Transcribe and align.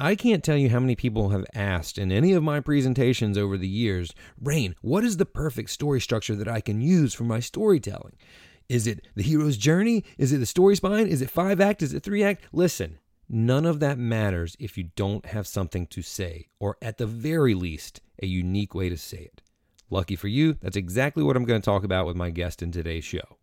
I 0.00 0.14
can't 0.14 0.44
tell 0.44 0.56
you 0.56 0.68
how 0.70 0.78
many 0.78 0.94
people 0.94 1.30
have 1.30 1.44
asked 1.56 1.98
in 1.98 2.12
any 2.12 2.32
of 2.32 2.44
my 2.44 2.60
presentations 2.60 3.36
over 3.36 3.58
the 3.58 3.66
years, 3.66 4.12
Rain, 4.40 4.76
what 4.80 5.02
is 5.02 5.16
the 5.16 5.26
perfect 5.26 5.70
story 5.70 6.00
structure 6.00 6.36
that 6.36 6.46
I 6.46 6.60
can 6.60 6.80
use 6.80 7.14
for 7.14 7.24
my 7.24 7.40
storytelling? 7.40 8.14
Is 8.68 8.86
it 8.86 9.08
the 9.16 9.24
hero's 9.24 9.56
journey? 9.56 10.04
Is 10.16 10.32
it 10.32 10.38
the 10.38 10.46
story 10.46 10.76
spine? 10.76 11.08
Is 11.08 11.20
it 11.20 11.30
five 11.30 11.60
act? 11.60 11.82
Is 11.82 11.92
it 11.92 12.04
three 12.04 12.22
act? 12.22 12.44
Listen, 12.52 13.00
none 13.28 13.66
of 13.66 13.80
that 13.80 13.98
matters 13.98 14.56
if 14.60 14.78
you 14.78 14.90
don't 14.94 15.26
have 15.26 15.48
something 15.48 15.84
to 15.88 16.00
say, 16.00 16.46
or 16.60 16.76
at 16.80 16.98
the 16.98 17.06
very 17.06 17.54
least, 17.54 18.00
a 18.22 18.26
unique 18.26 18.76
way 18.76 18.88
to 18.88 18.96
say 18.96 19.18
it. 19.32 19.42
Lucky 19.90 20.14
for 20.14 20.28
you, 20.28 20.58
that's 20.60 20.76
exactly 20.76 21.24
what 21.24 21.36
I'm 21.36 21.44
going 21.44 21.60
to 21.60 21.64
talk 21.64 21.82
about 21.82 22.06
with 22.06 22.14
my 22.14 22.30
guest 22.30 22.62
in 22.62 22.70
today's 22.70 23.04
show. 23.04 23.38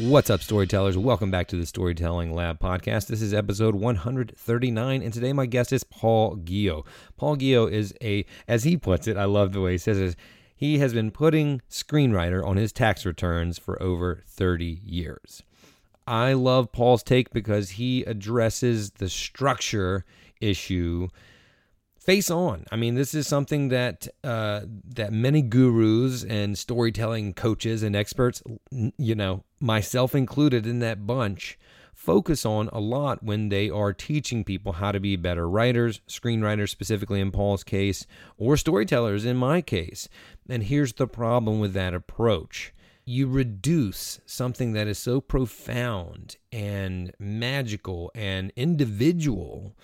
What's 0.00 0.28
up, 0.28 0.42
storytellers? 0.42 0.98
Welcome 0.98 1.30
back 1.30 1.46
to 1.48 1.56
the 1.56 1.66
Storytelling 1.66 2.34
Lab 2.34 2.58
podcast. 2.58 3.06
This 3.06 3.22
is 3.22 3.32
episode 3.32 3.76
139, 3.76 5.02
and 5.02 5.14
today 5.14 5.32
my 5.32 5.46
guest 5.46 5.72
is 5.72 5.84
Paul 5.84 6.34
Guyot. 6.34 6.84
Paul 7.16 7.36
Guyot 7.36 7.70
is 7.70 7.94
a, 8.02 8.26
as 8.48 8.64
he 8.64 8.76
puts 8.76 9.06
it, 9.06 9.16
I 9.16 9.26
love 9.26 9.52
the 9.52 9.60
way 9.60 9.72
he 9.72 9.78
says 9.78 10.00
it, 10.00 10.16
he 10.56 10.80
has 10.80 10.92
been 10.92 11.12
putting 11.12 11.62
screenwriter 11.70 12.44
on 12.44 12.56
his 12.56 12.72
tax 12.72 13.06
returns 13.06 13.56
for 13.56 13.80
over 13.80 14.24
30 14.26 14.80
years. 14.84 15.44
I 16.08 16.32
love 16.32 16.72
Paul's 16.72 17.04
take 17.04 17.30
because 17.30 17.70
he 17.70 18.02
addresses 18.02 18.90
the 18.90 19.08
structure 19.08 20.04
issue 20.40 21.06
face 22.04 22.30
on. 22.30 22.66
I 22.70 22.76
mean, 22.76 22.94
this 22.94 23.14
is 23.14 23.26
something 23.26 23.68
that 23.68 24.06
uh, 24.22 24.62
that 24.94 25.12
many 25.12 25.42
gurus 25.42 26.24
and 26.24 26.56
storytelling 26.58 27.34
coaches 27.34 27.82
and 27.82 27.96
experts, 27.96 28.42
you 28.70 29.14
know, 29.14 29.44
myself 29.58 30.14
included 30.14 30.66
in 30.66 30.80
that 30.80 31.06
bunch, 31.06 31.58
focus 31.94 32.44
on 32.44 32.68
a 32.72 32.80
lot 32.80 33.22
when 33.22 33.48
they 33.48 33.70
are 33.70 33.94
teaching 33.94 34.44
people 34.44 34.74
how 34.74 34.92
to 34.92 35.00
be 35.00 35.16
better 35.16 35.48
writers, 35.48 36.00
screenwriters 36.06 36.68
specifically 36.68 37.20
in 37.20 37.30
Paul's 37.30 37.64
case, 37.64 38.06
or 38.36 38.56
storytellers 38.56 39.24
in 39.24 39.36
my 39.36 39.62
case. 39.62 40.08
And 40.48 40.64
here's 40.64 40.92
the 40.92 41.06
problem 41.06 41.58
with 41.58 41.72
that 41.72 41.94
approach. 41.94 42.74
You 43.06 43.28
reduce 43.28 44.20
something 44.26 44.72
that 44.74 44.86
is 44.86 44.98
so 44.98 45.20
profound 45.20 46.36
and 46.52 47.12
magical 47.18 48.10
and 48.14 48.52
individual 48.56 49.74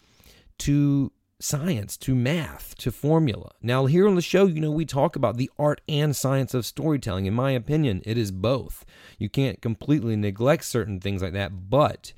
to 0.58 1.12
science 1.40 1.96
to 1.96 2.14
math 2.14 2.76
to 2.76 2.92
formula. 2.92 3.50
Now, 3.62 3.86
here 3.86 4.06
on 4.06 4.14
the 4.14 4.22
show, 4.22 4.46
you 4.46 4.60
know, 4.60 4.70
we 4.70 4.84
talk 4.84 5.16
about 5.16 5.36
the 5.36 5.50
art 5.58 5.80
and 5.88 6.14
science 6.14 6.54
of 6.54 6.66
storytelling. 6.66 7.26
In 7.26 7.34
my 7.34 7.52
opinion, 7.52 8.02
it 8.04 8.18
is 8.18 8.30
both. 8.30 8.84
You 9.18 9.28
can't 9.28 9.60
completely 9.62 10.16
neglect 10.16 10.64
certain 10.64 11.00
things 11.00 11.22
like 11.22 11.32
that, 11.32 11.70
but 11.70 12.12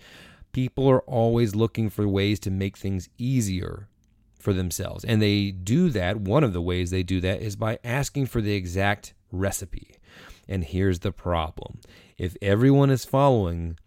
people 0.52 0.88
are 0.88 1.02
always 1.02 1.54
looking 1.54 1.88
for 1.88 2.06
ways 2.06 2.38
to 2.40 2.50
make 2.50 2.76
things 2.76 3.08
easier 3.18 3.88
for 4.38 4.52
themselves. 4.52 5.04
And 5.04 5.22
they 5.22 5.50
do 5.52 5.88
that. 5.90 6.20
One 6.20 6.44
of 6.44 6.52
the 6.52 6.62
ways 6.62 6.90
they 6.90 7.02
do 7.02 7.20
that 7.20 7.40
is 7.40 7.56
by 7.56 7.78
asking 7.84 8.26
for 8.26 8.40
the 8.40 8.54
exact 8.54 9.14
recipe. 9.30 9.96
And 10.48 10.64
here's 10.64 10.98
the 10.98 11.12
problem 11.12 11.80
if 12.18 12.36
everyone 12.42 12.90
is 12.90 13.04
following 13.04 13.78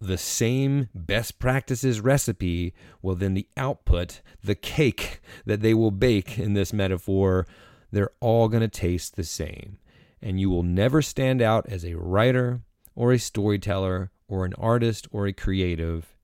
the 0.00 0.18
same 0.18 0.88
best 0.94 1.38
practices 1.38 2.00
recipe, 2.00 2.74
well, 3.02 3.16
then 3.16 3.34
the 3.34 3.48
output, 3.56 4.20
the 4.42 4.54
cake 4.54 5.20
that 5.44 5.60
they 5.60 5.74
will 5.74 5.90
bake 5.90 6.38
in 6.38 6.54
this 6.54 6.72
metaphor, 6.72 7.46
they're 7.90 8.12
all 8.20 8.48
going 8.48 8.60
to 8.62 8.68
taste 8.68 9.16
the 9.16 9.24
same. 9.24 9.78
And 10.20 10.40
you 10.40 10.50
will 10.50 10.62
never 10.62 11.02
stand 11.02 11.40
out 11.40 11.68
as 11.68 11.84
a 11.84 11.94
writer 11.94 12.60
or 12.94 13.12
a 13.12 13.18
storyteller 13.18 14.10
or 14.28 14.44
an 14.44 14.54
artist 14.54 15.06
or 15.10 15.26
a 15.26 15.32
creative 15.32 16.16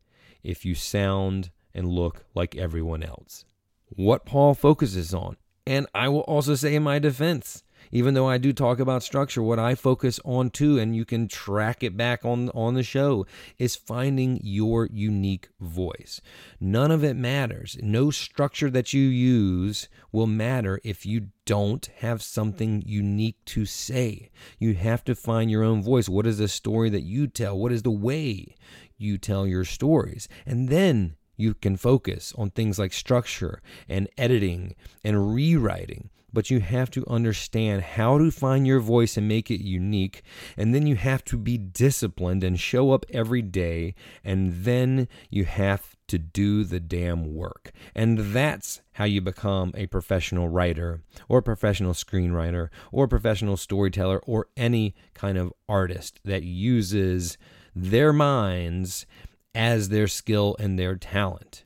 if 0.43 0.65
you 0.65 0.75
sound 0.75 1.51
and 1.75 1.89
look 1.89 2.25
like 2.35 2.57
everyone 2.57 3.03
else. 3.03 3.45
What 3.89 4.25
Paul 4.25 4.55
focuses 4.55 5.15
on, 5.15 5.37
and 5.67 5.87
I 5.95 6.09
will 6.09 6.21
also 6.21 6.55
say 6.55 6.75
in 6.75 6.83
my 6.83 6.99
defense, 6.99 7.63
even 7.93 8.15
though 8.15 8.27
I 8.27 8.39
do 8.39 8.53
talk 8.53 8.81
about 8.81 9.03
structure, 9.03 9.43
what 9.43 9.59
I 9.59 9.75
focus 9.75 10.19
on 10.25 10.51
too, 10.51 10.79
and 10.79 10.97
you 10.97 11.05
can 11.05 11.29
track 11.29 11.83
it 11.83 11.97
back 11.97 12.25
on, 12.25 12.49
on 12.51 12.75
the 12.75 12.83
show, 12.83 13.27
is 13.59 13.77
finding 13.77 14.41
your 14.43 14.89
unique 14.91 15.51
voice. 15.61 16.23
None 16.59 16.91
of 16.91 17.05
it 17.05 17.15
matters. 17.15 17.77
No 17.83 18.11
structure 18.11 18.71
that 18.71 18.95
you 18.95 19.03
use 19.03 19.89
will 20.11 20.27
matter 20.27 20.81
if 20.83 21.05
you 21.05 21.29
don't 21.45 21.87
have 21.99 22.23
something 22.23 22.83
unique 22.87 23.45
to 23.45 23.67
say. 23.67 24.31
You 24.59 24.75
have 24.75 25.05
to 25.05 25.15
find 25.15 25.51
your 25.51 25.63
own 25.63 25.83
voice. 25.83 26.09
What 26.09 26.27
is 26.27 26.39
the 26.39 26.49
story 26.49 26.89
that 26.91 27.03
you 27.03 27.27
tell? 27.27 27.59
What 27.59 27.73
is 27.73 27.83
the 27.83 27.91
way 27.91 28.57
you 28.97 29.19
tell 29.19 29.47
your 29.47 29.65
stories? 29.65 30.29
And 30.47 30.71
then 30.71 31.17
you 31.37 31.55
can 31.55 31.77
focus 31.77 32.33
on 32.39 32.51
things 32.51 32.79
like 32.79 32.93
structure 32.93 33.61
and 33.89 34.09
editing 34.17 34.75
and 35.05 35.35
rewriting 35.35 36.11
but 36.33 36.51
you 36.51 36.61
have 36.61 36.91
to 36.93 37.07
understand 37.07 37.83
how 37.83 38.19
to 38.19 38.31
find 38.31 38.67
your 38.67 38.81
voice 38.81 39.17
and 39.17 39.29
make 39.29 39.51
it 39.51 39.63
unique. 39.63 40.23
And 40.57 40.75
then 40.75 40.87
you 40.87 40.97
have 40.97 41.25
to 41.27 41.37
be 41.37 41.59
disciplined 41.59 42.43
and 42.43 42.59
show 42.59 42.93
up 42.93 43.05
every 43.11 43.43
day. 43.43 43.95
And 44.25 44.65
then 44.65 45.09
you 45.31 45.45
have 45.45 45.97
to 46.09 46.19
do 46.19 46.65
the 46.65 46.81
damn 46.81 47.35
work. 47.35 47.73
And 47.95 48.19
that's 48.35 48.83
how 48.93 49.05
you 49.05 49.21
become 49.21 49.73
a 49.75 49.87
professional 49.87 50.49
writer 50.49 51.01
or 51.29 51.39
a 51.39 51.43
professional 51.43 51.95
screenwriter 51.95 52.69
or 52.91 53.05
a 53.05 53.09
professional 53.09 53.57
storyteller 53.57 54.19
or 54.27 54.49
any 54.57 54.95
kind 55.15 55.39
of 55.39 55.53
artist 55.69 56.21
that 56.25 56.43
uses 56.43 57.39
their 57.75 58.13
minds 58.13 59.07
as 59.55 59.89
their 59.89 60.07
skill 60.07 60.57
and 60.59 60.79
their 60.79 60.97
talent. 60.97 61.65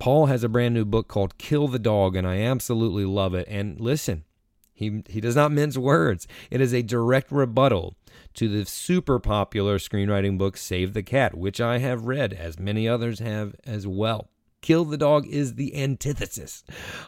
Paul 0.00 0.26
has 0.26 0.42
a 0.42 0.48
brand 0.48 0.74
new 0.74 0.86
book 0.86 1.08
called 1.08 1.36
Kill 1.36 1.68
the 1.68 1.78
Dog, 1.78 2.16
and 2.16 2.26
I 2.26 2.40
absolutely 2.40 3.04
love 3.04 3.34
it. 3.34 3.46
And 3.48 3.78
listen, 3.78 4.24
he, 4.72 5.04
he 5.08 5.20
does 5.20 5.36
not 5.36 5.52
mince 5.52 5.76
words. 5.76 6.26
It 6.50 6.62
is 6.62 6.72
a 6.72 6.80
direct 6.80 7.30
rebuttal 7.30 7.96
to 8.34 8.48
the 8.48 8.64
super 8.64 9.18
popular 9.18 9.78
screenwriting 9.78 10.38
book 10.38 10.56
Save 10.56 10.94
the 10.94 11.02
Cat, 11.02 11.36
which 11.36 11.60
I 11.60 11.78
have 11.78 12.06
read, 12.06 12.32
as 12.32 12.58
many 12.58 12.88
others 12.88 13.18
have 13.18 13.54
as 13.64 13.86
well. 13.86 14.30
Kill 14.62 14.86
the 14.86 14.96
Dog 14.96 15.26
is 15.26 15.56
the 15.56 15.76
antithesis 15.76 16.64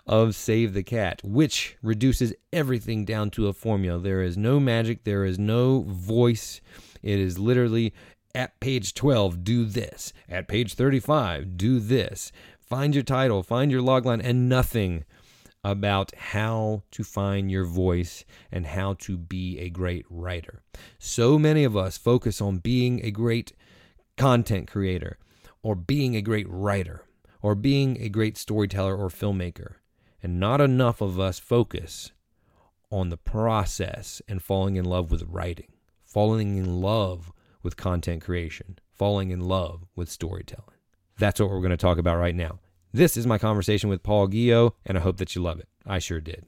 of 0.06 0.34
Save 0.34 0.74
the 0.74 0.82
Cat, 0.82 1.22
which 1.24 1.78
reduces 1.82 2.34
everything 2.52 3.06
down 3.06 3.30
to 3.30 3.48
a 3.48 3.54
formula. 3.54 3.98
There 3.98 4.22
is 4.22 4.36
no 4.36 4.60
magic, 4.60 5.04
there 5.04 5.24
is 5.24 5.38
no 5.38 5.80
voice. 5.88 6.60
It 7.02 7.18
is 7.18 7.38
literally 7.38 7.94
at 8.34 8.58
page 8.60 8.94
12, 8.94 9.44
do 9.44 9.64
this. 9.64 10.12
At 10.28 10.48
page 10.48 10.74
35, 10.74 11.56
do 11.56 11.78
this. 11.78 12.32
Find 12.72 12.94
your 12.94 13.04
title, 13.04 13.42
find 13.42 13.70
your 13.70 13.82
logline, 13.82 14.22
and 14.24 14.48
nothing 14.48 15.04
about 15.62 16.10
how 16.16 16.84
to 16.92 17.04
find 17.04 17.50
your 17.50 17.66
voice 17.66 18.24
and 18.50 18.64
how 18.64 18.94
to 19.00 19.18
be 19.18 19.58
a 19.58 19.68
great 19.68 20.06
writer. 20.08 20.62
So 20.98 21.38
many 21.38 21.64
of 21.64 21.76
us 21.76 21.98
focus 21.98 22.40
on 22.40 22.60
being 22.60 23.04
a 23.04 23.10
great 23.10 23.52
content 24.16 24.68
creator 24.68 25.18
or 25.62 25.74
being 25.74 26.16
a 26.16 26.22
great 26.22 26.46
writer 26.48 27.04
or 27.42 27.54
being 27.54 28.00
a 28.00 28.08
great 28.08 28.38
storyteller 28.38 28.96
or 28.96 29.10
filmmaker. 29.10 29.74
And 30.22 30.40
not 30.40 30.62
enough 30.62 31.02
of 31.02 31.20
us 31.20 31.38
focus 31.38 32.12
on 32.90 33.10
the 33.10 33.18
process 33.18 34.22
and 34.26 34.42
falling 34.42 34.76
in 34.76 34.86
love 34.86 35.10
with 35.10 35.24
writing, 35.28 35.72
falling 36.06 36.56
in 36.56 36.80
love 36.80 37.32
with 37.62 37.76
content 37.76 38.24
creation, 38.24 38.78
falling 38.94 39.30
in 39.30 39.40
love 39.40 39.84
with 39.94 40.08
storytelling. 40.08 40.71
That's 41.22 41.38
what 41.38 41.50
we're 41.50 41.60
going 41.60 41.70
to 41.70 41.76
talk 41.76 41.98
about 41.98 42.18
right 42.18 42.34
now. 42.34 42.58
This 42.92 43.16
is 43.16 43.28
my 43.28 43.38
conversation 43.38 43.88
with 43.88 44.02
Paul 44.02 44.26
Guyot, 44.26 44.72
and 44.84 44.98
I 44.98 45.00
hope 45.00 45.18
that 45.18 45.36
you 45.36 45.40
love 45.40 45.60
it. 45.60 45.68
I 45.86 46.00
sure 46.00 46.20
did. 46.20 46.46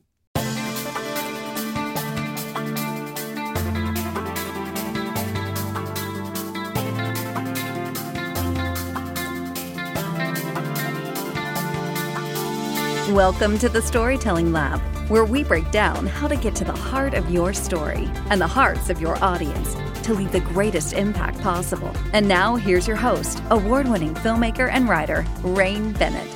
Welcome 13.14 13.58
to 13.58 13.68
the 13.68 13.80
Storytelling 13.80 14.50
Lab, 14.50 14.80
where 15.08 15.24
we 15.24 15.44
break 15.44 15.70
down 15.70 16.08
how 16.08 16.26
to 16.26 16.34
get 16.34 16.56
to 16.56 16.64
the 16.64 16.72
heart 16.72 17.14
of 17.14 17.30
your 17.30 17.52
story 17.52 18.10
and 18.28 18.40
the 18.40 18.48
hearts 18.48 18.90
of 18.90 19.00
your 19.00 19.22
audience 19.22 19.76
to 20.04 20.14
leave 20.14 20.32
the 20.32 20.40
greatest 20.40 20.92
impact 20.92 21.40
possible. 21.40 21.92
And 22.12 22.28
now, 22.28 22.56
here's 22.56 22.86
your 22.86 22.96
host, 22.96 23.42
award 23.50 23.88
winning 23.88 24.14
filmmaker 24.14 24.70
and 24.70 24.88
writer, 24.88 25.26
Rain 25.42 25.92
Bennett. 25.92 26.28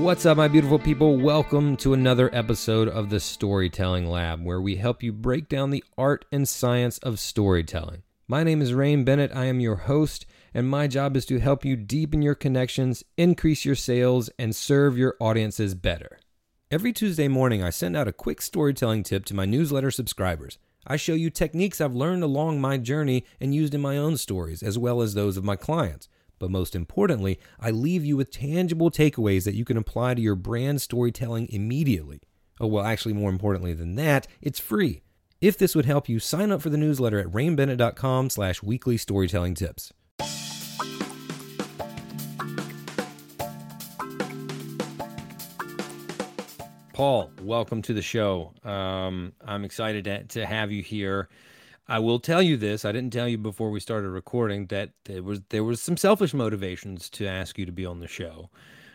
What's 0.00 0.26
up, 0.26 0.36
my 0.36 0.48
beautiful 0.48 0.78
people? 0.78 1.16
Welcome 1.16 1.76
to 1.78 1.94
another 1.94 2.28
episode 2.34 2.88
of 2.88 3.08
the 3.08 3.20
Storytelling 3.20 4.06
Lab, 4.06 4.44
where 4.44 4.60
we 4.60 4.76
help 4.76 5.02
you 5.02 5.14
break 5.14 5.48
down 5.48 5.70
the 5.70 5.82
art 5.96 6.26
and 6.30 6.46
science 6.46 6.98
of 6.98 7.18
storytelling. 7.18 8.02
My 8.26 8.44
name 8.44 8.60
is 8.60 8.74
Rain 8.74 9.04
Bennett. 9.04 9.34
I 9.34 9.46
am 9.46 9.60
your 9.60 9.76
host, 9.76 10.26
and 10.52 10.68
my 10.68 10.86
job 10.88 11.16
is 11.16 11.24
to 11.26 11.38
help 11.38 11.64
you 11.64 11.74
deepen 11.74 12.20
your 12.20 12.34
connections, 12.34 13.02
increase 13.16 13.64
your 13.64 13.74
sales, 13.74 14.28
and 14.38 14.54
serve 14.54 14.98
your 14.98 15.16
audiences 15.18 15.74
better. 15.74 16.18
Every 16.70 16.92
Tuesday 16.92 17.28
morning, 17.28 17.62
I 17.62 17.70
send 17.70 17.96
out 17.96 18.08
a 18.08 18.12
quick 18.12 18.42
storytelling 18.42 19.02
tip 19.02 19.24
to 19.24 19.34
my 19.34 19.46
newsletter 19.46 19.90
subscribers. 19.90 20.58
I 20.86 20.96
show 20.96 21.14
you 21.14 21.30
techniques 21.30 21.80
I've 21.80 21.94
learned 21.94 22.22
along 22.22 22.60
my 22.60 22.78
journey 22.78 23.24
and 23.40 23.54
used 23.54 23.74
in 23.74 23.80
my 23.80 23.96
own 23.96 24.16
stories, 24.16 24.62
as 24.62 24.78
well 24.78 25.02
as 25.02 25.14
those 25.14 25.36
of 25.36 25.44
my 25.44 25.56
clients. 25.56 26.08
But 26.38 26.50
most 26.50 26.74
importantly, 26.74 27.38
I 27.58 27.70
leave 27.70 28.04
you 28.04 28.16
with 28.16 28.30
tangible 28.30 28.90
takeaways 28.90 29.44
that 29.44 29.54
you 29.54 29.64
can 29.64 29.76
apply 29.76 30.14
to 30.14 30.22
your 30.22 30.36
brand 30.36 30.80
storytelling 30.80 31.48
immediately. 31.50 32.20
Oh, 32.60 32.66
well, 32.66 32.84
actually, 32.84 33.14
more 33.14 33.30
importantly 33.30 33.74
than 33.74 33.96
that, 33.96 34.26
it's 34.40 34.58
free. 34.58 35.02
If 35.40 35.56
this 35.56 35.74
would 35.74 35.86
help 35.86 36.08
you, 36.08 36.18
sign 36.18 36.50
up 36.50 36.62
for 36.62 36.70
the 36.70 36.76
newsletter 36.76 37.18
at 37.20 37.28
rainbennett.com 37.28 38.30
slash 38.30 38.62
weekly 38.62 38.96
storytelling 38.96 39.54
tips. 39.54 39.92
Paul, 46.98 47.30
welcome 47.42 47.80
to 47.82 47.94
the 47.94 48.02
show. 48.02 48.52
Um, 48.64 49.32
I'm 49.46 49.64
excited 49.64 50.02
to, 50.06 50.24
to 50.24 50.44
have 50.44 50.72
you 50.72 50.82
here. 50.82 51.28
I 51.86 52.00
will 52.00 52.18
tell 52.18 52.42
you 52.42 52.56
this. 52.56 52.84
I 52.84 52.90
didn't 52.90 53.12
tell 53.12 53.28
you 53.28 53.38
before 53.38 53.70
we 53.70 53.78
started 53.78 54.08
recording 54.08 54.66
that 54.66 54.90
there 55.04 55.22
was 55.22 55.40
there 55.50 55.62
was 55.62 55.80
some 55.80 55.96
selfish 55.96 56.34
motivations 56.34 57.08
to 57.10 57.28
ask 57.28 57.56
you 57.56 57.64
to 57.66 57.70
be 57.70 57.86
on 57.86 58.00
the 58.00 58.08
show. 58.08 58.50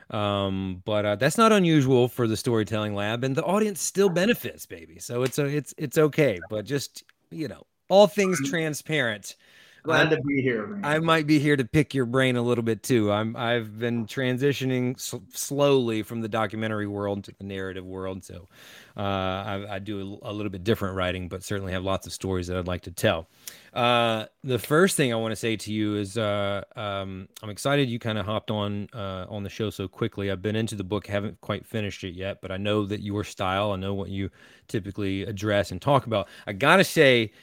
Um, 0.09 0.81
but 0.83 1.05
uh, 1.05 1.15
that's 1.15 1.37
not 1.37 1.53
unusual 1.53 2.09
for 2.09 2.27
the 2.27 2.35
storytelling 2.35 2.93
lab, 2.93 3.23
and 3.23 3.37
the 3.37 3.43
audience 3.45 3.81
still 3.81 4.09
benefits, 4.09 4.65
baby. 4.65 4.99
So 4.99 5.23
it's 5.23 5.39
a, 5.39 5.45
it's 5.45 5.73
it's 5.77 5.97
okay. 5.97 6.41
But 6.49 6.65
just 6.65 7.05
you 7.31 7.47
know, 7.47 7.63
all 7.87 8.07
things 8.07 8.37
transparent. 8.49 9.37
Glad 9.83 10.11
to 10.11 10.21
be 10.21 10.41
here. 10.41 10.65
Man. 10.65 10.85
I 10.85 10.99
might 10.99 11.27
be 11.27 11.39
here 11.39 11.57
to 11.57 11.65
pick 11.65 11.93
your 11.93 12.05
brain 12.05 12.37
a 12.37 12.41
little 12.41 12.63
bit 12.63 12.83
too. 12.83 13.11
I'm 13.11 13.35
I've 13.35 13.77
been 13.77 14.05
transitioning 14.05 14.95
s- 14.95 15.13
slowly 15.33 16.03
from 16.03 16.21
the 16.21 16.29
documentary 16.29 16.87
world 16.87 17.25
to 17.25 17.33
the 17.37 17.43
narrative 17.43 17.85
world, 17.85 18.23
so 18.23 18.47
uh, 18.95 19.01
I, 19.01 19.65
I, 19.71 19.79
do 19.79 20.19
a, 20.23 20.29
a, 20.29 20.31
little 20.31 20.51
bit 20.51 20.63
different 20.63 20.95
writing, 20.95 21.27
but 21.27 21.43
certainly 21.43 21.73
have 21.73 21.83
lots 21.83 22.07
of 22.07 22.13
stories 22.13 22.47
that 22.47 22.55
I'd 22.55 22.67
like 22.67 22.83
to 22.83 22.91
tell. 22.91 23.27
Uh, 23.73 24.27
the 24.45 24.57
first 24.57 24.95
thing 24.95 25.11
I 25.11 25.17
want 25.17 25.33
to 25.33 25.35
say 25.35 25.57
to 25.57 25.73
you 25.73 25.97
is 25.97 26.17
uh, 26.17 26.63
um, 26.77 27.27
I'm 27.41 27.49
excited 27.49 27.89
you 27.89 27.99
kind 27.99 28.17
of 28.17 28.25
hopped 28.25 28.51
on 28.51 28.87
uh, 28.93 29.25
on 29.27 29.43
the 29.43 29.49
show 29.49 29.69
so 29.69 29.89
quickly. 29.89 30.31
I've 30.31 30.41
been 30.41 30.55
into 30.55 30.75
the 30.75 30.85
book, 30.85 31.07
haven't 31.07 31.41
quite 31.41 31.65
finished 31.65 32.05
it 32.05 32.15
yet, 32.15 32.39
but 32.41 32.51
I 32.51 32.57
know 32.57 32.85
that 32.85 33.01
your 33.01 33.25
style, 33.25 33.73
I 33.73 33.75
know 33.75 33.93
what 33.93 34.07
you 34.07 34.29
typically 34.69 35.23
address 35.23 35.71
and 35.71 35.81
talk 35.81 36.05
about. 36.05 36.29
I 36.47 36.53
gotta 36.53 36.85
say 36.85 37.33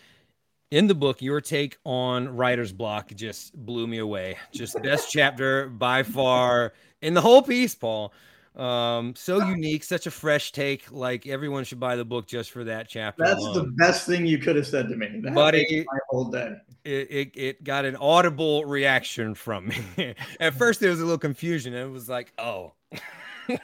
in 0.71 0.87
the 0.87 0.95
book, 0.95 1.21
your 1.21 1.41
take 1.41 1.79
on 1.85 2.29
writer's 2.37 2.73
block 2.73 3.13
just 3.15 3.55
blew 3.55 3.87
me 3.87 3.99
away. 3.99 4.37
Just 4.53 4.81
best 4.83 5.11
chapter 5.11 5.69
by 5.69 6.03
far 6.03 6.73
in 7.03 7.15
the 7.15 7.21
whole 7.21 7.43
piece, 7.43 7.75
Paul. 7.75 8.13
Um, 8.57 9.15
so 9.17 9.39
unique, 9.47 9.85
such 9.85 10.07
a 10.07 10.11
fresh 10.11 10.53
take. 10.53 10.91
Like 10.91 11.27
everyone 11.27 11.65
should 11.65 11.81
buy 11.81 11.97
the 11.97 12.05
book 12.05 12.27
just 12.27 12.51
for 12.51 12.65
that 12.65 12.89
chapter. 12.89 13.25
That's 13.25 13.41
alone. 13.41 13.55
the 13.55 13.73
best 13.73 14.07
thing 14.07 14.27
you 14.27 14.39
could 14.39 14.57
have 14.57 14.67
said 14.67 14.89
to 14.89 14.97
me. 14.97 15.21
That 15.23 15.35
Buddy, 15.35 15.85
my 15.91 15.99
whole 16.09 16.25
day. 16.25 16.57
It, 16.85 17.11
it, 17.11 17.31
it 17.35 17.65
got 17.65 17.85
an 17.85 17.97
audible 17.97 18.65
reaction 18.65 19.35
from 19.35 19.69
me. 19.69 20.15
At 20.41 20.55
first, 20.55 20.81
there 20.81 20.91
was 20.91 21.01
a 21.01 21.05
little 21.05 21.19
confusion. 21.19 21.75
It 21.75 21.91
was 21.91 22.09
like, 22.09 22.33
oh. 22.39 22.73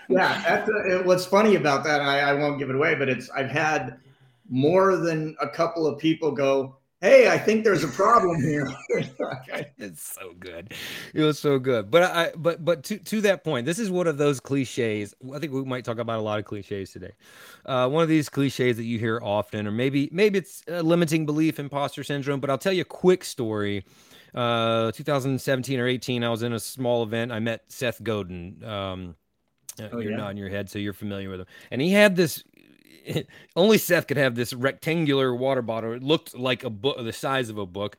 yeah, 0.08 0.64
a, 0.66 0.98
it, 0.98 1.06
what's 1.06 1.26
funny 1.26 1.56
about 1.56 1.84
that. 1.84 2.00
I, 2.00 2.20
I 2.20 2.32
won't 2.34 2.58
give 2.58 2.70
it 2.70 2.76
away, 2.76 2.94
but 2.94 3.08
it's 3.08 3.30
I've 3.30 3.50
had 3.50 3.98
more 4.48 4.96
than 4.96 5.36
a 5.40 5.48
couple 5.48 5.86
of 5.86 5.98
people 5.98 6.30
go, 6.30 6.76
hey, 7.06 7.28
I 7.28 7.38
think 7.38 7.64
there's 7.64 7.84
a 7.84 7.88
problem 7.88 8.40
here. 8.40 8.68
it's 9.78 10.14
so 10.14 10.32
good. 10.38 10.74
It 11.14 11.22
was 11.22 11.38
so 11.38 11.58
good. 11.58 11.90
But 11.90 12.02
I 12.02 12.32
but 12.36 12.64
but 12.64 12.82
to 12.84 12.98
to 12.98 13.20
that 13.22 13.44
point, 13.44 13.66
this 13.66 13.78
is 13.78 13.90
one 13.90 14.06
of 14.06 14.18
those 14.18 14.40
cliches. 14.40 15.14
I 15.32 15.38
think 15.38 15.52
we 15.52 15.64
might 15.64 15.84
talk 15.84 15.98
about 15.98 16.18
a 16.18 16.22
lot 16.22 16.38
of 16.38 16.44
cliches 16.44 16.90
today. 16.90 17.12
Uh, 17.64 17.88
one 17.88 18.02
of 18.02 18.08
these 18.08 18.28
cliches 18.28 18.76
that 18.76 18.84
you 18.84 18.98
hear 18.98 19.20
often, 19.22 19.66
or 19.66 19.72
maybe 19.72 20.08
maybe 20.12 20.38
it's 20.38 20.62
a 20.68 20.82
limiting 20.82 21.26
belief, 21.26 21.58
imposter 21.58 22.02
syndrome. 22.02 22.40
But 22.40 22.50
I'll 22.50 22.58
tell 22.58 22.72
you 22.72 22.82
a 22.82 22.84
quick 22.84 23.24
story. 23.24 23.84
Uh, 24.34 24.92
2017 24.92 25.80
or 25.80 25.86
18, 25.86 26.22
I 26.22 26.28
was 26.28 26.42
in 26.42 26.52
a 26.52 26.60
small 26.60 27.02
event. 27.02 27.32
I 27.32 27.38
met 27.38 27.62
Seth 27.68 28.02
Godin. 28.02 28.62
Um, 28.62 29.16
oh, 29.80 29.98
you're 29.98 30.10
yeah. 30.10 30.16
nodding 30.18 30.36
your 30.36 30.50
head, 30.50 30.68
so 30.68 30.78
you're 30.78 30.92
familiar 30.92 31.30
with 31.30 31.40
him. 31.40 31.46
And 31.70 31.80
he 31.80 31.90
had 31.90 32.16
this 32.16 32.44
only 33.56 33.78
Seth 33.78 34.06
could 34.06 34.16
have 34.16 34.34
this 34.34 34.52
rectangular 34.52 35.34
water 35.34 35.62
bottle. 35.62 35.92
It 35.92 36.02
looked 36.02 36.36
like 36.36 36.64
a 36.64 36.70
book, 36.70 36.98
the 37.02 37.12
size 37.12 37.48
of 37.48 37.58
a 37.58 37.66
book, 37.66 37.96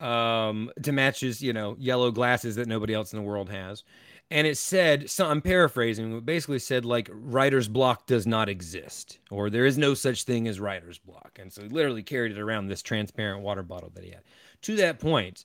um, 0.00 0.70
to 0.82 0.92
match 0.92 1.20
his, 1.20 1.42
you 1.42 1.52
know, 1.52 1.76
yellow 1.78 2.10
glasses 2.10 2.56
that 2.56 2.68
nobody 2.68 2.94
else 2.94 3.12
in 3.12 3.18
the 3.18 3.24
world 3.24 3.50
has. 3.50 3.84
And 4.30 4.46
it 4.46 4.56
said, 4.56 5.10
so 5.10 5.26
I'm 5.26 5.42
paraphrasing, 5.42 6.16
it 6.16 6.26
basically 6.26 6.58
said 6.58 6.84
like 6.84 7.08
writer's 7.12 7.68
block 7.68 8.06
does 8.06 8.26
not 8.26 8.48
exist, 8.48 9.18
or 9.30 9.50
there 9.50 9.66
is 9.66 9.78
no 9.78 9.94
such 9.94 10.24
thing 10.24 10.48
as 10.48 10.58
writer's 10.58 10.98
block. 10.98 11.38
And 11.40 11.52
so 11.52 11.62
he 11.62 11.68
literally 11.68 12.02
carried 12.02 12.32
it 12.32 12.38
around 12.38 12.66
this 12.66 12.82
transparent 12.82 13.42
water 13.42 13.62
bottle 13.62 13.90
that 13.94 14.04
he 14.04 14.10
had. 14.10 14.22
To 14.62 14.76
that 14.76 14.98
point, 14.98 15.44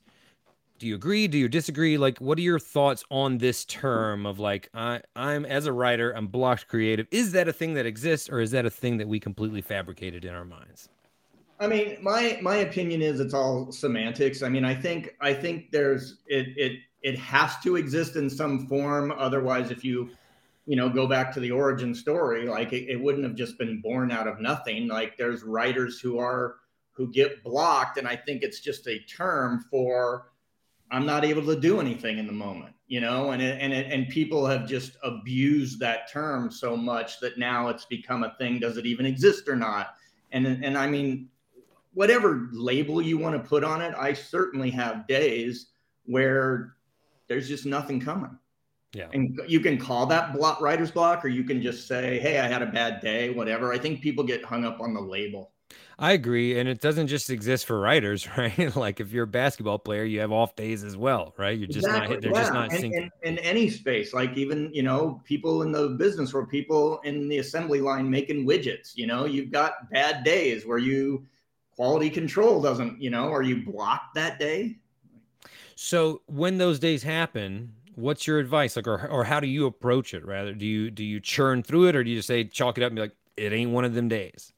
do 0.79 0.87
you 0.87 0.95
agree 0.95 1.27
do 1.27 1.37
you 1.37 1.49
disagree? 1.49 1.97
Like 1.97 2.19
what 2.19 2.37
are 2.37 2.41
your 2.41 2.59
thoughts 2.59 3.03
on 3.11 3.37
this 3.37 3.65
term 3.65 4.25
of 4.25 4.39
like 4.39 4.69
i 4.73 5.01
i'm 5.15 5.45
as 5.45 5.65
a 5.65 5.73
writer 5.73 6.11
i'm 6.11 6.27
blocked 6.27 6.67
creative. 6.67 7.07
Is 7.11 7.33
that 7.33 7.47
a 7.47 7.53
thing 7.53 7.73
that 7.75 7.85
exists 7.85 8.29
or 8.29 8.39
is 8.39 8.51
that 8.51 8.65
a 8.65 8.69
thing 8.69 8.97
that 8.97 9.07
we 9.07 9.19
completely 9.19 9.61
fabricated 9.61 10.25
in 10.25 10.33
our 10.33 10.45
minds? 10.45 10.89
I 11.59 11.67
mean 11.67 11.97
my 12.01 12.39
my 12.41 12.57
opinion 12.57 13.01
is 13.01 13.19
it's 13.19 13.33
all 13.33 13.71
semantics. 13.71 14.41
I 14.41 14.49
mean 14.49 14.65
i 14.65 14.73
think 14.73 15.15
i 15.21 15.33
think 15.33 15.71
there's 15.71 16.17
it 16.27 16.47
it 16.57 16.79
it 17.01 17.19
has 17.19 17.57
to 17.63 17.75
exist 17.75 18.15
in 18.15 18.29
some 18.29 18.65
form. 18.67 19.13
Otherwise 19.17 19.71
if 19.71 19.83
you 19.83 20.09
you 20.65 20.77
know 20.77 20.89
go 20.89 21.07
back 21.07 21.33
to 21.33 21.39
the 21.41 21.51
origin 21.51 21.93
story 21.93 22.47
like 22.47 22.71
it, 22.73 22.89
it 22.89 22.99
wouldn't 23.01 23.23
have 23.23 23.35
just 23.35 23.57
been 23.57 23.81
born 23.81 24.11
out 24.11 24.27
of 24.27 24.39
nothing. 24.39 24.87
Like 24.87 25.17
there's 25.17 25.43
writers 25.43 25.99
who 25.99 26.19
are 26.19 26.55
who 26.99 27.07
get 27.07 27.41
blocked 27.45 27.97
and 27.97 28.05
i 28.05 28.13
think 28.13 28.43
it's 28.43 28.59
just 28.59 28.85
a 28.87 28.99
term 29.05 29.63
for 29.71 30.25
I'm 30.91 31.05
not 31.05 31.23
able 31.23 31.45
to 31.45 31.59
do 31.59 31.79
anything 31.79 32.17
in 32.17 32.25
the 32.25 32.33
moment, 32.33 32.73
you 32.87 32.99
know, 32.99 33.31
and 33.31 33.41
it, 33.41 33.59
and 33.61 33.71
it, 33.71 33.91
and 33.91 34.09
people 34.09 34.45
have 34.45 34.67
just 34.67 34.97
abused 35.03 35.79
that 35.79 36.11
term 36.11 36.51
so 36.51 36.75
much 36.75 37.19
that 37.19 37.37
now 37.37 37.69
it's 37.69 37.85
become 37.85 38.23
a 38.23 38.35
thing. 38.39 38.59
Does 38.59 38.77
it 38.77 38.85
even 38.85 39.05
exist 39.05 39.47
or 39.47 39.55
not? 39.55 39.95
And 40.31 40.45
and 40.45 40.77
I 40.77 40.87
mean, 40.87 41.29
whatever 41.93 42.49
label 42.51 43.01
you 43.01 43.17
want 43.17 43.41
to 43.41 43.47
put 43.47 43.63
on 43.63 43.81
it, 43.81 43.93
I 43.97 44.13
certainly 44.13 44.69
have 44.71 45.07
days 45.07 45.67
where 46.05 46.75
there's 47.27 47.47
just 47.47 47.65
nothing 47.65 47.99
coming. 47.99 48.37
Yeah. 48.93 49.07
And 49.13 49.39
you 49.47 49.59
can 49.59 49.77
call 49.77 50.07
that 50.07 50.33
block 50.33 50.61
writer's 50.61 50.91
block, 50.91 51.23
or 51.23 51.27
you 51.27 51.43
can 51.43 51.61
just 51.61 51.87
say, 51.87 52.19
Hey, 52.19 52.39
I 52.39 52.47
had 52.47 52.61
a 52.61 52.67
bad 52.67 53.01
day, 53.01 53.29
whatever. 53.29 53.71
I 53.71 53.77
think 53.77 54.01
people 54.01 54.23
get 54.23 54.43
hung 54.43 54.65
up 54.65 54.79
on 54.79 54.93
the 54.93 55.01
label. 55.01 55.51
I 56.01 56.13
agree, 56.13 56.57
and 56.57 56.69
it 56.69 56.79
doesn't 56.79 57.07
just 57.07 57.29
exist 57.29 57.65
for 57.65 57.77
writers, 57.77 58.25
right? 58.37 58.73
like 58.75 59.01
if 59.01 59.11
you're 59.11 59.25
a 59.25 59.27
basketball 59.27 59.77
player, 59.77 60.05
you 60.05 60.21
have 60.21 60.31
off 60.31 60.55
days 60.55 60.83
as 60.85 60.95
well, 60.95 61.33
right? 61.37 61.57
You're 61.57 61.67
just 61.67 61.85
exactly. 61.85 62.15
not 62.15 62.21
they're 62.21 62.31
yeah. 62.31 62.39
just 62.39 62.53
not 62.53 62.71
and, 62.71 62.83
syncing. 62.83 63.09
In, 63.23 63.37
in 63.37 63.37
any 63.39 63.69
space, 63.69 64.13
like 64.13 64.37
even 64.37 64.73
you 64.73 64.81
know 64.81 65.21
people 65.25 65.61
in 65.61 65.73
the 65.73 65.89
business 65.89 66.33
or 66.33 66.47
people 66.47 66.99
in 67.03 67.27
the 67.27 67.39
assembly 67.39 67.81
line 67.81 68.09
making 68.09 68.47
widgets, 68.47 68.95
you 68.95 69.07
know, 69.07 69.25
you've 69.25 69.51
got 69.51 69.89
bad 69.91 70.23
days 70.23 70.65
where 70.65 70.77
you 70.77 71.25
quality 71.75 72.09
control 72.09 72.61
doesn't, 72.61 73.01
you 73.01 73.09
know, 73.09 73.31
are 73.31 73.43
you 73.43 73.63
blocked 73.63 74.15
that 74.15 74.39
day? 74.39 74.77
So 75.75 76.21
when 76.27 76.57
those 76.57 76.79
days 76.79 77.03
happen, 77.03 77.73
what's 77.95 78.25
your 78.25 78.39
advice 78.39 78.75
like 78.75 78.87
or, 78.87 79.07
or 79.07 79.25
how 79.25 79.39
do 79.39 79.47
you 79.47 79.65
approach 79.65 80.13
it 80.13 80.25
rather 80.25 80.53
do 80.53 80.65
you 80.65 80.89
do 80.89 81.03
you 81.03 81.19
churn 81.19 81.61
through 81.61 81.87
it 81.87 81.95
or 81.95 82.03
do 82.03 82.09
you 82.09 82.15
just 82.15 82.27
say 82.27 82.45
chalk 82.45 82.77
it 82.77 82.83
up 82.83 82.87
and 82.87 82.95
be 82.95 83.01
like 83.01 83.15
it 83.35 83.51
ain't 83.51 83.71
one 83.71 83.83
of 83.83 83.93
them 83.93 84.07
days 84.07 84.53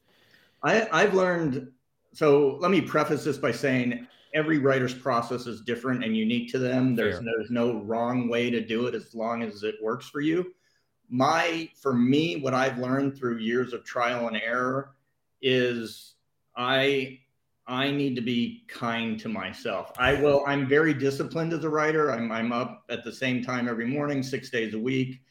I, 0.63 0.88
I've 0.91 1.13
learned. 1.13 1.70
So 2.13 2.58
let 2.60 2.72
me 2.72 2.82
preface 2.82 3.24
this 3.24 3.38
by 3.38 3.51
saying 3.51 4.08
every 4.34 4.58
writer's 4.58 4.94
process 4.94 5.48
is 5.48 5.62
different 5.62 6.03
and 6.03 6.15
unique 6.15 6.51
to 6.51 6.60
them. 6.60 6.96
There's 6.96 7.15
Fair. 7.15 7.25
there's 7.25 7.51
no 7.51 7.82
wrong 7.82 8.27
way 8.27 8.50
to 8.50 8.65
do 8.65 8.88
it 8.88 8.96
as 8.96 9.13
long 9.13 9.44
as 9.44 9.63
it 9.63 9.75
works 9.82 10.08
for 10.08 10.22
you. 10.22 10.53
My 11.10 11.70
for 11.82 11.94
me, 11.94 12.38
what 12.41 12.53
I've 12.53 12.77
learned 12.77 13.18
through 13.18 13.38
years 13.38 13.74
of 13.74 13.84
trial 13.84 14.27
and 14.27 14.38
error 14.38 14.96
is 15.41 16.15
I 16.56 17.20
I 17.68 17.91
need 17.91 18.15
to 18.15 18.22
be 18.22 18.65
kind 18.68 19.20
to 19.20 19.30
myself. 19.30 19.91
I 19.98 20.13
will. 20.13 20.44
I'm 20.46 20.68
very 20.68 20.94
disciplined 20.94 21.53
as 21.53 21.63
a 21.63 21.70
writer. 21.70 22.12
I'm 22.12 22.32
I'm 22.32 22.51
up 22.51 22.84
at 22.89 23.03
the 23.03 23.13
same 23.13 23.44
time 23.44 23.68
every 23.68 23.88
morning, 23.88 24.24
six 24.24 24.50
days 24.50 24.74
a 24.74 24.80
week, 24.80 25.22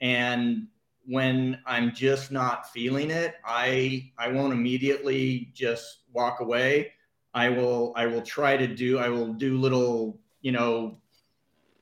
and 0.00 0.66
when 1.08 1.58
I'm 1.64 1.94
just 1.94 2.30
not 2.30 2.70
feeling 2.70 3.10
it, 3.10 3.36
I 3.42 4.12
I 4.18 4.28
won't 4.28 4.52
immediately 4.52 5.50
just 5.54 6.00
walk 6.12 6.40
away. 6.40 6.92
I 7.32 7.48
will 7.48 7.94
I 7.96 8.06
will 8.06 8.20
try 8.20 8.58
to 8.58 8.66
do 8.66 8.98
I 8.98 9.08
will 9.08 9.32
do 9.32 9.58
little, 9.58 10.20
you 10.42 10.52
know, 10.52 11.00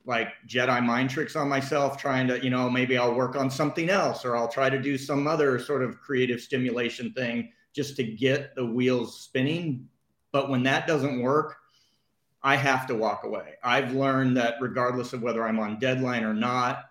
like 0.04 0.28
Jedi 0.46 0.80
mind 0.84 1.10
tricks 1.10 1.34
on 1.34 1.48
myself, 1.48 1.98
trying 1.98 2.28
to, 2.28 2.42
you 2.42 2.50
know, 2.50 2.70
maybe 2.70 2.96
I'll 2.96 3.14
work 3.14 3.34
on 3.34 3.50
something 3.50 3.90
else 3.90 4.24
or 4.24 4.36
I'll 4.36 4.46
try 4.46 4.70
to 4.70 4.80
do 4.80 4.96
some 4.96 5.26
other 5.26 5.58
sort 5.58 5.82
of 5.82 6.00
creative 6.00 6.40
stimulation 6.40 7.12
thing 7.12 7.50
just 7.74 7.96
to 7.96 8.04
get 8.04 8.54
the 8.54 8.64
wheels 8.64 9.20
spinning. 9.20 9.88
But 10.30 10.50
when 10.50 10.62
that 10.62 10.86
doesn't 10.86 11.20
work, 11.20 11.56
I 12.44 12.54
have 12.54 12.86
to 12.86 12.94
walk 12.94 13.24
away. 13.24 13.54
I've 13.64 13.92
learned 13.92 14.36
that 14.36 14.54
regardless 14.60 15.12
of 15.12 15.22
whether 15.22 15.44
I'm 15.44 15.58
on 15.58 15.80
deadline 15.80 16.22
or 16.22 16.34
not, 16.34 16.84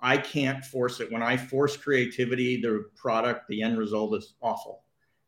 I 0.00 0.18
can't 0.18 0.64
force 0.64 1.00
it. 1.00 1.10
When 1.10 1.22
I 1.22 1.36
force 1.36 1.76
creativity, 1.76 2.60
the 2.60 2.86
product, 2.96 3.48
the 3.48 3.62
end 3.62 3.78
result 3.78 4.14
is 4.14 4.34
awful. 4.42 4.82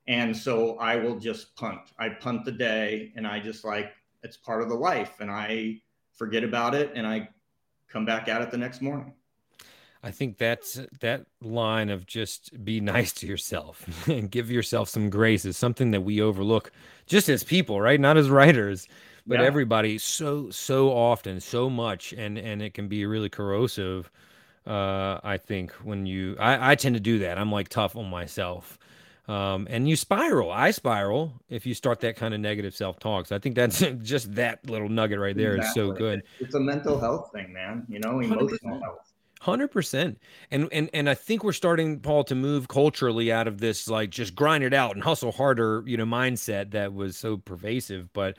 And 0.06 0.36
so 0.36 0.78
I 0.78 0.96
will 0.96 1.18
just 1.18 1.54
punt. 1.56 1.80
I 1.98 2.08
punt 2.08 2.44
the 2.44 2.52
day 2.52 3.12
and 3.16 3.26
I 3.26 3.40
just 3.40 3.64
like, 3.64 3.92
it's 4.22 4.36
part 4.36 4.62
of 4.62 4.68
the 4.68 4.74
life. 4.74 5.20
And 5.20 5.30
I 5.30 5.80
forget 6.14 6.44
about 6.44 6.74
it 6.74 6.92
and 6.94 7.06
I 7.06 7.28
come 7.88 8.04
back 8.04 8.28
at 8.28 8.42
it 8.42 8.50
the 8.50 8.58
next 8.58 8.82
morning. 8.82 9.12
I 10.02 10.10
think 10.10 10.38
that's 10.38 10.80
that 11.00 11.26
line 11.42 11.90
of 11.90 12.06
just 12.06 12.64
be 12.64 12.80
nice 12.80 13.12
to 13.14 13.26
yourself 13.26 13.84
and 14.08 14.30
give 14.30 14.50
yourself 14.50 14.88
some 14.88 15.10
grace 15.10 15.44
is 15.44 15.56
something 15.56 15.90
that 15.90 16.02
we 16.02 16.20
overlook 16.20 16.70
just 17.06 17.28
as 17.28 17.42
people, 17.42 17.80
right? 17.80 17.98
Not 17.98 18.16
as 18.16 18.30
writers, 18.30 18.86
but 19.26 19.40
yeah. 19.40 19.46
everybody 19.46 19.98
so 19.98 20.50
so 20.50 20.90
often, 20.90 21.40
so 21.40 21.68
much 21.68 22.12
and 22.12 22.38
and 22.38 22.62
it 22.62 22.74
can 22.74 22.88
be 22.88 23.04
really 23.06 23.28
corrosive 23.28 24.10
uh, 24.68 25.20
I 25.24 25.38
think 25.38 25.72
when 25.82 26.06
you, 26.06 26.36
I, 26.38 26.72
I 26.72 26.74
tend 26.74 26.94
to 26.94 27.00
do 27.00 27.20
that. 27.20 27.38
I'm 27.38 27.50
like 27.50 27.68
tough 27.68 27.96
on 27.96 28.10
myself. 28.10 28.78
Um, 29.26 29.66
and 29.70 29.88
you 29.88 29.94
spiral. 29.96 30.50
I 30.50 30.70
spiral 30.70 31.34
if 31.50 31.66
you 31.66 31.74
start 31.74 32.00
that 32.00 32.16
kind 32.16 32.32
of 32.32 32.40
negative 32.40 32.74
self 32.74 32.98
talk. 32.98 33.26
So 33.26 33.36
I 33.36 33.38
think 33.38 33.56
that's 33.56 33.80
just 34.02 34.34
that 34.34 34.68
little 34.68 34.88
nugget 34.88 35.18
right 35.18 35.36
there 35.36 35.56
exactly. 35.56 35.82
is 35.82 35.88
so 35.88 35.92
good. 35.92 36.22
It's 36.40 36.54
a 36.54 36.60
mental 36.60 36.98
health 36.98 37.30
thing, 37.32 37.52
man. 37.52 37.84
You 37.88 38.00
know, 38.00 38.20
emotional 38.20 38.48
100%. 38.48 38.82
health. 38.82 39.12
Hundred 39.40 39.68
percent, 39.68 40.18
and 40.50 40.68
and 40.72 40.90
and 40.92 41.08
I 41.08 41.14
think 41.14 41.44
we're 41.44 41.52
starting, 41.52 42.00
Paul, 42.00 42.24
to 42.24 42.34
move 42.34 42.66
culturally 42.66 43.30
out 43.30 43.46
of 43.46 43.58
this 43.58 43.88
like 43.88 44.10
just 44.10 44.34
grind 44.34 44.64
it 44.64 44.74
out 44.74 44.96
and 44.96 45.04
hustle 45.04 45.30
harder, 45.30 45.84
you 45.86 45.96
know, 45.96 46.04
mindset 46.04 46.72
that 46.72 46.92
was 46.92 47.16
so 47.16 47.36
pervasive. 47.36 48.12
But 48.12 48.36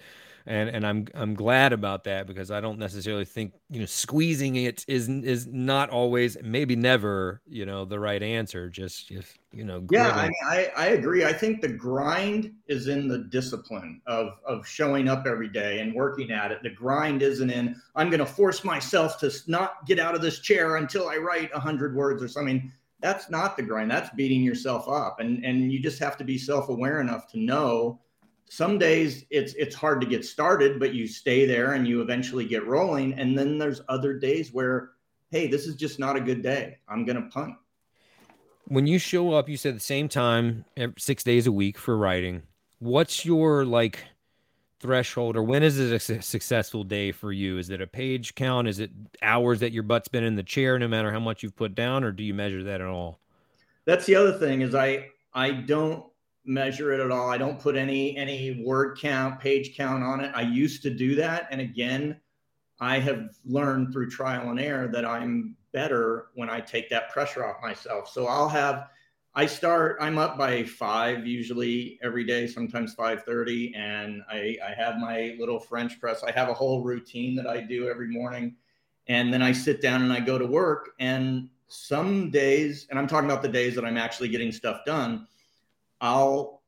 and 0.49 0.67
and 0.67 0.85
I'm 0.85 1.07
I'm 1.13 1.35
glad 1.35 1.73
about 1.73 2.03
that 2.05 2.25
because 2.25 2.49
I 2.49 2.59
don't 2.59 2.79
necessarily 2.79 3.23
think 3.23 3.53
you 3.69 3.79
know 3.79 3.85
squeezing 3.85 4.55
it 4.55 4.83
is 4.87 5.07
is 5.07 5.45
not 5.45 5.91
always 5.91 6.37
maybe 6.43 6.75
never 6.75 7.39
you 7.47 7.67
know 7.67 7.85
the 7.85 7.99
right 7.99 8.21
answer. 8.21 8.67
Just 8.67 9.07
just 9.09 9.37
you 9.51 9.63
know. 9.63 9.85
Yeah, 9.91 10.09
I 10.09 10.23
mean, 10.23 10.33
I 10.47 10.71
I 10.75 10.87
agree. 10.87 11.23
I 11.23 11.33
think 11.33 11.61
the 11.61 11.67
grind 11.67 12.51
is 12.67 12.87
in 12.87 13.07
the 13.07 13.19
discipline 13.19 14.01
of 14.07 14.39
of 14.43 14.67
showing 14.67 15.07
up 15.07 15.27
every 15.27 15.49
day 15.49 15.81
and 15.81 15.93
working 15.93 16.31
at 16.31 16.51
it. 16.51 16.63
The 16.63 16.71
grind 16.71 17.21
isn't 17.21 17.51
in 17.51 17.79
I'm 17.95 18.09
going 18.09 18.19
to 18.19 18.25
force 18.25 18.63
myself 18.63 19.19
to 19.19 19.31
not 19.45 19.85
get 19.85 19.99
out 19.99 20.15
of 20.15 20.21
this 20.21 20.39
chair 20.39 20.77
until 20.77 21.07
I 21.07 21.17
write 21.17 21.51
a 21.53 21.59
hundred 21.59 21.95
words 21.95 22.23
or 22.23 22.27
something. 22.27 22.71
That's 23.01 23.29
not 23.29 23.55
the 23.55 23.63
grind. 23.63 23.91
That's 23.91 24.09
beating 24.15 24.41
yourself 24.41 24.89
up, 24.89 25.19
and 25.19 25.45
and 25.45 25.71
you 25.71 25.79
just 25.79 25.99
have 25.99 26.17
to 26.17 26.23
be 26.23 26.39
self 26.39 26.69
aware 26.69 27.01
enough 27.01 27.27
to 27.33 27.39
know 27.39 27.99
some 28.49 28.79
days 28.79 29.25
it's 29.29 29.53
it's 29.53 29.75
hard 29.75 30.01
to 30.01 30.07
get 30.07 30.25
started 30.25 30.79
but 30.79 30.93
you 30.93 31.07
stay 31.07 31.45
there 31.45 31.73
and 31.73 31.87
you 31.87 32.01
eventually 32.01 32.45
get 32.45 32.65
rolling. 32.65 33.13
And 33.13 33.37
then 33.37 33.57
there's 33.57 33.81
other 33.87 34.13
days 34.13 34.51
where 34.51 34.91
hey 35.29 35.47
this 35.47 35.67
is 35.67 35.75
just 35.75 35.99
not 35.99 36.15
a 36.15 36.21
good 36.21 36.41
day. 36.41 36.77
I'm 36.87 37.05
going 37.05 37.23
to 37.23 37.29
punt. 37.29 37.55
When 38.65 38.87
you 38.87 38.97
show 38.97 39.33
up 39.33 39.47
you 39.47 39.55
said 39.55 39.75
the 39.75 39.79
same 39.79 40.09
time 40.09 40.65
six 40.97 41.23
days 41.23 41.47
a 41.47 41.51
week 41.51 41.77
for 41.77 41.95
writing. 41.95 42.41
What's 42.79 43.23
your 43.23 43.65
like 43.65 43.99
threshold 44.79 45.35
or 45.35 45.43
when 45.43 45.61
is 45.61 45.77
it 45.77 46.09
a 46.09 46.21
successful 46.21 46.83
day 46.83 47.11
for 47.11 47.31
you? 47.31 47.59
Is 47.59 47.69
it 47.69 47.81
a 47.81 47.87
page 47.87 48.33
count? 48.33 48.67
Is 48.67 48.79
it 48.79 48.89
hours 49.21 49.59
that 49.59 49.73
your 49.73 49.83
butt's 49.83 50.07
been 50.07 50.23
in 50.23 50.35
the 50.35 50.43
chair 50.43 50.79
no 50.79 50.87
matter 50.87 51.11
how 51.11 51.19
much 51.19 51.43
you've 51.43 51.55
put 51.55 51.75
down 51.75 52.03
or 52.03 52.11
do 52.11 52.23
you 52.23 52.33
measure 52.33 52.63
that 52.63 52.81
at 52.81 52.87
all? 52.87 53.19
That's 53.85 54.07
the 54.07 54.15
other 54.15 54.33
thing 54.33 54.61
is 54.61 54.73
i 54.73 55.07
i 55.35 55.51
don't 55.51 56.08
measure 56.49 56.91
it 56.91 56.99
at 56.99 57.11
all. 57.11 57.29
I 57.29 57.37
don't 57.37 57.59
put 57.59 57.75
any 57.75 58.17
any 58.17 58.63
word 58.65 58.97
count, 58.99 59.39
page 59.39 59.77
count 59.77 60.03
on 60.03 60.19
it. 60.19 60.31
I 60.35 60.41
used 60.41 60.81
to 60.83 60.89
do 60.89 61.15
that, 61.15 61.47
and 61.51 61.61
again, 61.61 62.19
I 62.79 62.99
have 62.99 63.29
learned 63.45 63.93
through 63.93 64.09
trial 64.09 64.49
and 64.49 64.59
error 64.59 64.87
that 64.87 65.05
I'm 65.05 65.55
better 65.71 66.29
when 66.33 66.49
I 66.49 66.59
take 66.59 66.89
that 66.89 67.09
pressure 67.11 67.45
off 67.45 67.61
myself. 67.61 68.09
So 68.09 68.25
I'll 68.27 68.49
have 68.49 68.89
I 69.35 69.45
start 69.45 69.97
I'm 70.01 70.17
up 70.17 70.37
by 70.37 70.63
5 70.63 71.27
usually 71.27 71.99
every 72.01 72.23
day, 72.23 72.47
sometimes 72.47 72.95
5:30 72.95 73.75
and 73.75 74.23
I 74.27 74.57
I 74.65 74.73
have 74.75 74.97
my 74.97 75.35
little 75.39 75.59
french 75.59 75.99
press. 75.99 76.23
I 76.23 76.31
have 76.31 76.49
a 76.49 76.53
whole 76.53 76.83
routine 76.83 77.35
that 77.35 77.47
I 77.47 77.61
do 77.61 77.87
every 77.87 78.07
morning 78.07 78.55
and 79.07 79.31
then 79.31 79.43
I 79.43 79.51
sit 79.51 79.81
down 79.81 80.01
and 80.01 80.11
I 80.11 80.19
go 80.19 80.39
to 80.39 80.47
work 80.47 80.91
and 80.99 81.47
some 81.67 82.31
days 82.31 82.87
and 82.89 82.97
I'm 82.97 83.05
talking 83.05 83.29
about 83.29 83.43
the 83.43 83.49
days 83.49 83.75
that 83.75 83.85
I'm 83.85 83.97
actually 83.97 84.29
getting 84.29 84.51
stuff 84.51 84.83
done 84.85 85.27
I'll 86.01 86.61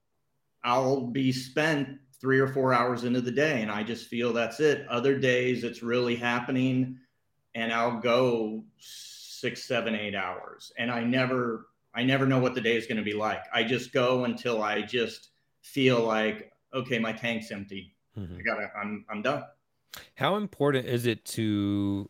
I'll 0.63 1.07
be 1.07 1.31
spent 1.31 2.00
three 2.19 2.39
or 2.39 2.47
four 2.47 2.73
hours 2.73 3.03
into 3.03 3.21
the 3.21 3.31
day 3.31 3.61
and 3.61 3.71
I 3.71 3.83
just 3.83 4.07
feel 4.07 4.31
that's 4.31 4.59
it. 4.59 4.85
Other 4.88 5.17
days 5.17 5.63
it's 5.63 5.81
really 5.81 6.15
happening 6.15 7.00
and 7.55 7.73
I'll 7.73 8.00
go 8.00 8.63
six, 8.77 9.63
seven, 9.63 9.95
eight 9.95 10.15
hours. 10.15 10.71
And 10.77 10.91
I 10.91 11.03
never 11.03 11.67
I 11.93 12.03
never 12.03 12.25
know 12.25 12.39
what 12.39 12.55
the 12.55 12.61
day 12.61 12.77
is 12.77 12.85
going 12.85 12.97
to 12.97 13.03
be 13.03 13.13
like. 13.13 13.43
I 13.53 13.63
just 13.63 13.91
go 13.91 14.23
until 14.23 14.63
I 14.63 14.81
just 14.81 15.29
feel 15.61 16.00
like, 16.00 16.51
okay, 16.73 17.00
my 17.00 17.11
tank's 17.11 17.51
empty. 17.51 17.95
Mm-hmm. 18.17 18.38
I 18.38 18.41
gotta 18.41 18.71
I'm 18.79 19.05
I'm 19.09 19.21
done. 19.21 19.43
How 20.15 20.35
important 20.35 20.85
is 20.85 21.05
it 21.05 21.25
to 21.25 22.09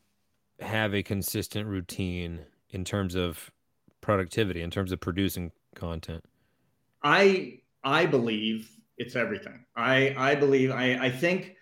have 0.60 0.94
a 0.94 1.02
consistent 1.02 1.68
routine 1.68 2.42
in 2.70 2.86
terms 2.86 3.16
of 3.16 3.52
productivity, 4.02 4.62
in 4.62 4.70
terms 4.70 4.92
of 4.92 5.00
producing 5.00 5.52
content? 5.74 6.24
I 7.04 7.60
I 7.84 8.06
believe 8.06 8.70
it's 8.98 9.16
everything. 9.16 9.66
I 9.76 10.14
I 10.18 10.36
believe 10.36 10.72
I 10.72 11.06
I 11.06 11.10
think 11.10 11.56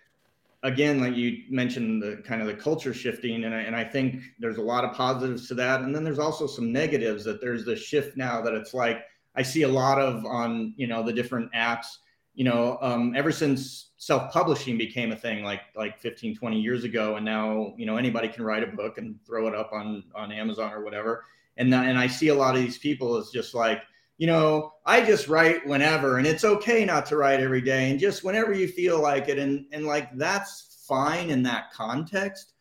again 0.62 1.00
like 1.00 1.16
you 1.16 1.44
mentioned 1.48 2.02
the 2.02 2.22
kind 2.26 2.42
of 2.42 2.46
the 2.46 2.54
culture 2.54 2.92
shifting 2.92 3.44
and 3.44 3.54
I, 3.54 3.60
and 3.60 3.74
I 3.74 3.84
think 3.84 4.22
there's 4.38 4.58
a 4.58 4.62
lot 4.62 4.84
of 4.84 4.92
positives 4.92 5.48
to 5.48 5.54
that. 5.54 5.80
And 5.80 5.94
then 5.94 6.04
there's 6.04 6.18
also 6.18 6.46
some 6.46 6.72
negatives 6.72 7.24
that 7.24 7.40
there's 7.40 7.64
this 7.64 7.80
shift 7.80 8.16
now 8.16 8.42
that 8.42 8.52
it's 8.52 8.74
like 8.74 9.04
I 9.34 9.42
see 9.42 9.62
a 9.62 9.68
lot 9.68 9.98
of 9.98 10.24
on 10.26 10.74
you 10.76 10.86
know 10.86 11.02
the 11.02 11.12
different 11.12 11.52
apps. 11.52 11.86
You 12.34 12.44
know 12.44 12.78
um, 12.80 13.14
ever 13.16 13.32
since 13.32 13.90
self-publishing 13.96 14.78
became 14.78 15.12
a 15.12 15.16
thing 15.16 15.44
like 15.44 15.60
like 15.76 15.98
15 15.98 16.36
20 16.36 16.60
years 16.60 16.84
ago 16.84 17.16
and 17.16 17.24
now 17.24 17.74
you 17.76 17.84
know 17.84 17.96
anybody 17.96 18.28
can 18.28 18.44
write 18.44 18.62
a 18.62 18.66
book 18.66 18.96
and 18.96 19.18
throw 19.26 19.46
it 19.46 19.54
up 19.54 19.72
on 19.72 20.04
on 20.14 20.30
Amazon 20.32 20.72
or 20.72 20.84
whatever. 20.84 21.24
And 21.56 21.74
and 21.74 21.98
I 21.98 22.06
see 22.06 22.28
a 22.28 22.34
lot 22.34 22.54
of 22.54 22.60
these 22.60 22.78
people 22.78 23.16
as 23.16 23.30
just 23.30 23.54
like 23.54 23.82
you 24.20 24.26
know, 24.26 24.74
I 24.84 25.00
just 25.00 25.28
write 25.28 25.66
whenever 25.66 26.18
and 26.18 26.26
it's 26.26 26.44
okay 26.44 26.84
not 26.84 27.06
to 27.06 27.16
write 27.16 27.40
every 27.40 27.62
day 27.62 27.90
and 27.90 27.98
just 27.98 28.22
whenever 28.22 28.52
you 28.52 28.68
feel 28.68 29.00
like 29.00 29.30
it. 29.30 29.38
And, 29.38 29.64
and 29.72 29.86
like, 29.86 30.14
that's 30.18 30.84
fine 30.86 31.30
in 31.30 31.42
that 31.44 31.72
context. 31.72 32.52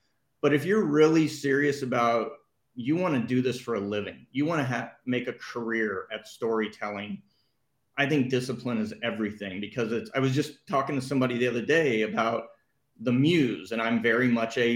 But 0.41 0.53
if 0.53 0.63
you're 0.63 0.85
really 0.85 1.27
serious 1.27 1.81
about, 1.81 2.31
you 2.75 2.95
want 2.95 3.15
to 3.15 3.27
do 3.27 3.41
this 3.41 3.59
for 3.59 3.75
a 3.75 3.79
living, 3.79 4.25
you 4.31 4.45
want 4.45 4.61
to 4.61 4.63
have, 4.63 4.91
make 5.05 5.27
a 5.27 5.33
career 5.33 6.07
at 6.13 6.29
storytelling. 6.29 7.21
I 7.97 8.07
think 8.07 8.29
discipline 8.29 8.77
is 8.77 8.93
everything 9.03 9.59
because 9.59 9.91
it's. 9.91 10.09
I 10.15 10.19
was 10.19 10.33
just 10.33 10.65
talking 10.65 10.95
to 10.95 11.05
somebody 11.05 11.37
the 11.37 11.49
other 11.49 11.61
day 11.61 12.03
about 12.03 12.43
the 13.01 13.11
muse, 13.11 13.73
and 13.73 13.81
I'm 13.81 14.01
very 14.01 14.29
much 14.29 14.57
a 14.57 14.69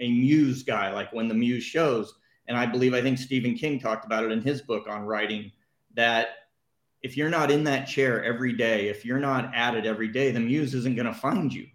a 0.00 0.10
muse 0.10 0.62
guy. 0.62 0.90
Like 0.90 1.12
when 1.12 1.28
the 1.28 1.34
muse 1.34 1.64
shows, 1.64 2.14
and 2.48 2.56
I 2.56 2.64
believe 2.64 2.94
I 2.94 3.02
think 3.02 3.18
Stephen 3.18 3.54
King 3.54 3.78
talked 3.78 4.06
about 4.06 4.24
it 4.24 4.32
in 4.32 4.40
his 4.40 4.62
book 4.62 4.86
on 4.88 5.02
writing 5.02 5.52
that 6.00 6.28
if 7.02 7.14
you're 7.14 7.28
not 7.28 7.50
in 7.50 7.62
that 7.64 7.86
chair 7.86 8.24
every 8.24 8.54
day, 8.54 8.88
if 8.88 9.04
you're 9.04 9.20
not 9.20 9.54
at 9.54 9.74
it 9.74 9.84
every 9.84 10.08
day, 10.08 10.30
the 10.30 10.40
muse 10.40 10.74
isn't 10.74 10.96
going 10.96 11.06
to 11.06 11.12
find 11.12 11.52
you. 11.52 11.66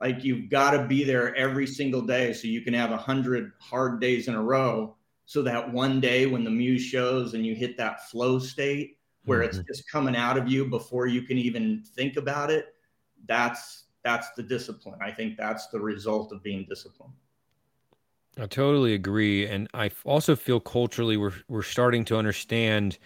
Like 0.00 0.24
you've 0.24 0.48
got 0.48 0.70
to 0.70 0.86
be 0.86 1.04
there 1.04 1.34
every 1.34 1.66
single 1.66 2.00
day 2.00 2.32
so 2.32 2.48
you 2.48 2.62
can 2.62 2.72
have 2.72 2.92
a 2.92 2.96
hundred 2.96 3.52
hard 3.60 4.00
days 4.00 4.26
in 4.26 4.34
a 4.34 4.42
row. 4.42 4.96
So 5.26 5.42
that 5.42 5.70
one 5.70 6.00
day 6.00 6.24
when 6.24 6.44
the 6.44 6.50
muse 6.50 6.80
shows 6.80 7.34
and 7.34 7.44
you 7.44 7.54
hit 7.54 7.76
that 7.76 8.08
flow 8.08 8.38
state 8.38 8.96
where 9.26 9.40
mm-hmm. 9.40 9.58
it's 9.58 9.68
just 9.68 9.90
coming 9.90 10.16
out 10.16 10.38
of 10.38 10.48
you 10.48 10.64
before 10.64 11.06
you 11.06 11.20
can 11.20 11.36
even 11.36 11.84
think 11.94 12.16
about 12.16 12.50
it, 12.50 12.68
that's 13.26 13.84
that's 14.02 14.30
the 14.34 14.42
discipline. 14.42 14.98
I 15.02 15.10
think 15.10 15.36
that's 15.36 15.66
the 15.66 15.78
result 15.78 16.32
of 16.32 16.42
being 16.42 16.64
disciplined. 16.66 17.12
I 18.38 18.46
totally 18.46 18.94
agree, 18.94 19.46
and 19.46 19.68
I 19.74 19.90
also 20.04 20.34
feel 20.34 20.60
culturally 20.60 21.18
we're 21.18 21.34
we're 21.48 21.62
starting 21.62 22.06
to 22.06 22.16
understand 22.16 22.96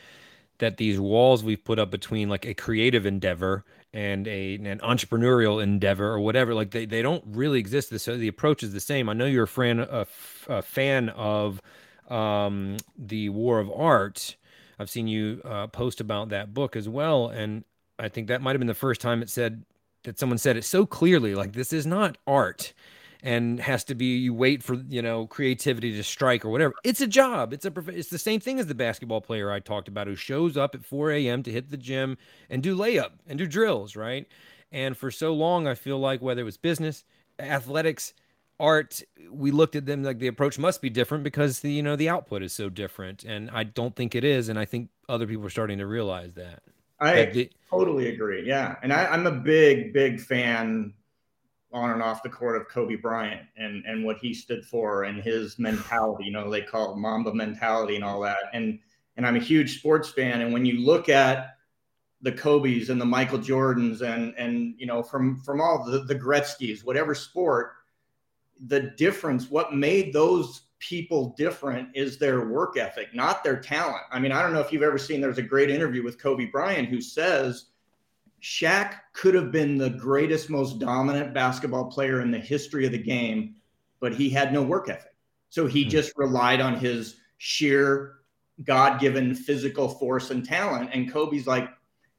that 0.63 0.77
these 0.77 0.99
walls 0.99 1.43
we've 1.45 1.63
put 1.65 1.79
up 1.79 1.91
between 1.91 2.29
like 2.29 2.47
a 2.47 2.55
creative 2.55 3.05
endeavor 3.05 3.65
and 3.93 4.27
a 4.29 4.55
an 4.55 4.79
entrepreneurial 4.79 5.63
endeavor 5.63 6.07
or 6.07 6.21
whatever 6.21 6.55
like 6.55 6.71
they, 6.71 6.87
they 6.87 7.03
don't 7.03 7.25
really 7.27 7.59
exist. 7.59 7.99
So 8.01 8.17
the 8.17 8.29
approach 8.29 8.63
is 8.63 8.73
the 8.73 8.81
same. 8.81 9.09
I 9.09 9.13
know 9.13 9.27
you're 9.27 9.45
a 9.45 9.49
fan 9.49 9.81
a, 9.81 10.07
a 10.49 10.63
fan 10.63 11.09
of 11.11 11.61
um, 12.09 12.77
the 12.97 13.29
war 13.29 13.59
of 13.59 13.71
art. 13.71 14.37
I've 14.79 14.89
seen 14.89 15.09
you 15.09 15.43
uh, 15.45 15.67
post 15.67 16.01
about 16.01 16.31
that 16.31 16.55
book 16.55 16.77
as 16.77 16.89
well 16.89 17.29
and 17.29 17.65
i 17.99 18.09
think 18.09 18.29
that 18.29 18.43
might 18.43 18.53
have 18.53 18.59
been 18.59 18.67
the 18.67 18.75
first 18.75 19.01
time 19.01 19.23
it 19.23 19.31
said 19.31 19.65
that 20.05 20.19
someone 20.19 20.39
said 20.39 20.57
it 20.57 20.65
so 20.65 20.85
clearly 20.85 21.35
like 21.35 21.53
this 21.53 21.73
is 21.73 21.87
not 21.87 22.19
art 22.27 22.73
and 23.23 23.61
has 23.61 23.85
to 23.85 23.95
be 23.95 24.17
you 24.17 24.35
wait 24.35 24.63
for 24.63 24.75
you 24.89 25.01
know 25.01 25.27
creativity 25.27 25.95
to 25.97 26.03
strike 26.03 26.45
or 26.45 26.51
whatever. 26.51 26.75
It's 26.85 27.01
a 27.01 27.07
job. 27.07 27.53
It's 27.53 27.65
a 27.65 27.73
it's 27.89 28.09
the 28.09 28.19
same 28.19 28.41
thing 28.41 28.59
as 28.59 28.67
the 28.67 28.75
basketball 28.75 29.21
player 29.21 29.51
I 29.51 29.61
talked 29.61 29.89
about 29.89 30.07
who 30.07 30.17
shows 30.17 30.57
up 30.57 30.75
at 30.75 30.85
4 30.85 31.13
a.m. 31.13 31.43
to 31.45 31.53
hit 31.53 31.71
the 31.71 31.77
gym 31.77 32.19
and 32.51 32.63
do 32.63 32.77
layup 32.77 33.13
and 33.27 33.39
do 33.39 33.47
drills, 33.47 33.97
right? 33.97 34.27
And 34.71 34.97
for 34.97 35.11
so 35.11 35.35
long, 35.35 35.67
I 35.67 35.75
feel 35.75 35.99
like 35.99 36.23
whether 36.23 36.41
it 36.41 36.45
was 36.45 36.57
business, 36.57 37.05
athletics, 37.39 38.15
art, 38.59 39.03
we 39.31 39.51
looked 39.51 39.77
at 39.77 39.87
them 39.87 40.03
like 40.03 40.19
the 40.19 40.29
approach 40.29 40.59
must 40.59 40.81
be 40.81 40.89
different 40.91 41.25
because 41.25 41.61
the 41.61 41.71
you 41.71 41.83
know 41.83 41.97
the 41.97 42.09
output 42.09 42.43
is 42.43 42.53
so 42.53 42.69
different, 42.69 43.25
and 43.25 43.51
I 43.51 43.65
don't 43.65 43.95
think 43.95 44.15
it 44.15 44.25
is, 44.25 44.49
and 44.49 44.59
I 44.59 44.65
think 44.65 44.89
other 45.09 45.27
people 45.27 45.47
are 45.47 45.51
starting 45.51 45.79
to 45.79 45.87
realize 45.87 46.35
that. 46.35 46.63
I 47.01 47.25
the, 47.27 47.51
totally 47.69 48.09
agree. 48.09 48.47
Yeah, 48.47 48.77
and 48.83 48.93
I, 48.93 49.07
I'm 49.07 49.27
a 49.27 49.33
big, 49.33 49.93
big 49.93 50.21
fan 50.21 50.95
on 51.73 51.91
and 51.91 52.03
off 52.03 52.23
the 52.23 52.29
court 52.29 52.57
of 52.57 52.69
Kobe 52.69 52.97
Bryant 52.97 53.43
and 53.57 53.85
and 53.87 54.05
what 54.05 54.19
he 54.19 54.35
stood 54.35 54.65
for 54.65 55.05
and 55.05 55.23
his 55.23 55.59
mentality. 55.59 56.25
You 56.25 56.33
know, 56.33 56.51
they 56.51 56.63
call 56.63 56.93
it 56.93 56.99
Mamba 56.99 57.35
mentality 57.35 57.97
and 57.97 58.05
all 58.05 58.21
that. 58.21 58.39
And 58.53 58.79
and 59.17 59.27
I'm 59.27 59.37
a 59.37 59.41
huge 59.41 59.79
sports 59.79 60.11
fan. 60.11 60.41
And 60.41 60.53
when 60.53 60.65
you 60.65 60.81
look 60.81 61.09
at 61.09 61.57
the 62.21 62.33
Kobe's 62.33 62.89
and 62.89 63.01
the 63.01 63.07
Michael 63.07 63.39
Jordans 63.39 64.01
and 64.03 64.35
and 64.37 64.75
you 64.79 64.87
know 64.87 65.03
from 65.03 65.41
from 65.41 65.61
all 65.61 65.85
the 65.85 66.01
the 66.01 66.15
Gretzky's, 66.15 66.85
whatever 66.85 67.15
sport, 67.15 67.73
the 68.67 68.81
difference, 68.81 69.51
what 69.51 69.75
made 69.75 70.13
those 70.13 70.63
people 70.79 71.35
different 71.39 71.89
is 71.95 72.19
their 72.19 72.49
work 72.49 72.77
ethic, 72.77 73.15
not 73.15 73.45
their 73.45 73.61
talent. 73.61 74.03
I 74.11 74.19
mean, 74.19 74.33
I 74.33 74.43
don't 74.43 74.53
know 74.53 74.61
if 74.61 74.73
you've 74.73 74.83
ever 74.83 74.99
seen. 74.99 75.21
There's 75.21 75.39
a 75.39 75.43
great 75.43 75.71
interview 75.71 76.03
with 76.03 76.21
Kobe 76.21 76.47
Bryant 76.47 76.89
who 76.89 77.01
says 77.01 77.67
Shaq 78.43 78.97
could 79.13 79.35
have 79.35 79.53
been 79.53 79.79
the 79.79 79.91
greatest, 79.91 80.51
most 80.51 80.79
dominant 80.81 81.33
basketball 81.33 81.91
player 81.91 82.21
in 82.21 82.31
the 82.31 82.39
history 82.39 82.85
of 82.85 82.93
the 82.93 82.99
game, 82.99 83.55
but 84.01 84.15
he 84.15 84.29
had 84.29 84.53
no 84.53 84.63
work 84.63 84.89
ethic. 84.89 85.15
So 85.49 85.67
he 85.67 85.85
hmm. 85.85 85.91
just 85.91 86.13
relied 86.17 86.61
on 86.61 86.77
his 86.77 87.17
sheer 87.39 88.17
God 88.65 89.01
given 89.01 89.35
physical 89.35 89.89
force 89.89 90.31
and 90.31 90.45
talent. 90.45 90.91
And 90.93 91.11
Kobe's 91.11 91.47
like, 91.47 91.69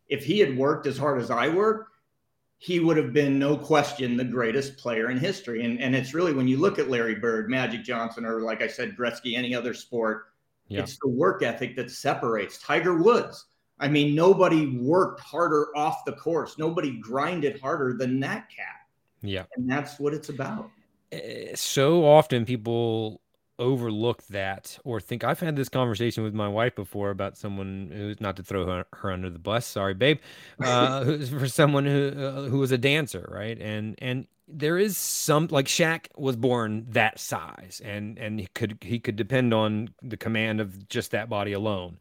if 0.08 0.24
he 0.24 0.40
had 0.40 0.58
worked 0.58 0.88
as 0.88 0.98
hard 0.98 1.22
as 1.22 1.32
I 1.32 1.50
work, 1.50 1.90
he 2.58 2.80
would 2.80 2.96
have 2.96 3.12
been 3.12 3.38
no 3.38 3.58
question 3.58 4.16
the 4.16 4.24
greatest 4.24 4.78
player 4.78 5.10
in 5.10 5.18
history. 5.18 5.66
And, 5.66 5.80
and 5.82 5.94
it's 5.94 6.14
really 6.14 6.34
when 6.34 6.48
you 6.48 6.58
look 6.58 6.80
at 6.80 6.90
Larry 6.90 7.16
Bird, 7.16 7.50
Magic 7.50 7.84
Johnson, 7.84 8.26
or 8.26 8.42
like 8.42 8.62
I 8.62 8.68
said, 8.68 8.96
Gretzky, 8.96 9.36
any 9.36 9.54
other 9.54 9.74
sport, 9.74 10.28
yeah. 10.70 10.82
it's 10.82 10.98
the 11.02 11.10
work 11.10 11.44
ethic 11.44 11.76
that 11.76 11.92
separates. 11.92 12.58
Tiger 12.60 12.98
Woods 12.98 13.46
I 13.80 13.88
mean, 13.88 14.16
nobody 14.16 14.78
worked 14.78 15.22
harder 15.22 15.76
off 15.76 16.06
the 16.06 16.14
course. 16.14 16.58
Nobody 16.58 17.00
grinded 17.00 17.60
harder 17.60 17.96
than 17.98 18.20
that 18.22 18.50
cat. 18.50 18.88
Yeah. 19.22 19.44
And 19.56 19.70
that's 19.70 20.00
what 20.00 20.14
it's 20.14 20.30
about. 20.30 20.70
Eh, 21.12 21.56
so 21.56 22.06
often 22.06 22.46
people 22.46 23.22
overlook 23.60 24.26
that 24.28 24.78
or 24.84 25.00
think 25.00 25.24
I've 25.24 25.40
had 25.40 25.56
this 25.56 25.70
conversation 25.70 26.24
with 26.24 26.34
my 26.34 26.48
wife 26.48 26.76
before 26.76 27.12
about 27.12 27.38
someone 27.38 27.92
who's 27.94 28.20
not 28.20 28.36
to 28.38 28.44
throw 28.44 28.66
her, 28.66 28.86
her 28.94 29.12
under 29.12 29.30
the 29.30 29.40
bus. 29.40 29.66
Sorry, 29.66 29.94
babe. 29.94 30.20
Uh, 30.64 31.04
who's 31.04 31.30
for 31.30 31.48
someone 31.48 31.86
who 31.86 32.14
uh, 32.18 32.44
who 32.44 32.60
was 32.60 32.72
a 32.72 32.78
dancer, 32.78 33.28
right? 33.32 33.60
And 33.60 33.96
and 34.00 34.28
there 34.48 34.78
is 34.78 34.98
some 34.98 35.48
like 35.52 35.66
Shaq 35.66 36.08
was 36.16 36.36
born 36.36 36.86
that 36.90 37.20
size, 37.20 37.82
and 37.84 38.18
and 38.18 38.40
he 38.40 38.48
could 38.54 38.78
he 38.82 39.00
could 39.00 39.16
depend 39.16 39.54
on 39.54 39.90
the 40.02 40.18
command 40.18 40.62
of 40.62 40.88
just 40.88 41.12
that 41.12 41.30
body 41.30 41.54
alone. 41.54 41.98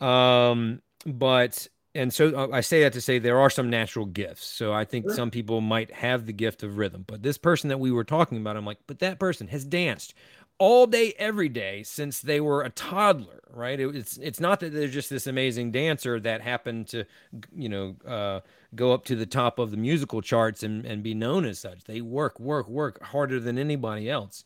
Um, 0.00 0.80
but 1.06 1.68
and 1.94 2.12
so 2.12 2.28
uh, 2.34 2.48
I 2.52 2.60
say 2.60 2.82
that 2.82 2.92
to 2.92 3.00
say 3.00 3.18
there 3.18 3.40
are 3.40 3.50
some 3.50 3.70
natural 3.70 4.06
gifts. 4.06 4.46
So 4.46 4.72
I 4.72 4.84
think 4.84 5.06
sure. 5.06 5.14
some 5.14 5.30
people 5.30 5.60
might 5.60 5.92
have 5.92 6.26
the 6.26 6.32
gift 6.32 6.62
of 6.62 6.78
rhythm. 6.78 7.04
But 7.06 7.22
this 7.22 7.38
person 7.38 7.68
that 7.68 7.80
we 7.80 7.90
were 7.90 8.04
talking 8.04 8.38
about, 8.38 8.56
I'm 8.56 8.66
like, 8.66 8.78
but 8.86 9.00
that 9.00 9.18
person 9.18 9.48
has 9.48 9.64
danced 9.64 10.14
all 10.58 10.86
day, 10.86 11.14
every 11.18 11.48
day 11.48 11.82
since 11.84 12.20
they 12.20 12.40
were 12.40 12.62
a 12.62 12.70
toddler, 12.70 13.42
right? 13.50 13.78
It, 13.78 13.94
it's 13.94 14.16
it's 14.18 14.40
not 14.40 14.60
that 14.60 14.72
they're 14.72 14.88
just 14.88 15.08
this 15.10 15.26
amazing 15.26 15.70
dancer 15.70 16.20
that 16.20 16.40
happened 16.40 16.88
to, 16.88 17.04
you 17.54 17.68
know, 17.68 17.96
uh, 18.06 18.40
go 18.74 18.92
up 18.92 19.04
to 19.06 19.16
the 19.16 19.26
top 19.26 19.58
of 19.58 19.70
the 19.70 19.76
musical 19.76 20.20
charts 20.20 20.62
and, 20.62 20.84
and 20.84 21.02
be 21.02 21.14
known 21.14 21.44
as 21.44 21.58
such. 21.58 21.84
They 21.84 22.00
work, 22.00 22.38
work, 22.38 22.68
work 22.68 23.02
harder 23.02 23.40
than 23.40 23.56
anybody 23.58 24.10
else 24.10 24.44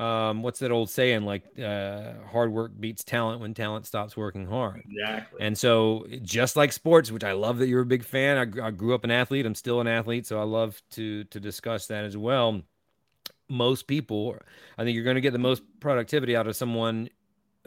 um, 0.00 0.42
what's 0.42 0.60
that 0.60 0.70
old 0.70 0.88
saying? 0.88 1.24
Like, 1.24 1.44
uh, 1.58 2.14
hard 2.32 2.52
work 2.52 2.72
beats 2.80 3.04
talent 3.04 3.40
when 3.40 3.52
talent 3.52 3.86
stops 3.86 4.16
working 4.16 4.46
hard. 4.46 4.82
Exactly. 4.88 5.40
And 5.42 5.56
so, 5.56 6.06
just 6.22 6.56
like 6.56 6.72
sports, 6.72 7.10
which 7.12 7.22
I 7.22 7.32
love 7.32 7.58
that 7.58 7.68
you're 7.68 7.82
a 7.82 7.86
big 7.86 8.02
fan. 8.02 8.38
I, 8.38 8.68
I 8.68 8.70
grew 8.70 8.94
up 8.94 9.04
an 9.04 9.10
athlete. 9.10 9.44
I'm 9.44 9.54
still 9.54 9.80
an 9.80 9.86
athlete, 9.86 10.26
so 10.26 10.40
I 10.40 10.44
love 10.44 10.80
to 10.92 11.24
to 11.24 11.38
discuss 11.38 11.86
that 11.88 12.04
as 12.04 12.16
well. 12.16 12.62
Most 13.50 13.86
people, 13.86 14.36
I 14.78 14.84
think 14.84 14.94
you're 14.94 15.04
going 15.04 15.16
to 15.16 15.20
get 15.20 15.32
the 15.32 15.38
most 15.38 15.62
productivity 15.80 16.34
out 16.34 16.46
of 16.46 16.56
someone 16.56 17.10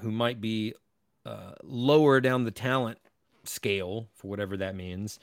who 0.01 0.11
might 0.11 0.41
be 0.41 0.73
uh, 1.25 1.51
lower 1.61 2.19
down 2.19 2.45
the 2.45 2.51
talent 2.51 2.97
scale 3.43 4.07
for 4.15 4.29
whatever 4.29 4.57
that 4.57 4.75
means 4.75 5.19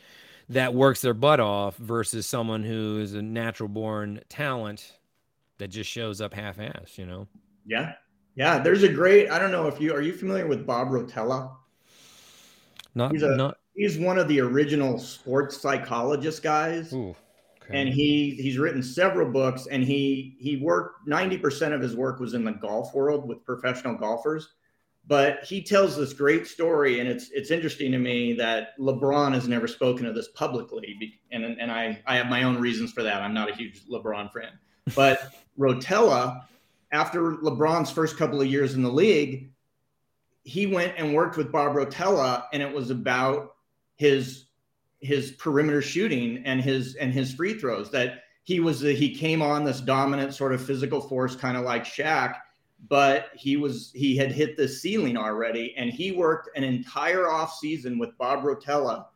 that 0.50 0.74
works 0.74 1.00
their 1.00 1.14
butt 1.14 1.40
off 1.40 1.76
versus 1.76 2.26
someone 2.26 2.62
who 2.62 2.98
is 3.00 3.14
a 3.14 3.22
natural 3.22 3.68
born 3.68 4.20
talent 4.28 4.98
that 5.60 5.68
just 5.68 5.88
shows 5.88 6.20
up 6.20 6.34
half-ass, 6.34 6.98
you 6.98 7.06
know? 7.06 7.28
Yeah. 7.64 7.92
Yeah. 8.34 8.58
There's 8.58 8.82
a 8.82 8.88
great, 8.88 9.30
I 9.30 9.38
don't 9.38 9.52
know 9.52 9.68
if 9.68 9.80
you, 9.80 9.94
are 9.94 10.02
you 10.02 10.12
familiar 10.12 10.46
with 10.46 10.66
Bob 10.66 10.88
Rotella? 10.88 11.52
Not, 12.94 13.12
he's, 13.12 13.22
a, 13.22 13.36
not, 13.36 13.58
he's 13.74 13.98
one 13.98 14.18
of 14.18 14.26
the 14.26 14.40
original 14.40 14.98
sports 14.98 15.56
psychologist 15.56 16.42
guys. 16.42 16.92
Ooh, 16.92 17.14
okay. 17.62 17.80
And 17.80 17.88
he, 17.88 18.36
he's 18.40 18.58
written 18.58 18.82
several 18.82 19.30
books 19.30 19.68
and 19.70 19.84
he, 19.84 20.36
he 20.40 20.56
worked 20.56 21.08
90% 21.08 21.72
of 21.72 21.80
his 21.80 21.94
work 21.94 22.18
was 22.18 22.34
in 22.34 22.44
the 22.44 22.52
golf 22.52 22.92
world 22.94 23.28
with 23.28 23.44
professional 23.44 23.94
golfers 23.94 24.48
but 25.06 25.42
he 25.42 25.62
tells 25.62 25.96
this 25.96 26.12
great 26.12 26.46
story 26.46 27.00
and 27.00 27.08
it's 27.08 27.30
it's 27.30 27.50
interesting 27.50 27.90
to 27.90 27.98
me 27.98 28.34
that 28.34 28.78
lebron 28.78 29.32
has 29.32 29.48
never 29.48 29.66
spoken 29.66 30.04
of 30.04 30.14
this 30.14 30.28
publicly 30.28 31.18
and 31.32 31.42
and 31.42 31.72
i 31.72 31.98
i 32.06 32.16
have 32.16 32.26
my 32.26 32.42
own 32.42 32.58
reasons 32.58 32.92
for 32.92 33.02
that 33.02 33.22
i'm 33.22 33.32
not 33.32 33.50
a 33.50 33.54
huge 33.54 33.82
lebron 33.90 34.30
fan 34.30 34.52
but 34.94 35.32
Rotella, 35.58 36.44
after 36.92 37.36
LeBron's 37.36 37.90
first 37.90 38.16
couple 38.16 38.40
of 38.40 38.46
years 38.46 38.74
in 38.74 38.82
the 38.82 38.90
league, 38.90 39.50
he 40.44 40.66
went 40.66 40.94
and 40.96 41.14
worked 41.14 41.36
with 41.36 41.52
Bob 41.52 41.74
Rotella, 41.74 42.44
and 42.52 42.62
it 42.62 42.72
was 42.72 42.90
about 42.90 43.56
his 43.96 44.46
his 45.00 45.32
perimeter 45.32 45.80
shooting 45.80 46.42
and 46.44 46.60
his 46.60 46.94
and 46.96 47.12
his 47.12 47.32
free 47.34 47.54
throws. 47.54 47.90
That 47.90 48.24
he 48.44 48.60
was 48.60 48.80
he 48.80 49.14
came 49.14 49.42
on 49.42 49.64
this 49.64 49.80
dominant 49.80 50.34
sort 50.34 50.52
of 50.52 50.64
physical 50.64 51.00
force, 51.00 51.36
kind 51.36 51.56
of 51.56 51.64
like 51.64 51.84
Shaq, 51.84 52.36
but 52.88 53.28
he 53.34 53.56
was 53.56 53.92
he 53.94 54.16
had 54.16 54.32
hit 54.32 54.56
the 54.56 54.68
ceiling 54.68 55.16
already, 55.16 55.74
and 55.76 55.90
he 55.90 56.12
worked 56.12 56.56
an 56.56 56.64
entire 56.64 57.28
off 57.28 57.54
season 57.58 57.98
with 57.98 58.16
Bob 58.18 58.44
Rotella 58.44 59.06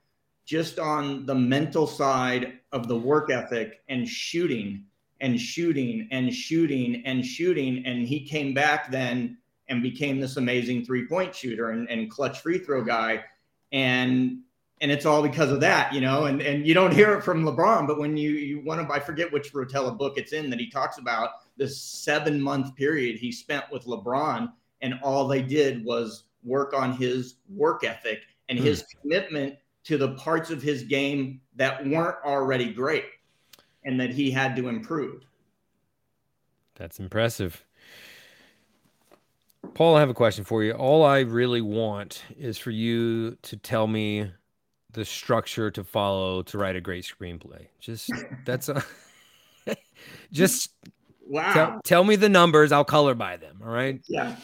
just 0.45 0.79
on 0.79 1.25
the 1.25 1.35
mental 1.35 1.87
side 1.87 2.59
of 2.73 2.87
the 2.87 2.97
work 2.97 3.31
ethic 3.31 3.81
and 3.89 4.07
shooting 4.07 4.85
and 5.25 5.41
shooting 5.41 6.07
and 6.11 6.33
shooting 6.33 7.03
and 7.07 7.25
shooting. 7.25 7.83
And 7.87 8.07
he 8.07 8.21
came 8.21 8.53
back 8.53 8.91
then 8.91 9.39
and 9.69 9.83
became 9.83 10.21
this 10.21 10.37
amazing 10.37 10.85
three 10.85 11.09
point 11.09 11.35
shooter 11.35 11.71
and, 11.71 11.89
and 11.89 12.11
clutch 12.11 12.41
free 12.41 12.59
throw 12.59 12.85
guy. 12.85 13.25
And 13.73 14.41
and 14.83 14.91
it's 14.91 15.07
all 15.07 15.23
because 15.23 15.51
of 15.51 15.61
that, 15.61 15.95
you 15.95 16.03
know. 16.03 16.27
And 16.27 16.43
and 16.43 16.67
you 16.67 16.75
don't 16.75 16.93
hear 16.93 17.15
it 17.15 17.23
from 17.23 17.43
LeBron, 17.43 17.87
but 17.87 17.99
when 17.99 18.19
you 18.19 18.33
you 18.33 18.61
want 18.61 18.87
to, 18.87 18.95
I 18.95 19.01
forget 19.01 19.33
which 19.33 19.55
Rotella 19.55 19.97
book 19.97 20.19
it's 20.19 20.35
in 20.35 20.51
that 20.51 20.61
he 20.61 20.71
talks 20.71 20.99
about 20.99 21.31
this 21.57 21.81
seven 21.81 22.39
month 22.39 22.77
period 22.77 23.19
he 23.19 23.33
spent 23.33 23.65
with 23.73 23.87
LeBron, 23.87 24.53
and 24.83 25.01
all 25.03 25.27
they 25.27 25.41
did 25.41 25.83
was 25.87 26.25
work 26.43 26.75
on 26.75 26.93
his 26.93 27.37
work 27.49 27.83
ethic 27.83 28.21
and 28.51 28.59
his 28.59 28.83
mm. 28.83 29.01
commitment 29.01 29.55
to 29.85 29.97
the 29.97 30.15
parts 30.17 30.51
of 30.51 30.61
his 30.61 30.83
game 30.83 31.41
that 31.57 31.87
weren't 31.87 32.17
already 32.27 32.71
great 32.71 33.05
and 33.85 34.01
that 34.01 34.11
he 34.11 34.31
had 34.31 34.57
to 34.57 34.69
improve. 34.69 35.25
That's 36.77 36.99
impressive. 36.99 37.65
Paul, 39.75 39.97
I 39.97 40.01
have 40.01 40.11
a 40.11 40.15
question 40.15 40.45
for 40.45 40.63
you. 40.63 40.73
All 40.73 41.05
I 41.05 41.21
really 41.21 41.61
want 41.61 42.23
is 42.39 42.59
for 42.59 42.71
you 42.71 43.37
to 43.43 43.57
tell 43.57 43.87
me 43.87 44.31
the 44.93 45.05
structure 45.05 45.71
to 45.71 45.83
follow 45.83 46.43
to 46.43 46.59
write 46.59 46.77
a 46.77 46.81
great 46.81 47.05
screenplay. 47.05 47.67
Just 47.81 48.11
that's 48.45 48.69
a 48.69 48.85
just 50.33 50.73
wow. 51.27 51.53
Tell, 51.53 51.81
tell, 51.85 52.05
me 52.05 52.17
the 52.17 52.29
numbers. 52.29 52.73
I'll 52.73 52.85
color 52.85 53.15
by 53.15 53.37
them. 53.37 53.61
All 53.65 53.71
right. 53.71 54.01
Yeah. 54.09 54.37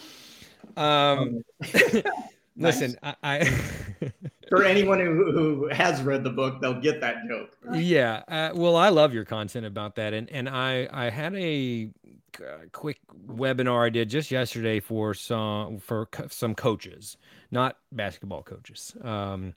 Um, 0.77 1.43
listen, 2.57 2.97
I, 3.03 3.15
I 3.23 4.13
for 4.51 4.65
anyone 4.65 4.99
who, 4.99 5.33
who 5.33 5.69
has 5.69 6.03
read 6.03 6.25
the 6.25 6.31
book, 6.31 6.61
they'll 6.61 6.81
get 6.81 7.01
that 7.01 7.17
joke. 7.29 7.57
Yeah. 7.73 8.23
Uh, 8.29 8.51
well, 8.55 8.77
I 8.77 8.91
love 8.91 9.15
your 9.15 9.25
content 9.25 9.65
about 9.65 9.95
that, 9.95 10.13
and 10.13 10.29
and 10.31 10.49
I 10.49 10.89
I 10.93 11.09
had 11.09 11.35
a 11.35 11.91
quick 12.73 12.99
webinar 13.27 13.87
I 13.87 13.91
did 13.91 14.11
just 14.11 14.31
yesterday 14.31 14.81
for 14.81 15.15
some 15.15 15.79
for 15.79 16.09
some 16.29 16.55
coaches, 16.55 17.17
not 17.51 17.79
basketball 17.93 18.43
coaches. 18.43 18.95
Um, 19.03 19.55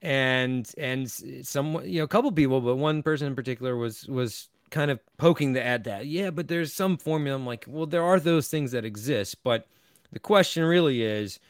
and 0.00 0.70
and 0.78 1.10
some 1.10 1.84
you 1.84 1.98
know 1.98 2.04
a 2.04 2.08
couple 2.08 2.30
people, 2.32 2.60
but 2.60 2.76
one 2.76 3.02
person 3.02 3.26
in 3.26 3.34
particular 3.34 3.76
was 3.76 4.06
was 4.08 4.48
kind 4.70 4.90
of 4.90 5.00
poking 5.16 5.52
the 5.52 5.64
at 5.64 5.84
that. 5.84 6.06
Yeah, 6.06 6.30
but 6.30 6.48
there's 6.48 6.72
some 6.72 6.96
formula. 6.96 7.36
I'm 7.36 7.46
like, 7.46 7.64
well, 7.66 7.86
there 7.86 8.04
are 8.04 8.20
those 8.20 8.48
things 8.48 8.72
that 8.72 8.84
exist, 8.84 9.42
but 9.42 9.66
the 10.12 10.18
question 10.18 10.64
really 10.64 11.02
is, 11.02 11.40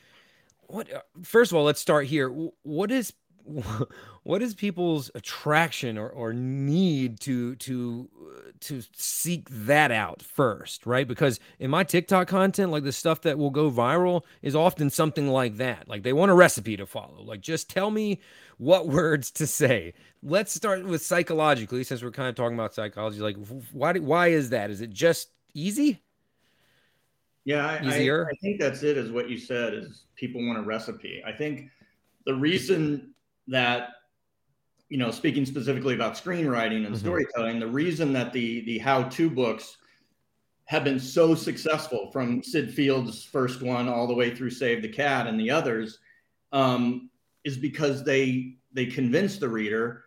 what? 0.68 0.92
Uh, 0.92 1.00
first 1.22 1.50
of 1.50 1.56
all, 1.56 1.64
let's 1.64 1.80
start 1.80 2.06
here. 2.06 2.28
What 2.62 2.90
is 2.90 3.12
what 4.22 4.42
is 4.42 4.54
people's 4.54 5.10
attraction 5.14 5.96
or, 5.96 6.08
or 6.08 6.32
need 6.32 7.18
to 7.20 7.54
to 7.56 8.08
uh, 8.20 8.50
to 8.60 8.82
seek 8.92 9.48
that 9.50 9.90
out 9.90 10.22
first 10.22 10.86
right? 10.86 11.08
Because 11.08 11.40
in 11.58 11.70
my 11.70 11.84
tiktok 11.84 12.28
content 12.28 12.70
like 12.70 12.84
the 12.84 12.92
stuff 12.92 13.22
that 13.22 13.38
will 13.38 13.50
go 13.50 13.70
viral 13.70 14.22
is 14.42 14.54
often 14.54 14.90
something 14.90 15.28
like 15.28 15.56
that. 15.56 15.88
Like 15.88 16.02
they 16.02 16.12
want 16.12 16.30
a 16.30 16.34
recipe 16.34 16.76
to 16.76 16.86
follow. 16.86 17.22
Like 17.22 17.40
just 17.40 17.70
tell 17.70 17.90
me 17.90 18.20
what 18.58 18.86
words 18.88 19.30
to 19.32 19.46
say. 19.46 19.94
Let's 20.22 20.52
start 20.52 20.84
with 20.84 21.02
psychologically 21.02 21.84
since 21.84 22.02
we're 22.02 22.10
kind 22.10 22.28
of 22.28 22.34
talking 22.34 22.54
about 22.54 22.74
psychology 22.74 23.20
like 23.20 23.36
why 23.72 23.94
why 23.94 24.28
is 24.28 24.50
that? 24.50 24.70
Is 24.70 24.80
it 24.80 24.90
just 24.90 25.30
easy 25.54 26.02
yeah 27.44 27.78
I, 27.82 27.86
easier 27.86 28.26
I, 28.26 28.30
I 28.30 28.36
think 28.42 28.60
that's 28.60 28.82
it 28.82 28.96
is 28.96 29.10
what 29.10 29.28
you 29.28 29.38
said 29.38 29.74
is 29.74 30.04
people 30.16 30.44
want 30.46 30.58
a 30.58 30.62
recipe 30.62 31.22
i 31.26 31.32
think 31.32 31.70
the 32.26 32.34
reason 32.34 33.14
that 33.46 33.90
you 34.88 34.96
know, 34.96 35.10
speaking 35.10 35.44
specifically 35.44 35.94
about 35.94 36.14
screenwriting 36.14 36.86
and 36.86 36.86
mm-hmm. 36.86 36.94
storytelling, 36.96 37.60
the 37.60 37.66
reason 37.66 38.12
that 38.14 38.32
the 38.32 38.64
the 38.64 38.78
how-to 38.78 39.28
books 39.28 39.76
have 40.64 40.84
been 40.84 41.00
so 41.00 41.34
successful 41.34 42.10
from 42.10 42.42
Sid 42.42 42.72
Field's 42.72 43.24
first 43.24 43.62
one 43.62 43.88
all 43.88 44.06
the 44.06 44.14
way 44.14 44.34
through 44.34 44.50
Save 44.50 44.82
the 44.82 44.88
Cat 44.88 45.26
and 45.26 45.38
the 45.38 45.50
others 45.50 45.98
um, 46.52 47.10
is 47.44 47.56
because 47.56 48.02
they 48.04 48.56
they 48.72 48.86
convince 48.86 49.38
the 49.38 49.48
reader 49.48 50.04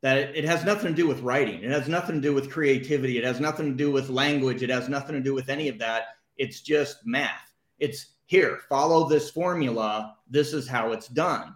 that 0.00 0.18
it, 0.18 0.36
it 0.36 0.44
has 0.44 0.64
nothing 0.64 0.88
to 0.88 0.94
do 0.94 1.06
with 1.06 1.20
writing. 1.20 1.62
It 1.62 1.70
has 1.70 1.88
nothing 1.88 2.16
to 2.16 2.20
do 2.20 2.34
with 2.34 2.50
creativity. 2.50 3.18
It 3.18 3.24
has 3.24 3.38
nothing 3.38 3.66
to 3.70 3.76
do 3.76 3.90
with 3.90 4.08
language. 4.08 4.62
It 4.62 4.70
has 4.70 4.88
nothing 4.88 5.14
to 5.14 5.22
do 5.22 5.34
with 5.34 5.48
any 5.48 5.68
of 5.68 5.78
that. 5.78 6.04
It's 6.42 6.60
just 6.60 7.06
math. 7.06 7.54
It's 7.78 8.14
here, 8.26 8.60
follow 8.68 9.08
this 9.08 9.30
formula. 9.30 10.16
This 10.28 10.52
is 10.52 10.68
how 10.68 10.92
it's 10.92 11.08
done 11.08 11.54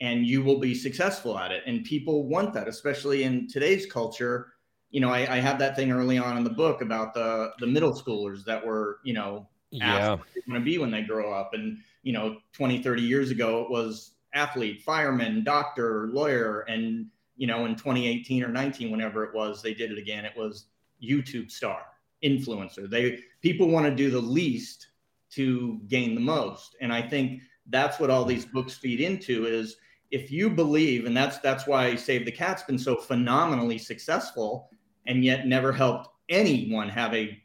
and 0.00 0.26
you 0.26 0.42
will 0.42 0.58
be 0.58 0.74
successful 0.74 1.38
at 1.38 1.52
it. 1.52 1.62
And 1.66 1.84
people 1.84 2.26
want 2.26 2.52
that, 2.54 2.68
especially 2.68 3.22
in 3.24 3.48
today's 3.48 3.86
culture. 3.86 4.52
You 4.90 5.00
know, 5.00 5.10
I, 5.10 5.20
I 5.20 5.40
have 5.40 5.58
that 5.60 5.76
thing 5.76 5.92
early 5.92 6.18
on 6.18 6.36
in 6.36 6.44
the 6.44 6.50
book 6.50 6.82
about 6.82 7.14
the 7.14 7.52
the 7.58 7.66
middle 7.66 7.92
schoolers 7.92 8.44
that 8.44 8.64
were, 8.64 8.98
you 9.04 9.14
know, 9.14 9.48
yeah. 9.70 10.10
want 10.10 10.22
to 10.52 10.60
be 10.60 10.78
when 10.78 10.90
they 10.90 11.02
grow 11.02 11.32
up. 11.32 11.54
And, 11.54 11.78
you 12.02 12.12
know, 12.12 12.36
20, 12.52 12.82
30 12.82 13.02
years 13.02 13.30
ago, 13.30 13.62
it 13.62 13.70
was 13.70 14.12
athlete, 14.34 14.82
fireman, 14.82 15.42
doctor, 15.42 16.08
lawyer. 16.12 16.60
And, 16.68 17.06
you 17.36 17.46
know, 17.46 17.64
in 17.64 17.74
2018 17.74 18.44
or 18.44 18.48
19, 18.48 18.90
whenever 18.90 19.24
it 19.24 19.34
was, 19.34 19.62
they 19.62 19.74
did 19.74 19.90
it 19.90 19.98
again. 19.98 20.24
It 20.24 20.36
was 20.36 20.66
YouTube 21.02 21.50
star, 21.50 21.82
influencer. 22.22 22.88
They 22.88 23.20
people 23.44 23.68
want 23.68 23.84
to 23.84 23.94
do 23.94 24.08
the 24.08 24.18
least 24.18 24.88
to 25.30 25.78
gain 25.86 26.14
the 26.14 26.20
most. 26.20 26.76
And 26.80 26.90
I 26.90 27.02
think 27.02 27.42
that's 27.68 28.00
what 28.00 28.08
all 28.08 28.24
these 28.24 28.46
books 28.46 28.72
feed 28.72 29.02
into 29.02 29.44
is 29.44 29.76
if 30.10 30.32
you 30.32 30.48
believe, 30.48 31.04
and 31.04 31.14
that's 31.14 31.38
that's 31.40 31.66
why 31.66 31.94
Save 31.94 32.24
the 32.24 32.32
Cat's 32.32 32.62
been 32.62 32.78
so 32.78 32.96
phenomenally 32.96 33.76
successful, 33.76 34.70
and 35.06 35.22
yet 35.22 35.46
never 35.46 35.72
helped 35.72 36.08
anyone 36.30 36.88
have 36.88 37.12
a 37.12 37.38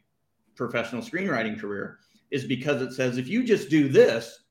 professional 0.56 1.02
screenwriting 1.02 1.60
career, 1.60 1.98
is 2.30 2.46
because 2.46 2.80
it 2.80 2.94
says 2.94 3.18
if 3.18 3.28
you 3.28 3.44
just 3.44 3.68
do 3.68 3.86
this, 3.86 4.44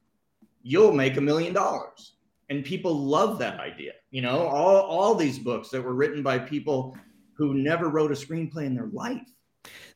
you'll 0.62 0.94
make 0.94 1.18
a 1.18 1.22
million 1.22 1.52
dollars. 1.52 2.18
And 2.52 2.64
people 2.64 2.94
love 2.96 3.40
that 3.40 3.60
idea. 3.60 3.94
You 4.12 4.22
know, 4.22 4.46
all 4.48 4.82
all 4.82 5.16
these 5.16 5.40
books 5.40 5.70
that 5.70 5.82
were 5.82 5.96
written 5.96 6.22
by 6.22 6.38
people 6.38 6.96
who 7.34 7.56
never 7.56 7.90
wrote 7.90 8.12
a 8.12 8.16
screenplay 8.16 8.66
in 8.66 8.76
their 8.76 8.92
life. 8.94 9.34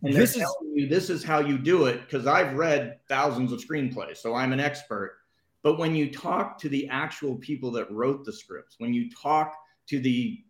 And 0.01 0.13
this 0.13 0.35
is, 0.35 0.45
you 0.73 0.87
this 0.87 1.09
is 1.09 1.23
how 1.23 1.39
you 1.39 1.57
do 1.57 1.85
it 1.85 2.01
because 2.01 2.27
I've 2.27 2.53
read 2.55 2.99
thousands 3.07 3.51
of 3.51 3.59
screenplays, 3.59 4.17
so 4.17 4.35
I'm 4.35 4.51
an 4.51 4.59
expert. 4.59 5.17
But 5.61 5.79
when 5.79 5.95
you 5.95 6.11
talk 6.11 6.57
to 6.59 6.69
the 6.69 6.89
actual 6.89 7.35
people 7.35 7.71
that 7.71 7.89
wrote 7.89 8.25
the 8.25 8.33
scripts, 8.33 8.75
when 8.79 8.93
you 8.93 9.09
talk 9.09 9.55
to 9.87 9.99
the 9.99 10.43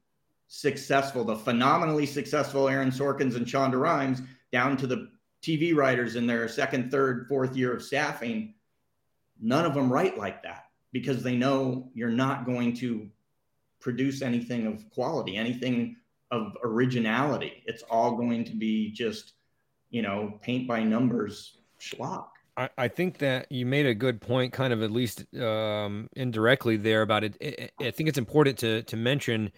successful, 0.48 1.24
the 1.24 1.36
phenomenally 1.36 2.08
successful 2.08 2.68
Aaron 2.68 2.90
Sorkins 2.90 3.36
and 3.36 3.46
Shonda 3.46 3.80
Rhimes, 3.80 4.22
down 4.52 4.76
to 4.78 4.88
the 4.88 5.12
TV 5.44 5.76
writers 5.76 6.16
in 6.16 6.26
their 6.26 6.48
second, 6.48 6.90
third, 6.90 7.28
fourth 7.28 7.56
year 7.56 7.74
of 7.74 7.84
staffing, 7.84 8.56
none 9.40 9.66
of 9.66 9.76
them 9.76 9.92
write 9.92 10.18
like 10.18 10.42
that 10.44 10.66
because 10.92 11.22
they 11.22 11.36
know 11.36 11.90
you're 11.94 12.10
not 12.10 12.46
going 12.46 12.74
to 12.78 13.10
produce 13.80 14.22
anything 14.22 14.66
of 14.66 14.90
quality, 14.92 15.36
anything 15.36 15.98
of 16.34 16.58
originality. 16.64 17.64
It's 17.68 17.84
all 17.84 18.16
going 18.16 18.44
to 18.46 18.56
be 18.56 18.92
just, 18.92 19.34
you 19.92 20.02
know, 20.02 20.40
paint 20.42 20.68
by 20.68 20.84
numbers 20.84 21.60
schlock. 21.80 22.26
I, 22.58 22.70
I 22.78 22.88
think 22.88 23.20
that 23.20 23.52
you 23.52 23.68
made 23.68 23.86
a 23.86 23.94
good 23.94 24.20
point, 24.20 24.52
kind 24.52 24.74
of 24.74 24.82
at 24.82 24.92
least 24.92 25.26
um, 25.36 26.10
indirectly 26.16 26.78
there 26.78 27.04
about 27.04 27.24
it. 27.24 27.72
I 27.80 27.92
think 27.92 28.10
it's 28.10 28.18
important 28.18 28.58
to 28.60 28.82
to 28.84 28.98
mention 28.98 29.52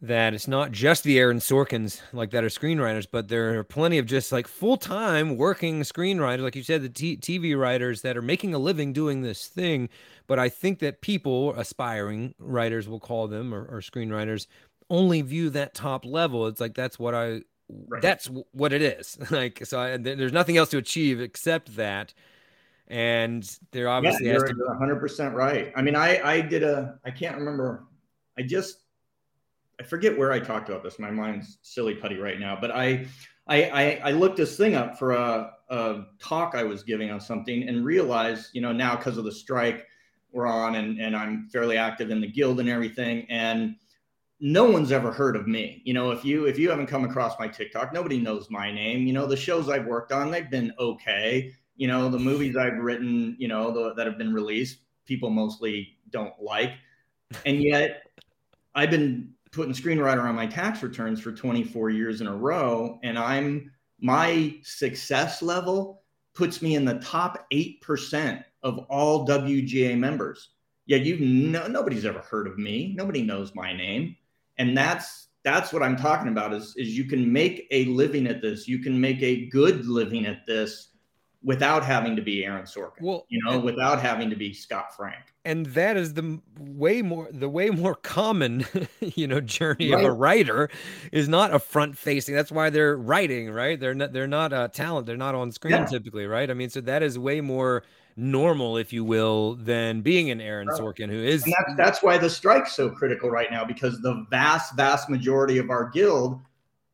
that 0.00 0.32
it's 0.32 0.46
not 0.46 0.70
just 0.70 1.02
the 1.02 1.18
Aaron 1.18 1.38
Sorkins 1.38 2.00
like 2.12 2.30
that 2.30 2.44
are 2.44 2.48
screenwriters, 2.48 3.06
but 3.10 3.28
there 3.28 3.58
are 3.58 3.64
plenty 3.64 3.98
of 3.98 4.06
just 4.06 4.30
like 4.30 4.46
full 4.46 4.76
time 4.76 5.36
working 5.36 5.80
screenwriters, 5.80 6.42
like 6.42 6.54
you 6.54 6.62
said, 6.62 6.82
the 6.82 6.88
t- 6.88 7.16
TV 7.16 7.58
writers 7.58 8.02
that 8.02 8.16
are 8.16 8.22
making 8.22 8.54
a 8.54 8.58
living 8.58 8.92
doing 8.92 9.22
this 9.22 9.46
thing. 9.46 9.88
But 10.28 10.38
I 10.38 10.50
think 10.50 10.78
that 10.80 11.00
people, 11.00 11.52
aspiring 11.54 12.34
writers, 12.38 12.88
we'll 12.88 13.00
call 13.00 13.26
them 13.26 13.52
or, 13.52 13.64
or 13.64 13.80
screenwriters, 13.80 14.46
only 14.90 15.22
view 15.22 15.50
that 15.50 15.74
top 15.74 16.04
level. 16.04 16.46
It's 16.46 16.60
like 16.60 16.74
that's 16.74 16.98
what 16.98 17.14
I 17.14 17.42
Right. 17.68 18.00
That's 18.00 18.30
what 18.52 18.72
it 18.72 18.82
is. 18.82 19.18
like 19.30 19.64
so, 19.66 19.78
I, 19.78 19.96
there's 19.96 20.32
nothing 20.32 20.56
else 20.56 20.70
to 20.70 20.78
achieve 20.78 21.20
except 21.20 21.76
that. 21.76 22.14
And 22.88 23.58
there 23.72 23.88
obviously 23.88 24.26
yeah, 24.26 24.34
has 24.34 24.44
to. 24.44 24.54
100 24.54 24.96
percent 24.96 25.34
right. 25.34 25.72
I 25.76 25.82
mean, 25.82 25.94
I 25.94 26.20
I 26.22 26.40
did 26.40 26.62
a 26.62 26.98
I 27.04 27.10
can't 27.10 27.36
remember. 27.36 27.84
I 28.38 28.42
just 28.42 28.84
I 29.78 29.82
forget 29.82 30.16
where 30.16 30.32
I 30.32 30.40
talked 30.40 30.70
about 30.70 30.82
this. 30.82 30.98
My 30.98 31.10
mind's 31.10 31.58
silly 31.60 31.94
putty 31.94 32.16
right 32.16 32.40
now. 32.40 32.56
But 32.58 32.70
I 32.70 33.06
I 33.46 33.64
I, 33.64 34.00
I 34.04 34.10
looked 34.12 34.38
this 34.38 34.56
thing 34.56 34.74
up 34.74 34.98
for 34.98 35.12
a, 35.12 35.52
a 35.68 36.04
talk 36.18 36.54
I 36.54 36.62
was 36.62 36.82
giving 36.82 37.10
on 37.10 37.20
something 37.20 37.68
and 37.68 37.84
realized, 37.84 38.54
you 38.54 38.62
know, 38.62 38.72
now 38.72 38.96
because 38.96 39.18
of 39.18 39.24
the 39.24 39.32
strike 39.32 39.86
we're 40.32 40.46
on 40.46 40.76
and 40.76 40.98
and 40.98 41.14
I'm 41.14 41.48
fairly 41.52 41.76
active 41.76 42.10
in 42.10 42.22
the 42.22 42.30
guild 42.30 42.60
and 42.60 42.68
everything 42.70 43.26
and 43.28 43.76
no 44.40 44.64
one's 44.64 44.92
ever 44.92 45.10
heard 45.12 45.36
of 45.36 45.46
me. 45.46 45.82
You 45.84 45.94
know, 45.94 46.10
if 46.10 46.24
you 46.24 46.46
if 46.46 46.58
you 46.58 46.70
haven't 46.70 46.86
come 46.86 47.04
across 47.04 47.38
my 47.38 47.48
TikTok, 47.48 47.92
nobody 47.92 48.18
knows 48.18 48.50
my 48.50 48.72
name. 48.72 49.06
You 49.06 49.12
know, 49.12 49.26
the 49.26 49.36
shows 49.36 49.68
I've 49.68 49.86
worked 49.86 50.12
on, 50.12 50.30
they've 50.30 50.50
been 50.50 50.72
okay. 50.78 51.52
You 51.76 51.88
know, 51.88 52.08
the 52.08 52.18
movies 52.18 52.56
I've 52.56 52.78
written, 52.78 53.36
you 53.38 53.48
know, 53.48 53.70
the, 53.70 53.94
that 53.94 54.06
have 54.06 54.18
been 54.18 54.32
released, 54.32 54.78
people 55.04 55.30
mostly 55.30 55.96
don't 56.10 56.34
like. 56.40 56.72
And 57.46 57.62
yet 57.62 58.02
I've 58.74 58.90
been 58.90 59.32
putting 59.50 59.72
screenwriter 59.72 60.22
on 60.22 60.34
my 60.34 60.46
tax 60.46 60.82
returns 60.82 61.20
for 61.20 61.32
24 61.32 61.90
years 61.90 62.20
in 62.20 62.26
a 62.26 62.36
row 62.36 62.98
and 63.02 63.18
I'm 63.18 63.70
my 64.00 64.56
success 64.62 65.42
level 65.42 66.02
puts 66.34 66.62
me 66.62 66.74
in 66.76 66.84
the 66.84 66.98
top 67.00 67.46
8% 67.50 68.44
of 68.62 68.78
all 68.90 69.26
WGA 69.26 69.98
members 69.98 70.50
yet 70.86 71.02
you 71.02 71.18
no, 71.20 71.66
nobody's 71.66 72.04
ever 72.04 72.20
heard 72.20 72.46
of 72.46 72.58
me. 72.58 72.94
Nobody 72.96 73.22
knows 73.22 73.54
my 73.54 73.72
name. 73.72 74.16
And 74.58 74.76
that's 74.76 75.28
that's 75.44 75.72
what 75.72 75.82
I'm 75.82 75.96
talking 75.96 76.28
about 76.28 76.52
is 76.52 76.74
is 76.76 76.96
you 76.96 77.04
can 77.04 77.32
make 77.32 77.66
a 77.70 77.86
living 77.86 78.26
at 78.26 78.42
this. 78.42 78.68
You 78.68 78.78
can 78.80 79.00
make 79.00 79.22
a 79.22 79.46
good 79.46 79.86
living 79.86 80.26
at 80.26 80.46
this 80.46 80.88
without 81.42 81.84
having 81.84 82.16
to 82.16 82.22
be 82.22 82.44
Aaron 82.44 82.64
Sorkin. 82.64 83.00
Well, 83.00 83.24
you 83.28 83.40
know, 83.44 83.52
and, 83.52 83.62
without 83.62 84.00
having 84.00 84.28
to 84.30 84.36
be 84.36 84.52
Scott 84.52 84.94
Frank. 84.96 85.22
And 85.44 85.66
that 85.66 85.96
is 85.96 86.14
the 86.14 86.40
way 86.58 87.02
more 87.02 87.28
the 87.30 87.48
way 87.48 87.70
more 87.70 87.94
common, 87.94 88.66
you 89.00 89.26
know, 89.26 89.40
journey 89.40 89.92
right. 89.92 90.04
of 90.04 90.10
a 90.10 90.12
writer 90.12 90.68
is 91.12 91.28
not 91.28 91.54
a 91.54 91.58
front 91.58 91.96
facing. 91.96 92.34
That's 92.34 92.52
why 92.52 92.70
they're 92.70 92.96
writing, 92.96 93.50
right? 93.50 93.78
They're 93.78 93.94
not 93.94 94.12
they're 94.12 94.26
not 94.26 94.52
a 94.52 94.68
talent. 94.68 95.06
They're 95.06 95.16
not 95.16 95.34
on 95.34 95.52
screen 95.52 95.74
yeah. 95.74 95.84
typically, 95.86 96.26
right? 96.26 96.50
I 96.50 96.54
mean, 96.54 96.70
so 96.70 96.80
that 96.82 97.02
is 97.02 97.18
way 97.18 97.40
more 97.40 97.84
normal, 98.18 98.76
if 98.76 98.92
you 98.92 99.04
will, 99.04 99.54
than 99.54 100.02
being 100.02 100.30
an 100.30 100.40
Aaron 100.40 100.68
Sorkin, 100.68 101.08
who 101.08 101.22
is. 101.22 101.44
And 101.44 101.54
that's, 101.56 101.76
that's 101.76 102.02
why 102.02 102.18
the 102.18 102.28
strike's 102.28 102.74
so 102.74 102.90
critical 102.90 103.30
right 103.30 103.50
now 103.50 103.64
because 103.64 104.00
the 104.00 104.26
vast, 104.28 104.74
vast 104.74 105.08
majority 105.08 105.58
of 105.58 105.70
our 105.70 105.88
guild 105.88 106.40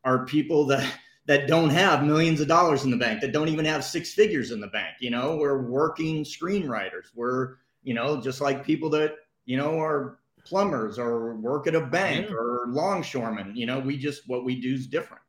are 0.04 0.26
people 0.26 0.66
that 0.66 0.86
that 1.26 1.48
don't 1.48 1.70
have 1.70 2.04
millions 2.04 2.40
of 2.40 2.48
dollars 2.48 2.84
in 2.84 2.90
the 2.90 2.96
bank, 2.96 3.20
that 3.22 3.32
don't 3.32 3.48
even 3.48 3.64
have 3.64 3.82
six 3.82 4.12
figures 4.12 4.50
in 4.50 4.60
the 4.60 4.66
bank. 4.66 4.96
You 5.00 5.10
know, 5.10 5.36
we're 5.36 5.62
working 5.62 6.22
screenwriters. 6.22 7.06
We're, 7.14 7.54
you 7.82 7.94
know, 7.94 8.20
just 8.20 8.40
like 8.42 8.64
people 8.64 8.90
that, 8.90 9.14
you 9.46 9.56
know, 9.56 9.80
are 9.80 10.18
plumbers 10.44 10.98
or 10.98 11.36
work 11.36 11.66
at 11.66 11.74
a 11.74 11.80
bank 11.80 12.30
or 12.30 12.66
longshoremen. 12.68 13.56
You 13.56 13.64
know, 13.64 13.80
we 13.80 13.96
just, 13.96 14.28
what 14.28 14.44
we 14.44 14.60
do 14.60 14.74
is 14.74 14.86
different. 14.86 15.22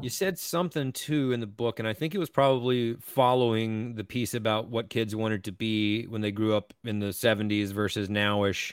You 0.00 0.08
said 0.08 0.38
something 0.38 0.92
too 0.92 1.32
in 1.32 1.40
the 1.40 1.46
book, 1.46 1.78
and 1.78 1.86
I 1.86 1.92
think 1.92 2.14
it 2.14 2.18
was 2.18 2.30
probably 2.30 2.94
following 2.94 3.94
the 3.94 4.04
piece 4.04 4.34
about 4.34 4.68
what 4.68 4.88
kids 4.88 5.14
wanted 5.14 5.44
to 5.44 5.52
be 5.52 6.06
when 6.06 6.22
they 6.22 6.32
grew 6.32 6.54
up 6.56 6.72
in 6.84 6.98
the 6.98 7.08
70s 7.08 7.72
versus 7.72 8.08
nowish, 8.08 8.72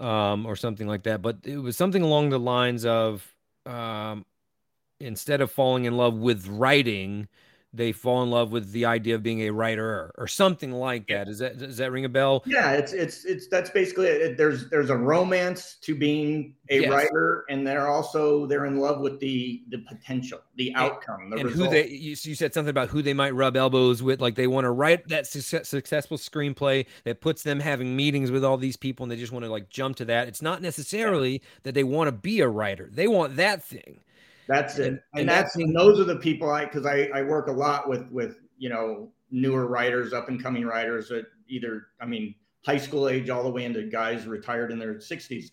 um, 0.00 0.46
or 0.46 0.56
something 0.56 0.86
like 0.86 1.04
that. 1.04 1.22
But 1.22 1.38
it 1.44 1.58
was 1.58 1.76
something 1.76 2.02
along 2.02 2.30
the 2.30 2.38
lines 2.40 2.84
of 2.84 3.34
um, 3.66 4.24
instead 5.00 5.40
of 5.40 5.50
falling 5.50 5.84
in 5.84 5.96
love 5.96 6.14
with 6.14 6.46
writing, 6.48 7.28
they 7.72 7.92
fall 7.92 8.22
in 8.22 8.30
love 8.30 8.50
with 8.50 8.72
the 8.72 8.86
idea 8.86 9.14
of 9.14 9.22
being 9.22 9.42
a 9.42 9.50
writer 9.50 10.12
or 10.16 10.26
something 10.26 10.72
like 10.72 11.06
that. 11.08 11.26
Does 11.26 11.38
that 11.38 11.58
does 11.58 11.76
that 11.76 11.92
ring 11.92 12.06
a 12.06 12.08
bell? 12.08 12.42
Yeah, 12.46 12.72
it's 12.72 12.92
it's 12.92 13.24
it's 13.26 13.46
that's 13.48 13.68
basically 13.70 14.06
it. 14.06 14.38
There's 14.38 14.70
there's 14.70 14.88
a 14.88 14.96
romance 14.96 15.76
to 15.82 15.94
being 15.94 16.54
a 16.70 16.80
yes. 16.80 16.90
writer, 16.90 17.44
and 17.50 17.66
they're 17.66 17.88
also 17.88 18.46
they're 18.46 18.64
in 18.64 18.78
love 18.78 19.00
with 19.00 19.20
the 19.20 19.62
the 19.68 19.78
potential, 19.78 20.40
the 20.56 20.74
outcome, 20.74 21.28
the 21.30 21.36
and 21.36 21.50
result. 21.50 21.68
who 21.68 21.74
they. 21.74 21.88
You, 21.88 22.16
you 22.20 22.34
said 22.34 22.54
something 22.54 22.70
about 22.70 22.88
who 22.88 23.02
they 23.02 23.14
might 23.14 23.34
rub 23.34 23.56
elbows 23.56 24.02
with, 24.02 24.20
like 24.20 24.34
they 24.34 24.46
want 24.46 24.64
to 24.64 24.70
write 24.70 25.08
that 25.08 25.26
success, 25.26 25.68
successful 25.68 26.16
screenplay 26.16 26.86
that 27.04 27.20
puts 27.20 27.42
them 27.42 27.60
having 27.60 27.94
meetings 27.94 28.30
with 28.30 28.44
all 28.44 28.56
these 28.56 28.76
people, 28.76 29.04
and 29.04 29.12
they 29.12 29.16
just 29.16 29.32
want 29.32 29.44
to 29.44 29.50
like 29.50 29.68
jump 29.68 29.96
to 29.96 30.06
that. 30.06 30.26
It's 30.26 30.42
not 30.42 30.62
necessarily 30.62 31.32
yeah. 31.32 31.38
that 31.64 31.74
they 31.74 31.84
want 31.84 32.08
to 32.08 32.12
be 32.12 32.40
a 32.40 32.48
writer; 32.48 32.88
they 32.90 33.08
want 33.08 33.36
that 33.36 33.62
thing 33.62 34.00
that's 34.48 34.78
it. 34.78 34.86
And, 34.88 35.00
and, 35.14 35.28
that's 35.28 35.56
and 35.56 35.76
those 35.76 36.00
are 36.00 36.04
the 36.04 36.16
people 36.16 36.50
I 36.50 36.64
because 36.64 36.86
I, 36.86 37.10
I 37.14 37.22
work 37.22 37.48
a 37.48 37.52
lot 37.52 37.88
with 37.88 38.10
with 38.10 38.38
you 38.56 38.68
know 38.68 39.12
newer 39.30 39.66
writers, 39.66 40.12
up 40.12 40.28
and 40.28 40.42
coming 40.42 40.64
writers 40.64 41.08
that 41.08 41.26
either 41.48 41.88
I 42.00 42.06
mean 42.06 42.34
high 42.64 42.76
school 42.76 43.08
age 43.08 43.30
all 43.30 43.42
the 43.42 43.50
way 43.50 43.64
into 43.64 43.82
guys 43.84 44.26
retired 44.26 44.72
in 44.72 44.78
their 44.78 44.94
60s. 44.94 45.46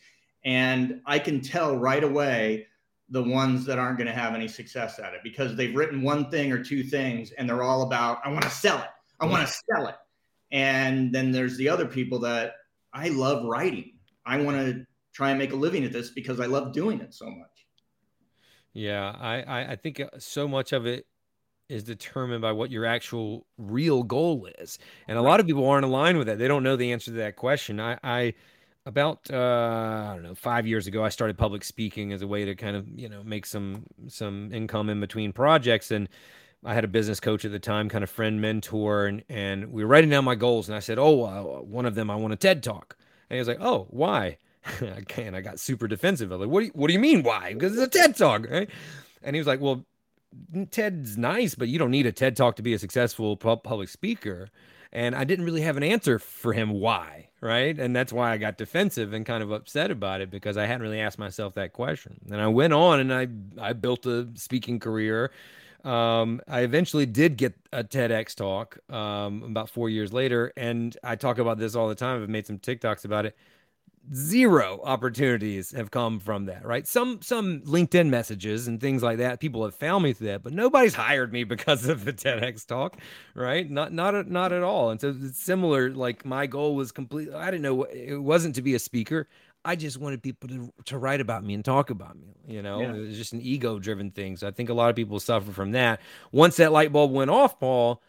And 0.44 1.02
I 1.06 1.20
can 1.20 1.42
tell 1.42 1.78
right 1.78 2.04
away 2.04 2.68
the 3.10 3.24
ones 3.24 3.66
that 3.66 3.78
aren't 3.78 3.98
going 3.98 4.08
to 4.08 4.14
have 4.14 4.34
any 4.34 4.48
success 4.48 5.00
at 5.00 5.14
it 5.14 5.22
because 5.24 5.56
they've 5.56 5.76
written 5.76 6.02
one 6.02 6.30
thing 6.30 6.52
or 6.52 6.64
two 6.64 6.84
things 6.84 7.32
and 7.32 7.48
they're 7.48 7.64
all 7.64 7.84
about, 7.84 8.20
I 8.26 8.30
want 8.30 8.44
to 8.44 8.50
sell 8.50 8.80
it. 8.80 8.90
I 9.20 9.26
want 9.26 9.48
to 9.48 9.54
sell 9.72 9.88
it. 9.88 9.96
And 10.52 11.14
then 11.14 11.32
there's 11.32 11.58
the 11.58 11.70
other 11.70 11.86
people 11.86 12.20
that 12.20 12.54
I 12.94 13.10
love 13.10 13.46
writing. 13.46 13.94
I 14.26 14.42
want 14.42 14.58
to 14.58 14.86
try 15.14 15.30
and 15.30 15.40
make 15.40 15.54
a 15.54 15.56
living 15.56 15.84
at 15.84 15.94
this 15.94 16.10
because 16.10 16.40
I 16.40 16.48
love 16.48 16.74
doing 16.74 17.00
it 17.00 17.14
so 17.14 17.30
much. 17.30 17.55
Yeah, 18.76 19.16
I, 19.18 19.42
I, 19.42 19.72
I 19.72 19.76
think 19.78 20.02
uh, 20.02 20.10
so 20.20 20.50
much 20.50 20.74
of 20.74 20.86
it 20.86 21.08
is 21.70 21.84
determined 21.84 22.42
by 22.42 22.52
what 22.52 22.70
your 22.70 22.86
actual 22.86 23.48
real 23.58 24.04
goal 24.04 24.48
is, 24.60 24.78
and 25.08 25.18
a 25.18 25.22
lot 25.22 25.40
of 25.40 25.48
people 25.48 25.68
aren't 25.68 25.86
aligned 25.86 26.18
with 26.18 26.28
that. 26.28 26.38
They 26.38 26.50
don't 26.50 26.62
know 26.62 26.76
the 26.76 26.92
answer 26.92 27.12
to 27.12 27.18
that 27.18 27.38
question. 27.38 27.80
I, 27.80 27.98
I 28.04 28.34
about 28.86 29.32
uh, 29.32 30.08
I 30.10 30.14
don't 30.14 30.24
know 30.24 30.36
five 30.36 30.68
years 30.68 30.88
ago, 30.88 31.06
I 31.06 31.10
started 31.10 31.38
public 31.38 31.64
speaking 31.64 32.12
as 32.12 32.22
a 32.22 32.28
way 32.28 32.44
to 32.44 32.54
kind 32.54 32.76
of 32.76 32.86
you 33.00 33.08
know 33.08 33.24
make 33.24 33.46
some 33.46 33.86
some 34.10 34.52
income 34.54 34.90
in 34.90 35.00
between 35.00 35.32
projects, 35.32 35.90
and 35.92 36.10
I 36.66 36.74
had 36.74 36.84
a 36.84 36.90
business 36.90 37.22
coach 37.22 37.46
at 37.46 37.52
the 37.54 37.60
time, 37.60 37.88
kind 37.88 38.04
of 38.04 38.10
friend 38.10 38.42
mentor, 38.42 39.06
and 39.06 39.24
and 39.30 39.72
we 39.72 39.84
were 39.84 39.90
writing 39.90 40.10
down 40.10 40.26
my 40.26 40.36
goals, 40.36 40.68
and 40.68 40.76
I 40.76 40.80
said, 40.80 41.00
oh, 41.00 41.24
uh, 41.24 41.62
one 41.62 41.86
of 41.86 41.96
them 41.96 42.12
I 42.12 42.16
want 42.18 42.34
a 42.34 42.38
TED 42.38 42.62
talk, 42.62 42.98
and 43.30 43.38
he 43.38 43.40
was 43.40 43.48
like, 43.48 43.62
oh, 43.62 43.88
why? 43.90 44.38
I 44.82 45.02
can't. 45.08 45.36
I 45.36 45.42
got 45.42 45.60
super 45.60 45.88
defensive. 45.88 46.32
I 46.32 46.36
was 46.36 46.48
like, 46.48 46.54
what 46.54 46.60
do 46.62 46.66
you, 46.68 46.72
what 46.74 46.88
do 46.88 46.94
you 46.94 47.00
mean? 47.00 47.24
Why? 47.24 47.54
Because 47.54 47.78
it's 47.78 47.96
a 47.96 48.00
TED 48.00 48.16
talk, 48.16 48.48
right? 48.50 48.70
And 49.24 49.36
he 49.36 49.40
was 49.40 49.48
like, 49.48 49.62
well, 49.62 49.86
TED's 50.72 51.18
nice, 51.18 51.56
but 51.56 51.68
you 51.68 51.80
don't 51.80 51.92
need 51.92 52.06
a 52.06 52.12
TED 52.12 52.36
talk 52.36 52.56
to 52.58 52.62
be 52.62 52.74
a 52.74 52.80
successful 52.80 53.38
public 53.38 53.90
speaker. 53.90 54.50
And 54.92 55.16
I 55.16 55.24
didn't 55.24 55.46
really 55.46 55.62
have 55.62 55.78
an 55.78 55.84
answer 55.84 56.20
for 56.20 56.54
him 56.54 56.70
why, 56.70 57.30
right? 57.42 57.78
And 57.78 57.96
that's 57.96 58.14
why 58.14 58.32
I 58.32 58.38
got 58.38 58.58
defensive 58.58 59.14
and 59.14 59.26
kind 59.26 59.44
of 59.44 59.52
upset 59.52 59.92
about 59.92 60.22
it 60.22 60.32
because 60.32 60.58
I 60.58 60.66
hadn't 60.66 60.84
really 60.84 61.02
asked 61.02 61.20
myself 61.20 61.54
that 61.56 61.74
question. 61.74 62.20
And 62.32 62.40
I 62.40 62.48
went 62.48 62.74
on 62.74 63.00
and 63.00 63.14
I 63.14 63.28
I 63.62 63.74
built 63.74 64.06
a 64.06 64.30
speaking 64.36 64.80
career. 64.80 65.32
Um, 65.84 66.42
I 66.48 66.62
eventually 66.62 67.06
did 67.06 67.38
get 67.38 67.54
a 67.72 67.84
TEDx 67.84 68.36
talk 68.36 68.80
um, 68.90 69.44
about 69.44 69.70
four 69.70 69.88
years 69.88 70.12
later, 70.12 70.52
and 70.58 70.98
I 71.04 71.16
talk 71.16 71.38
about 71.38 71.60
this 71.60 71.76
all 71.76 71.88
the 71.88 71.96
time. 71.96 72.24
I've 72.24 72.30
made 72.30 72.48
some 72.48 72.58
TikToks 72.58 73.06
about 73.06 73.28
it 73.28 73.36
zero 74.14 74.80
opportunities 74.84 75.72
have 75.72 75.92
come 75.92 76.20
from 76.20 76.46
that 76.46 76.66
right? 76.66 76.88
Some 76.88 77.22
some 77.22 77.62
linkedin 77.62 78.10
messages 78.10 78.68
and 78.68 78.80
things 78.80 79.02
like 79.02 79.18
that 79.18 79.40
people 79.40 79.64
have 79.64 79.76
found 79.76 80.04
me 80.04 80.14
through 80.14 80.28
that 80.28 80.44
but 80.44 80.54
nobody's 80.54 80.94
hired 81.06 81.32
me 81.32 81.44
because 81.44 81.88
of 81.88 82.06
the 82.06 82.14
tedx 82.14 82.66
talk 82.66 82.98
right? 83.34 83.70
Not 83.70 83.94
not 83.94 84.28
not 84.28 84.52
at 84.52 84.64
all. 84.64 84.90
And 84.92 85.02
so 85.02 85.16
it's 85.20 85.40
similar 85.40 85.92
like 85.92 86.26
my 86.26 86.48
goal 86.48 86.76
was 86.76 86.92
completely 86.92 87.34
i 87.34 87.46
didn't 87.46 87.64
know 87.64 87.84
it 87.84 88.18
wasn't 88.18 88.56
to 88.56 88.62
be 88.62 88.76
a 88.76 88.80
speaker. 88.80 89.28
I 89.68 89.76
just 89.76 89.98
wanted 89.98 90.22
people 90.22 90.48
to, 90.50 90.72
to 90.86 90.98
write 91.00 91.22
about 91.22 91.44
me 91.44 91.56
and 91.56 91.66
talk 91.66 91.90
about 91.90 92.16
me 92.18 92.36
you 92.48 92.62
know? 92.62 92.82
Yeah. 92.82 92.94
it 92.94 93.00
was 93.00 93.18
just 93.18 93.34
an 93.34 93.42
ego 93.42 93.80
driven 93.80 94.12
thing. 94.12 94.38
So 94.38 94.48
i 94.48 94.52
think 94.52 94.70
a 94.70 94.74
lot 94.74 94.90
of 94.90 94.96
people 94.96 95.20
suffer 95.20 95.52
from 95.52 95.72
that. 95.72 96.02
Once 96.32 96.58
that 96.58 96.72
light 96.72 96.92
bulb 96.92 97.12
went 97.12 97.32
off 97.32 97.60
paul 97.60 98.02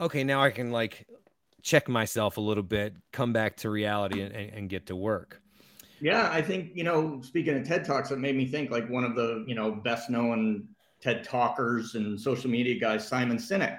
okay 0.00 0.24
now 0.24 0.42
i 0.42 0.50
can 0.50 0.72
like 0.72 1.06
check 1.62 1.88
myself 1.88 2.36
a 2.36 2.40
little 2.40 2.62
bit 2.62 2.94
come 3.12 3.32
back 3.32 3.56
to 3.56 3.70
reality 3.70 4.20
and, 4.20 4.34
and, 4.34 4.52
and 4.52 4.68
get 4.68 4.86
to 4.86 4.96
work 4.96 5.40
yeah, 6.04 6.28
I 6.30 6.42
think 6.42 6.72
you 6.74 6.84
know. 6.84 7.22
Speaking 7.22 7.56
of 7.56 7.66
TED 7.66 7.82
talks, 7.82 8.10
it 8.10 8.18
made 8.18 8.36
me 8.36 8.44
think 8.44 8.70
like 8.70 8.86
one 8.90 9.04
of 9.04 9.14
the 9.14 9.42
you 9.48 9.54
know 9.54 9.72
best 9.72 10.10
known 10.10 10.68
TED 11.00 11.24
talkers 11.24 11.94
and 11.94 12.20
social 12.20 12.50
media 12.50 12.78
guys, 12.78 13.08
Simon 13.08 13.38
Sinek. 13.38 13.78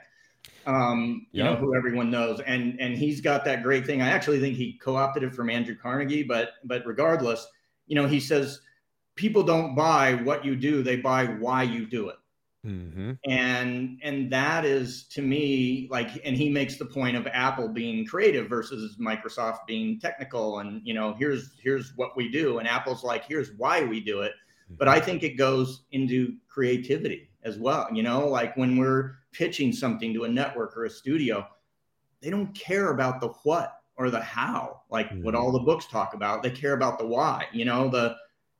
Um, 0.65 1.27
you 1.31 1.43
yeah. 1.43 1.51
know 1.51 1.55
who 1.55 1.75
everyone 1.75 2.09
knows, 2.09 2.39
and 2.39 2.81
and 2.81 2.97
he's 2.97 3.21
got 3.21 3.45
that 3.45 3.61
great 3.61 3.85
thing. 3.85 4.01
I 4.01 4.09
actually 4.09 4.39
think 4.39 4.57
he 4.57 4.79
co-opted 4.81 5.21
it 5.21 5.35
from 5.35 5.51
Andrew 5.51 5.75
Carnegie, 5.79 6.23
but 6.23 6.53
but 6.63 6.83
regardless, 6.87 7.45
you 7.85 7.93
know, 7.93 8.07
he 8.07 8.19
says 8.19 8.59
people 9.13 9.43
don't 9.43 9.75
buy 9.75 10.15
what 10.15 10.43
you 10.43 10.55
do; 10.55 10.81
they 10.81 10.95
buy 10.95 11.25
why 11.25 11.61
you 11.61 11.85
do 11.85 12.09
it. 12.09 12.15
Mm-hmm. 12.65 13.11
And 13.25 13.99
and 14.01 14.31
that 14.31 14.65
is 14.65 15.03
to 15.09 15.21
me 15.21 15.87
like, 15.91 16.09
and 16.25 16.35
he 16.35 16.49
makes 16.49 16.77
the 16.77 16.85
point 16.85 17.15
of 17.15 17.27
Apple 17.27 17.67
being 17.67 18.05
creative 18.05 18.49
versus 18.49 18.97
Microsoft 18.99 19.67
being 19.67 19.99
technical, 19.99 20.59
and 20.59 20.81
you 20.83 20.93
know, 20.93 21.13
here's 21.13 21.51
here's 21.61 21.93
what 21.95 22.17
we 22.17 22.29
do, 22.31 22.57
and 22.57 22.67
Apple's 22.67 23.03
like, 23.03 23.25
here's 23.25 23.51
why 23.57 23.83
we 23.83 23.99
do 23.99 24.21
it. 24.21 24.31
Mm-hmm. 24.65 24.75
But 24.79 24.87
I 24.87 24.99
think 24.99 25.23
it 25.23 25.37
goes 25.37 25.83
into 25.91 26.35
creativity 26.47 27.29
as 27.43 27.57
well. 27.57 27.87
You 27.93 28.03
know, 28.03 28.27
like 28.27 28.57
when 28.57 28.77
we're 28.77 29.17
pitching 29.31 29.71
something 29.71 30.13
to 30.13 30.23
a 30.23 30.29
network 30.29 30.75
or 30.75 30.85
a 30.85 30.89
studio, 30.89 31.47
they 32.21 32.29
don't 32.29 32.53
care 32.55 32.91
about 32.91 33.21
the 33.21 33.27
what 33.43 33.81
or 33.97 34.09
the 34.09 34.21
how, 34.21 34.81
like 34.89 35.09
mm-hmm. 35.09 35.23
what 35.23 35.35
all 35.35 35.51
the 35.51 35.59
books 35.59 35.85
talk 35.85 36.15
about. 36.15 36.41
They 36.41 36.49
care 36.49 36.73
about 36.73 36.97
the 36.97 37.05
why. 37.05 37.45
You 37.53 37.65
know, 37.65 37.89
the 37.89 38.15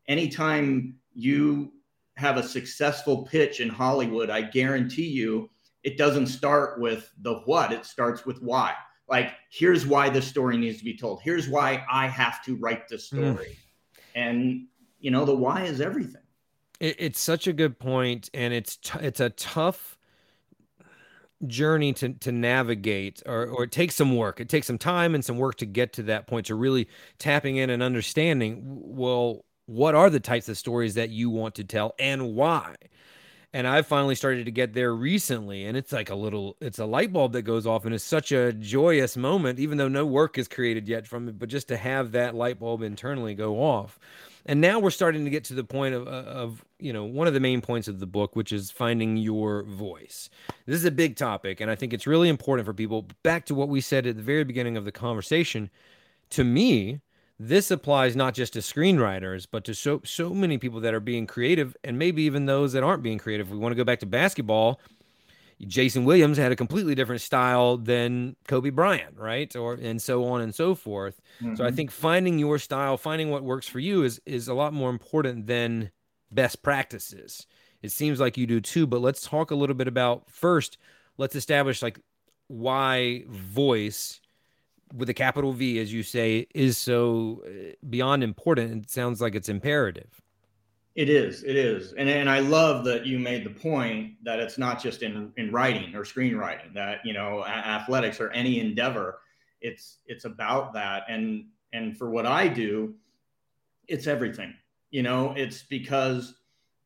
anytime 0.08 0.96
you 1.14 1.72
have 2.18 2.38
a 2.38 2.44
successful 2.44 3.24
pitch 3.24 3.60
in 3.60 3.70
Hollywood, 3.70 4.30
I 4.30 4.42
guarantee 4.42 5.08
you 5.08 5.50
it 5.84 5.98
doesn't 5.98 6.28
start 6.28 6.80
with 6.80 7.12
the 7.22 7.36
what, 7.46 7.72
it 7.72 7.86
starts 7.86 8.26
with 8.26 8.42
why. 8.42 8.74
Like, 9.08 9.34
here's 9.52 9.86
why 9.86 10.10
this 10.10 10.28
story 10.28 10.58
needs 10.58 10.80
to 10.80 10.84
be 10.84 10.98
told. 10.98 11.22
Here's 11.22 11.48
why 11.48 11.86
I 11.92 12.08
have 12.08 12.44
to 12.46 12.56
write 12.56 12.88
this 12.88 13.10
hmm. 13.10 13.18
story. 13.18 13.48
Mm. 13.48 13.58
And, 14.16 14.68
you 15.00 15.12
know, 15.12 15.26
the 15.26 15.36
why 15.36 15.64
is 15.64 15.82
everything. 15.82 16.24
It, 16.80 16.96
it's 16.98 17.20
such 17.20 17.48
a 17.48 17.54
good 17.54 17.78
point, 17.78 18.30
and 18.34 18.54
it's 18.54 18.78
t- 18.78 19.00
it's 19.02 19.20
a 19.20 19.30
tough 19.30 19.98
journey 21.46 21.94
to 21.94 22.14
to 22.14 22.32
navigate 22.32 23.22
or 23.26 23.46
or 23.48 23.66
it 23.66 23.72
takes 23.72 23.94
some 23.94 24.16
work 24.16 24.40
it 24.40 24.48
takes 24.48 24.66
some 24.66 24.78
time 24.78 25.14
and 25.14 25.24
some 25.24 25.38
work 25.38 25.56
to 25.56 25.66
get 25.66 25.92
to 25.92 26.02
that 26.02 26.28
point 26.28 26.46
to 26.46 26.56
really 26.56 26.88
tapping 27.20 27.58
in 27.58 27.70
and 27.70 27.84
understanding 27.84 28.62
well 28.64 29.44
what 29.66 29.96
are 29.96 30.10
the 30.10 30.20
types 30.20 30.50
of 30.50 30.58
stories 30.58 30.96
that 30.96 31.10
you 31.10 31.30
want 31.30 31.56
to 31.56 31.64
tell 31.64 31.94
and 32.00 32.36
why 32.36 32.76
and 33.56 33.66
I've 33.66 33.88
finally 33.88 34.16
started 34.16 34.44
to 34.48 34.52
get 34.52 34.74
there 34.74 34.94
recently. 34.94 35.66
And 35.66 35.78
it's 35.78 35.94
like 35.94 36.10
a 36.10 36.16
little, 36.16 36.58
it's 36.60 36.78
a 36.78 36.86
light 36.86 37.14
bulb 37.14 37.32
that 37.32 37.44
goes 37.44 37.66
off, 37.66 37.86
and 37.86 37.96
it's 37.96 38.04
such 38.04 38.34
a 38.34 38.52
joyous 38.52 39.16
moment, 39.16 39.60
even 39.60 39.78
though 39.78 39.88
no 39.88 40.06
work 40.06 40.38
is 40.38 40.50
created 40.50 40.90
yet 40.90 41.08
from 41.08 41.30
it. 41.30 41.40
But 41.40 41.48
just 41.48 41.70
to 41.70 41.78
have 41.78 42.12
that 42.12 42.36
light 42.36 42.60
bulb 42.60 42.82
internally 42.82 43.34
go 43.34 43.64
off, 43.64 43.98
and 44.46 44.60
now 44.60 44.80
we're 44.80 44.90
starting 44.90 45.24
to 45.24 45.32
get 45.32 45.46
to 45.46 45.54
the 45.54 45.64
point 45.64 45.96
of, 45.96 46.06
uh, 46.06 46.10
of 46.10 46.66
you 46.80 46.92
know 46.92 47.06
one 47.06 47.28
of 47.28 47.34
the 47.34 47.40
main 47.40 47.62
points 47.62 47.88
of 47.88 48.02
the 48.02 48.06
book, 48.06 48.36
which 48.36 48.52
is 48.52 48.72
finding 48.72 49.16
your 49.16 49.64
voice. 49.64 50.30
This 50.66 50.76
is 50.76 50.86
a 50.86 50.92
big 50.92 51.16
topic, 51.16 51.62
and 51.62 51.72
I 51.72 51.76
think 51.76 51.94
it's 51.94 52.06
really 52.06 52.28
important 52.28 52.66
for 52.66 52.74
people. 52.74 53.08
Back 53.24 53.46
to 53.46 53.56
what 53.56 53.70
we 53.70 53.80
said 53.80 54.06
at 54.06 54.18
the 54.18 54.22
very 54.22 54.44
beginning 54.44 54.76
of 54.76 54.84
the 54.84 54.92
conversation. 54.92 55.70
To 56.32 56.44
me, 56.44 57.00
this 57.40 57.70
applies 57.72 58.16
not 58.16 58.34
just 58.34 58.54
to 58.54 58.60
screenwriters, 58.60 59.48
but 59.50 59.66
to 59.66 59.74
so 59.74 60.02
so 60.06 60.30
many 60.30 60.58
people 60.58 60.80
that 60.82 60.94
are 60.94 61.00
being 61.00 61.28
creative, 61.28 61.76
and 61.84 62.00
maybe 62.00 62.24
even 62.24 62.46
those 62.46 62.74
that 62.74 62.84
aren't 62.84 63.04
being 63.04 63.18
creative. 63.18 63.52
We 63.52 63.58
want 63.58 63.72
to 63.72 63.78
go 63.78 63.84
back 63.84 64.00
to 64.00 64.06
basketball. 64.06 64.80
Jason 65.62 66.04
Williams 66.04 66.38
had 66.38 66.52
a 66.52 66.56
completely 66.56 66.96
different 66.96 67.22
style 67.22 67.78
than 67.78 68.36
Kobe 68.48 68.70
Bryant, 68.70 69.18
right? 69.18 69.54
Or 69.56 69.74
and 69.74 70.02
so 70.02 70.26
on 70.26 70.42
and 70.42 70.54
so 70.54 70.76
forth. 70.76 71.22
Mm-hmm. 71.42 71.56
So 71.56 71.64
I 71.64 71.68
mm-hmm. 71.68 71.76
think 71.76 71.92
finding 71.92 72.40
your 72.40 72.60
style, 72.60 72.98
finding 72.98 73.30
what 73.30 73.44
works 73.44 73.68
for 73.68 73.80
you 73.80 74.04
is 74.04 74.22
is 74.26 74.48
a 74.48 74.54
lot 74.54 74.74
more 74.74 74.90
important 74.90 75.48
than 75.48 75.92
best 76.32 76.64
practices. 76.64 77.48
It 77.82 77.92
seems 77.92 78.20
like 78.20 78.38
you 78.38 78.48
do 78.48 78.62
too, 78.62 78.88
but 78.88 79.02
let's 79.02 79.22
talk 79.22 79.52
a 79.52 79.56
little 79.56 79.76
bit 79.76 79.88
about 79.88 80.30
first, 80.30 80.78
let's 81.18 81.36
establish 81.36 81.82
like 81.82 82.00
why 82.48 83.24
voice 83.28 84.22
with 84.96 85.10
a 85.10 85.14
capital 85.14 85.54
V, 85.54 85.80
as 85.80 85.92
you 85.92 86.04
say, 86.04 86.48
is 86.56 86.78
so 86.78 87.44
uh, 87.46 87.74
beyond 87.90 88.24
important. 88.24 88.86
It 88.86 88.90
sounds 88.90 89.22
like 89.22 89.36
it's 89.36 89.50
imperative. 89.50 90.22
It 90.96 91.10
is. 91.10 91.44
It 91.44 91.58
is. 91.58 91.92
And, 91.94 92.10
and 92.10 92.30
I 92.30 92.40
love 92.40 92.86
that 92.86 93.06
you 93.06 93.20
made 93.20 93.44
the 93.44 93.50
point 93.50 94.14
that 94.24 94.40
it's 94.40 94.58
not 94.58 94.82
just 94.82 95.04
in, 95.04 95.34
in 95.36 95.52
writing 95.52 95.94
or 95.94 96.02
screenwriting, 96.02 96.74
that, 96.74 97.00
you 97.04 97.14
know, 97.14 97.46
athletics 97.46 98.22
or 98.22 98.32
any 98.32 98.62
endeavor. 98.62 99.20
It's 99.60 99.98
it's 100.06 100.26
about 100.26 100.74
that. 100.74 101.04
And 101.10 101.48
and 101.74 101.98
for 101.98 102.10
what 102.10 102.26
I 102.26 102.48
do, 102.48 102.96
it's 103.88 104.08
everything. 104.08 104.54
You 104.90 105.04
know, 105.04 105.34
it's 105.36 105.64
because 105.64 106.36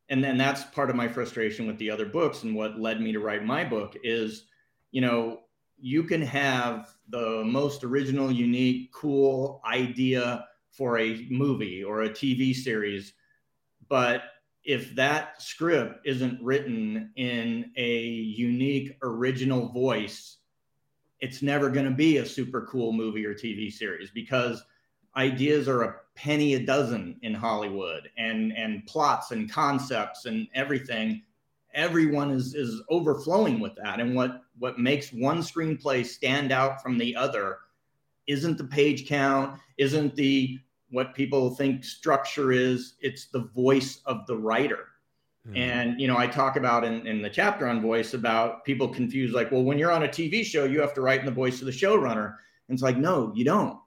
and 0.10 0.24
then 0.24 0.38
that's 0.38 0.64
part 0.64 0.90
of 0.90 0.96
my 0.96 1.08
frustration 1.08 1.68
with 1.68 1.78
the 1.78 1.92
other 1.92 2.06
books 2.06 2.42
and 2.42 2.56
what 2.56 2.80
led 2.80 3.00
me 3.00 3.12
to 3.12 3.20
write 3.20 3.46
my 3.46 3.64
book 3.64 3.96
is, 4.04 4.46
you 4.92 5.02
know, 5.02 5.42
you 5.78 6.04
can 6.04 6.22
have 6.24 6.90
the 7.10 7.44
most 7.44 7.84
original, 7.84 8.32
unique, 8.32 8.92
cool 8.92 9.62
idea 9.66 10.46
for 10.72 11.00
a 11.00 11.28
movie 11.30 11.84
or 11.84 12.04
a 12.04 12.10
TV 12.10 12.56
series. 12.56 13.14
But 13.88 14.24
if 14.64 14.94
that 14.96 15.42
script 15.42 16.06
isn't 16.06 16.42
written 16.42 17.12
in 17.16 17.72
a 17.76 18.00
unique, 18.00 18.98
original 19.02 19.70
voice, 19.70 20.38
it's 21.20 21.42
never 21.42 21.70
going 21.70 21.86
to 21.86 21.96
be 21.96 22.18
a 22.18 22.26
super 22.26 22.66
cool 22.66 22.94
movie 22.94 23.26
or 23.26 23.34
TV 23.34 23.72
series 23.72 24.12
because 24.12 24.64
ideas 25.16 25.68
are 25.68 25.84
a 25.84 25.96
penny 26.16 26.54
a 26.54 26.66
dozen 26.66 27.18
in 27.24 27.34
Hollywood 27.34 28.10
and 28.18 28.54
and 28.54 28.86
plots 28.86 29.32
and 29.32 29.52
concepts 29.52 30.26
and 30.26 30.48
everything 30.54 31.24
everyone 31.74 32.32
is 32.32 32.56
is 32.56 32.82
overflowing 32.90 33.60
with 33.60 33.76
that. 33.76 34.00
And 34.00 34.16
what 34.16 34.44
what 34.58 34.80
makes 34.80 35.12
one 35.12 35.40
screenplay 35.40 36.06
stand 36.06 36.52
out 36.52 36.82
from 36.82 36.98
the 36.98 37.16
other 37.16 37.58
isn't 38.28 38.58
the 38.58 38.64
page 38.64 39.08
count 39.08 39.60
isn't 39.78 40.16
the 40.16 40.60
what 40.92 41.16
people 41.16 41.56
think 41.56 41.84
structure 41.84 42.52
is 42.52 42.96
it's 43.02 43.28
the 43.28 43.40
voice 43.56 44.02
of 44.06 44.26
the 44.28 44.38
writer. 44.38 44.86
Mm-hmm. 45.48 45.56
and 45.56 46.02
you 46.02 46.06
know 46.06 46.18
i 46.18 46.28
talk 46.28 46.58
about 46.58 46.84
in, 46.84 47.08
in 47.08 47.22
the 47.22 47.30
chapter 47.30 47.66
on 47.66 47.82
voice 47.82 48.14
about 48.14 48.66
people 48.66 48.90
confused 48.90 49.34
like 49.34 49.50
well 49.54 49.64
when 49.64 49.80
you're 49.80 49.92
on 49.92 50.04
a 50.04 50.08
tv 50.08 50.44
show 50.44 50.66
you 50.66 50.82
have 50.82 50.94
to 50.96 51.02
write 51.02 51.22
in 51.22 51.26
the 51.26 51.32
voice 51.32 51.62
of 51.62 51.66
the 51.66 51.72
showrunner. 51.72 52.36
And 52.68 52.76
it's 52.76 52.84
like 52.84 52.98
no 52.98 53.32
you 53.34 53.46
don't. 53.46 53.80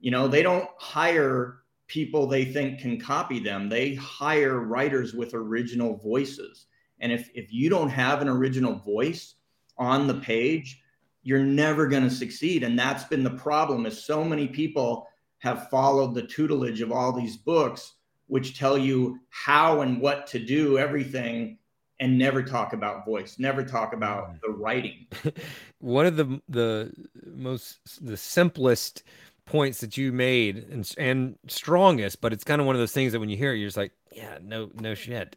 You 0.00 0.10
know 0.10 0.28
they 0.28 0.42
don't 0.42 0.68
hire 0.76 1.60
people 1.86 2.26
they 2.26 2.44
think 2.44 2.80
can 2.80 3.00
copy 3.00 3.40
them. 3.40 3.70
They 3.70 3.94
hire 3.94 4.60
writers 4.60 5.14
with 5.14 5.32
original 5.32 5.96
voices 5.96 6.66
and 7.00 7.12
if, 7.12 7.30
if 7.34 7.52
you 7.52 7.70
don't 7.70 7.90
have 7.90 8.22
an 8.22 8.28
original 8.28 8.74
voice 8.74 9.34
on 9.76 10.06
the 10.06 10.14
page, 10.14 10.80
you're 11.22 11.38
never 11.38 11.86
going 11.86 12.02
to 12.02 12.10
succeed. 12.10 12.62
And 12.62 12.78
that's 12.78 13.04
been 13.04 13.22
the 13.22 13.30
problem 13.30 13.86
is 13.86 14.02
so 14.02 14.24
many 14.24 14.48
people 14.48 15.06
have 15.38 15.68
followed 15.68 16.14
the 16.14 16.22
tutelage 16.22 16.80
of 16.80 16.92
all 16.92 17.12
these 17.12 17.36
books, 17.36 17.94
which 18.26 18.58
tell 18.58 18.76
you 18.76 19.20
how 19.30 19.82
and 19.82 20.00
what 20.00 20.26
to 20.28 20.38
do 20.38 20.78
everything 20.78 21.58
and 22.00 22.16
never 22.16 22.42
talk 22.42 22.72
about 22.72 23.04
voice, 23.04 23.38
never 23.38 23.64
talk 23.64 23.92
about 23.92 24.30
mm. 24.30 24.40
the 24.40 24.50
writing. 24.50 25.06
One 25.80 26.06
of 26.06 26.16
the 26.16 26.40
the 26.48 26.92
most 27.24 27.78
the 28.04 28.16
simplest 28.16 29.02
points 29.44 29.80
that 29.80 29.96
you 29.96 30.12
made 30.12 30.58
and, 30.70 30.94
and 30.98 31.38
strongest, 31.48 32.20
but 32.20 32.32
it's 32.32 32.44
kind 32.44 32.60
of 32.60 32.66
one 32.66 32.76
of 32.76 32.80
those 32.80 32.92
things 32.92 33.12
that 33.12 33.20
when 33.20 33.30
you 33.30 33.36
hear 33.36 33.54
it, 33.54 33.58
you're 33.58 33.68
just 33.68 33.78
like, 33.78 33.92
yeah, 34.12 34.38
no, 34.42 34.70
no 34.74 34.94
shit. 34.94 35.36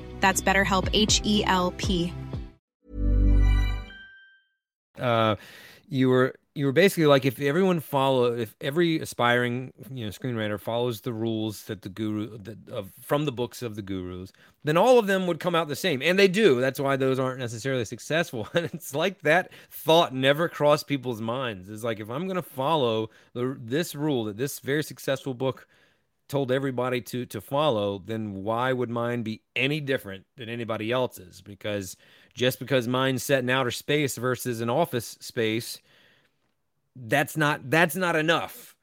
That's 0.21 0.41
BetterHelp, 0.41 0.89
H 0.93 1.21
E 1.25 1.43
L 1.45 1.71
P. 1.71 2.13
Uh, 4.97 5.35
you 5.89 6.09
were 6.09 6.35
you 6.53 6.65
were 6.65 6.71
basically 6.71 7.05
like 7.05 7.25
if 7.25 7.39
everyone 7.39 7.79
follow 7.79 8.33
if 8.33 8.55
every 8.59 8.99
aspiring 8.99 9.71
you 9.89 10.05
know 10.05 10.11
screenwriter 10.11 10.59
follows 10.59 11.01
the 11.01 11.13
rules 11.13 11.63
that 11.63 11.81
the 11.81 11.89
guru 11.89 12.37
that 12.37 12.57
of 12.69 12.91
from 13.01 13.25
the 13.25 13.31
books 13.31 13.61
of 13.61 13.75
the 13.75 13.81
gurus 13.81 14.33
then 14.63 14.75
all 14.75 14.99
of 14.99 15.07
them 15.07 15.27
would 15.27 15.39
come 15.39 15.55
out 15.55 15.67
the 15.67 15.75
same. 15.75 16.01
And 16.01 16.19
they 16.19 16.27
do. 16.27 16.61
That's 16.61 16.79
why 16.79 16.95
those 16.95 17.19
aren't 17.19 17.39
necessarily 17.39 17.85
successful. 17.85 18.47
And 18.53 18.65
it's 18.73 18.93
like 18.93 19.21
that 19.21 19.51
thought 19.69 20.13
never 20.13 20.47
crossed 20.47 20.87
people's 20.87 21.21
minds. 21.21 21.69
It's 21.69 21.83
like 21.83 21.99
if 21.99 22.09
i'm 22.09 22.25
going 22.25 22.35
to 22.35 22.41
follow 22.41 23.09
the 23.33 23.57
this 23.59 23.95
rule 23.95 24.25
that 24.25 24.37
this 24.37 24.59
very 24.59 24.83
successful 24.83 25.33
book 25.33 25.67
told 26.31 26.51
everybody 26.51 27.01
to 27.01 27.25
to 27.27 27.41
follow, 27.41 28.01
then 28.03 28.43
why 28.43 28.73
would 28.73 28.89
mine 28.89 29.21
be 29.21 29.41
any 29.55 29.79
different 29.79 30.25
than 30.37 30.49
anybody 30.49 30.91
else's? 30.91 31.41
Because 31.41 31.97
just 32.33 32.57
because 32.57 32.87
mine's 32.87 33.21
set 33.21 33.43
in 33.43 33.49
outer 33.49 33.71
space 33.71 34.17
versus 34.17 34.61
an 34.61 34.69
office 34.69 35.17
space, 35.19 35.79
that's 36.95 37.37
not 37.37 37.69
that's 37.69 37.95
not 37.95 38.15
enough 38.15 38.75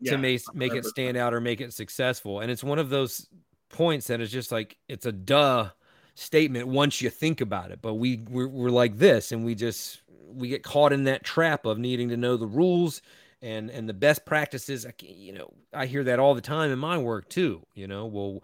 yeah, 0.00 0.12
to 0.12 0.18
make 0.18 0.42
make 0.54 0.74
it 0.74 0.84
stand 0.84 1.16
out 1.16 1.34
or 1.34 1.40
make 1.40 1.60
it 1.60 1.72
successful. 1.72 2.40
And 2.40 2.50
it's 2.50 2.64
one 2.64 2.78
of 2.78 2.88
those 2.88 3.28
points 3.68 4.06
that 4.06 4.20
is 4.20 4.30
just 4.30 4.52
like 4.52 4.76
it's 4.88 5.06
a 5.06 5.12
duh 5.12 5.70
statement 6.14 6.68
once 6.68 7.02
you 7.02 7.10
think 7.10 7.40
about 7.40 7.70
it. 7.72 7.80
But 7.82 7.94
we 7.94 8.22
we're, 8.30 8.48
we're 8.48 8.70
like 8.70 8.96
this, 8.96 9.32
and 9.32 9.44
we 9.44 9.54
just 9.54 10.00
we 10.32 10.48
get 10.48 10.62
caught 10.62 10.92
in 10.92 11.04
that 11.04 11.24
trap 11.24 11.66
of 11.66 11.78
needing 11.78 12.08
to 12.10 12.16
know 12.16 12.36
the 12.36 12.46
rules 12.46 13.02
and 13.46 13.70
and 13.70 13.88
the 13.88 13.94
best 13.94 14.24
practices 14.24 14.84
you 15.00 15.32
know 15.32 15.48
i 15.72 15.86
hear 15.86 16.04
that 16.04 16.18
all 16.18 16.34
the 16.34 16.40
time 16.40 16.70
in 16.70 16.78
my 16.78 16.98
work 16.98 17.28
too 17.28 17.62
you 17.74 17.86
know 17.86 18.04
well 18.04 18.42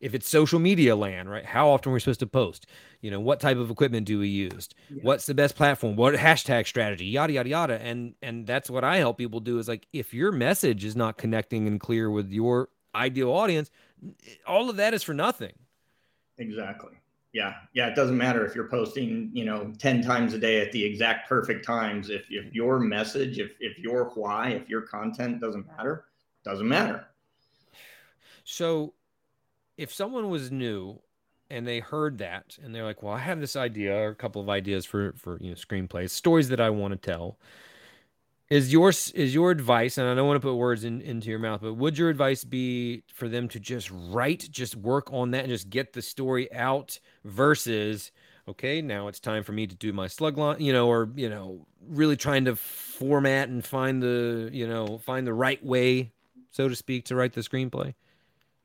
if 0.00 0.14
it's 0.14 0.28
social 0.28 0.58
media 0.58 0.94
land 0.94 1.30
right 1.30 1.46
how 1.46 1.70
often 1.70 1.90
we're 1.90 1.96
we 1.96 2.00
supposed 2.00 2.20
to 2.20 2.26
post? 2.26 2.66
You 3.00 3.10
know 3.10 3.20
what 3.20 3.40
type 3.40 3.56
of 3.56 3.70
equipment 3.70 4.04
do 4.04 4.18
we 4.18 4.28
use? 4.28 4.68
Yeah. 4.90 5.02
what's 5.02 5.26
the 5.26 5.34
best 5.34 5.54
platform? 5.54 5.96
What 5.96 6.14
hashtag 6.14 6.66
strategy? 6.66 7.06
Yada 7.06 7.32
yada 7.32 7.48
yada. 7.48 7.80
And 7.80 8.14
and 8.20 8.46
that's 8.46 8.68
what 8.68 8.84
i 8.84 8.96
help 8.96 9.16
people 9.16 9.40
do 9.40 9.58
is 9.58 9.68
like 9.68 9.86
if 9.92 10.12
your 10.12 10.32
message 10.32 10.84
is 10.84 10.96
not 10.96 11.16
connecting 11.16 11.66
and 11.68 11.80
clear 11.80 12.10
with 12.10 12.30
your 12.30 12.68
ideal 12.94 13.30
audience 13.30 13.70
all 14.46 14.68
of 14.68 14.76
that 14.76 14.92
is 14.92 15.02
for 15.02 15.14
nothing. 15.14 15.52
Exactly 16.36 17.01
Yeah, 17.32 17.54
yeah. 17.72 17.88
It 17.88 17.94
doesn't 17.94 18.16
matter 18.18 18.44
if 18.44 18.54
you're 18.54 18.68
posting, 18.68 19.30
you 19.32 19.44
know, 19.46 19.72
ten 19.78 20.02
times 20.02 20.34
a 20.34 20.38
day 20.38 20.60
at 20.60 20.70
the 20.72 20.84
exact 20.84 21.28
perfect 21.28 21.64
times. 21.64 22.10
If 22.10 22.26
if 22.30 22.52
your 22.54 22.78
message, 22.78 23.38
if 23.38 23.52
if 23.60 23.78
your 23.78 24.10
why, 24.14 24.50
if 24.50 24.68
your 24.68 24.82
content 24.82 25.40
doesn't 25.40 25.66
matter, 25.66 26.06
doesn't 26.44 26.68
matter. 26.68 27.06
So, 28.44 28.94
if 29.78 29.92
someone 29.92 30.30
was 30.30 30.50
new 30.52 31.00
and 31.50 31.66
they 31.66 31.80
heard 31.80 32.18
that 32.18 32.58
and 32.62 32.74
they're 32.74 32.84
like, 32.84 33.02
"Well, 33.02 33.14
I 33.14 33.18
have 33.20 33.40
this 33.40 33.56
idea 33.56 33.96
or 33.96 34.08
a 34.10 34.16
couple 34.16 34.42
of 34.42 34.48
ideas 34.50 34.86
for 34.86 35.12
for 35.14 35.38
you 35.40 35.50
know 35.50 35.56
screenplays, 35.56 36.10
stories 36.10 36.48
that 36.50 36.60
I 36.60 36.70
want 36.70 36.92
to 36.92 36.98
tell." 37.12 37.38
Is 38.52 38.70
your 38.70 38.90
is 38.90 39.34
your 39.34 39.50
advice, 39.50 39.96
and 39.96 40.06
I 40.06 40.14
don't 40.14 40.26
want 40.26 40.36
to 40.36 40.46
put 40.46 40.56
words 40.56 40.84
in, 40.84 41.00
into 41.00 41.30
your 41.30 41.38
mouth, 41.38 41.62
but 41.62 41.72
would 41.72 41.96
your 41.96 42.10
advice 42.10 42.44
be 42.44 43.02
for 43.06 43.26
them 43.26 43.48
to 43.48 43.58
just 43.58 43.90
write, 43.90 44.46
just 44.50 44.76
work 44.76 45.10
on 45.10 45.30
that, 45.30 45.44
and 45.44 45.48
just 45.48 45.70
get 45.70 45.94
the 45.94 46.02
story 46.02 46.52
out 46.52 47.00
versus, 47.24 48.12
okay, 48.46 48.82
now 48.82 49.08
it's 49.08 49.20
time 49.20 49.42
for 49.42 49.52
me 49.52 49.66
to 49.66 49.74
do 49.74 49.94
my 49.94 50.06
slug 50.06 50.36
line, 50.36 50.60
you 50.60 50.70
know, 50.70 50.86
or 50.86 51.08
you 51.16 51.30
know, 51.30 51.66
really 51.88 52.14
trying 52.14 52.44
to 52.44 52.54
format 52.54 53.48
and 53.48 53.64
find 53.64 54.02
the 54.02 54.50
you 54.52 54.68
know 54.68 54.98
find 54.98 55.26
the 55.26 55.32
right 55.32 55.64
way, 55.64 56.12
so 56.50 56.68
to 56.68 56.76
speak, 56.76 57.06
to 57.06 57.16
write 57.16 57.32
the 57.32 57.40
screenplay. 57.40 57.94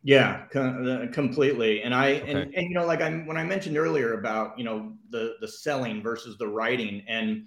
Yeah, 0.03 0.47
uh, 0.53 1.07
completely. 1.13 1.83
And 1.83 1.95
I 1.95 2.15
okay. 2.15 2.31
and, 2.31 2.53
and 2.53 2.67
you 2.67 2.73
know, 2.73 2.85
like 2.85 2.99
I 2.99 3.09
when 3.19 3.37
I 3.37 3.45
mentioned 3.45 3.77
earlier 3.77 4.19
about 4.19 4.59
you 4.59 4.65
know 4.65 4.91
the 5.11 5.35
the 5.39 5.47
selling 5.47 6.01
versus 6.01 6.37
the 6.37 6.47
writing 6.49 7.05
and 7.07 7.45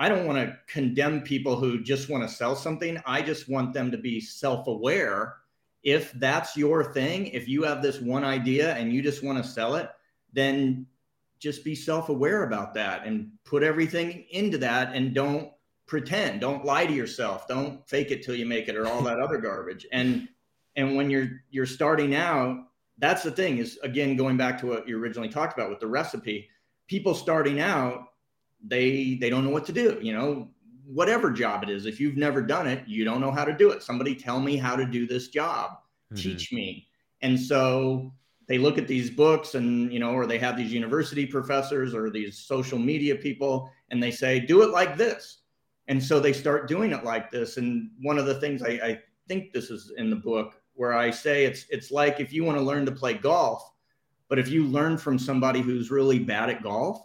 I 0.00 0.08
don't 0.08 0.24
want 0.24 0.38
to 0.38 0.56
condemn 0.66 1.20
people 1.20 1.56
who 1.56 1.82
just 1.82 2.08
want 2.08 2.26
to 2.26 2.34
sell 2.34 2.56
something. 2.56 2.98
I 3.04 3.20
just 3.20 3.50
want 3.50 3.74
them 3.74 3.90
to 3.90 3.98
be 3.98 4.18
self 4.18 4.66
aware. 4.66 5.36
If 5.82 6.10
that's 6.12 6.56
your 6.56 6.94
thing, 6.94 7.26
if 7.26 7.46
you 7.46 7.64
have 7.64 7.82
this 7.82 8.00
one 8.00 8.24
idea 8.24 8.74
and 8.76 8.94
you 8.94 9.02
just 9.02 9.22
want 9.22 9.44
to 9.44 9.48
sell 9.48 9.74
it, 9.74 9.90
then 10.32 10.86
just 11.38 11.64
be 11.64 11.74
self 11.74 12.08
aware 12.08 12.44
about 12.44 12.72
that 12.74 13.04
and 13.04 13.30
put 13.44 13.62
everything 13.62 14.24
into 14.30 14.56
that 14.56 14.94
and 14.94 15.14
don't 15.14 15.52
pretend, 15.86 16.40
don't 16.40 16.64
lie 16.64 16.86
to 16.86 16.94
yourself, 16.94 17.46
don't 17.46 17.86
fake 17.86 18.10
it 18.10 18.22
till 18.22 18.34
you 18.34 18.46
make 18.46 18.68
it 18.68 18.76
or 18.76 18.86
all 18.86 19.02
that 19.02 19.20
other 19.20 19.36
garbage. 19.48 19.86
And 19.92 20.30
and 20.76 20.96
when 20.96 21.10
you're 21.10 21.42
you're 21.50 21.66
starting 21.66 22.14
out, 22.14 22.56
that's 22.96 23.22
the 23.22 23.30
thing 23.30 23.58
is 23.58 23.78
again 23.82 24.16
going 24.16 24.38
back 24.38 24.58
to 24.60 24.66
what 24.66 24.88
you 24.88 24.96
originally 24.96 25.28
talked 25.28 25.58
about 25.58 25.68
with 25.68 25.80
the 25.80 25.86
recipe. 25.86 26.48
People 26.88 27.14
starting 27.14 27.60
out 27.60 28.09
they 28.66 29.16
they 29.20 29.30
don't 29.30 29.44
know 29.44 29.50
what 29.50 29.66
to 29.66 29.72
do 29.72 29.98
you 30.00 30.12
know? 30.12 30.48
Whatever 30.84 31.30
job 31.30 31.62
it 31.62 31.70
is 31.70 31.86
if 31.86 32.00
you've 32.00 32.16
never 32.16 32.42
done 32.42 32.66
it 32.66 32.86
you 32.86 33.04
don't 33.04 33.20
know 33.20 33.30
how 33.30 33.44
to 33.44 33.56
do 33.56 33.70
it. 33.70 33.82
Somebody 33.82 34.14
tell 34.14 34.40
me 34.40 34.56
how 34.56 34.76
to 34.76 34.84
do 34.84 35.06
this 35.06 35.28
job. 35.28 35.72
Mm-hmm. 36.12 36.22
teach 36.22 36.52
me. 36.52 36.88
And 37.22 37.38
so 37.38 38.12
they 38.48 38.58
look 38.58 38.78
at 38.78 38.88
these 38.88 39.10
books 39.10 39.54
and 39.54 39.92
you 39.92 40.00
know 40.00 40.10
or 40.10 40.26
they 40.26 40.38
have 40.38 40.56
these 40.56 40.72
university 40.72 41.26
professors 41.26 41.94
or 41.94 42.10
these 42.10 42.38
social 42.38 42.78
media 42.78 43.14
people 43.14 43.70
and 43.90 44.02
they 44.02 44.10
say 44.10 44.40
do 44.40 44.62
it 44.62 44.70
like 44.70 44.96
this. 44.96 45.42
And 45.88 46.02
so 46.02 46.20
they 46.20 46.32
start 46.32 46.68
doing 46.68 46.92
it 46.92 47.04
like 47.04 47.30
this. 47.30 47.56
And 47.56 47.90
one 48.00 48.16
of 48.16 48.26
the 48.26 48.38
things 48.38 48.62
I, 48.62 48.68
I 48.68 49.00
think 49.30 49.52
this 49.52 49.70
is 49.70 49.92
in 49.96 50.10
the 50.10 50.16
book 50.16 50.60
where 50.74 50.92
i 50.92 51.10
say 51.10 51.44
it's 51.44 51.66
it's 51.70 51.90
like 51.90 52.18
if 52.18 52.32
you 52.32 52.42
want 52.42 52.58
to 52.58 52.64
learn 52.64 52.84
to 52.84 52.90
play 52.90 53.14
golf 53.14 53.70
but 54.28 54.38
if 54.38 54.48
you 54.48 54.64
learn 54.64 54.96
from 54.96 55.18
somebody 55.18 55.60
who's 55.60 55.90
really 55.90 56.18
bad 56.18 56.50
at 56.50 56.62
golf 56.62 57.02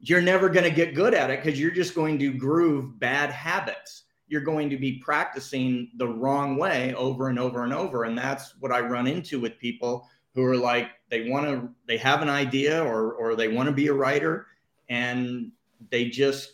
you're 0.00 0.22
never 0.22 0.48
going 0.48 0.64
to 0.64 0.74
get 0.74 0.94
good 0.94 1.14
at 1.14 1.30
it 1.30 1.42
because 1.42 1.60
you're 1.60 1.70
just 1.70 1.94
going 1.94 2.18
to 2.18 2.32
groove 2.32 2.98
bad 2.98 3.30
habits. 3.30 4.04
You're 4.28 4.40
going 4.40 4.70
to 4.70 4.76
be 4.76 4.98
practicing 4.98 5.90
the 5.96 6.08
wrong 6.08 6.56
way 6.56 6.94
over 6.94 7.28
and 7.28 7.38
over 7.38 7.64
and 7.64 7.74
over. 7.74 8.04
And 8.04 8.16
that's 8.16 8.54
what 8.60 8.72
I 8.72 8.80
run 8.80 9.06
into 9.06 9.40
with 9.40 9.58
people 9.58 10.08
who 10.34 10.44
are 10.44 10.56
like, 10.56 10.88
they 11.10 11.28
want 11.28 11.46
to, 11.46 11.68
they 11.86 11.98
have 11.98 12.22
an 12.22 12.28
idea 12.28 12.82
or, 12.82 13.12
or 13.14 13.34
they 13.34 13.48
want 13.48 13.68
to 13.68 13.74
be 13.74 13.88
a 13.88 13.92
writer 13.92 14.46
and 14.88 15.50
they 15.90 16.06
just 16.06 16.52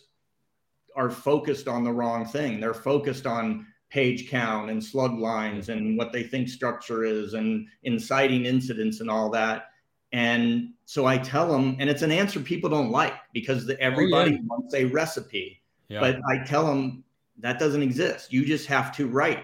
are 0.95 1.11
focused 1.11 1.67
on 1.67 1.83
the 1.83 1.93
wrong 1.93 2.25
thing. 2.25 2.59
They're 2.59 2.73
focused 2.73 3.27
on 3.27 3.67
page 3.89 4.29
count 4.29 4.69
and 4.69 4.83
slug 4.83 5.17
lines 5.17 5.69
and 5.69 5.97
what 5.97 6.11
they 6.11 6.23
think 6.23 6.49
structure 6.49 7.05
is 7.05 7.33
and 7.33 7.67
inciting 7.83 8.45
incidents 8.45 8.99
and 8.99 9.09
all 9.09 9.29
that. 9.29 9.69
And 10.11 10.73
so 10.85 11.05
I 11.05 11.17
tell 11.17 11.51
them, 11.51 11.75
and 11.79 11.89
it's 11.89 12.01
an 12.01 12.11
answer 12.11 12.39
people 12.39 12.69
don't 12.69 12.91
like 12.91 13.13
because 13.33 13.65
the, 13.65 13.79
everybody 13.81 14.31
oh, 14.31 14.35
yeah. 14.35 14.41
wants 14.45 14.73
a 14.73 14.85
recipe. 14.85 15.61
Yeah. 15.89 15.99
But 15.99 16.19
I 16.29 16.43
tell 16.45 16.65
them 16.65 17.03
that 17.39 17.59
doesn't 17.59 17.83
exist. 17.83 18.31
You 18.31 18.45
just 18.45 18.67
have 18.67 18.95
to 18.97 19.07
write. 19.07 19.43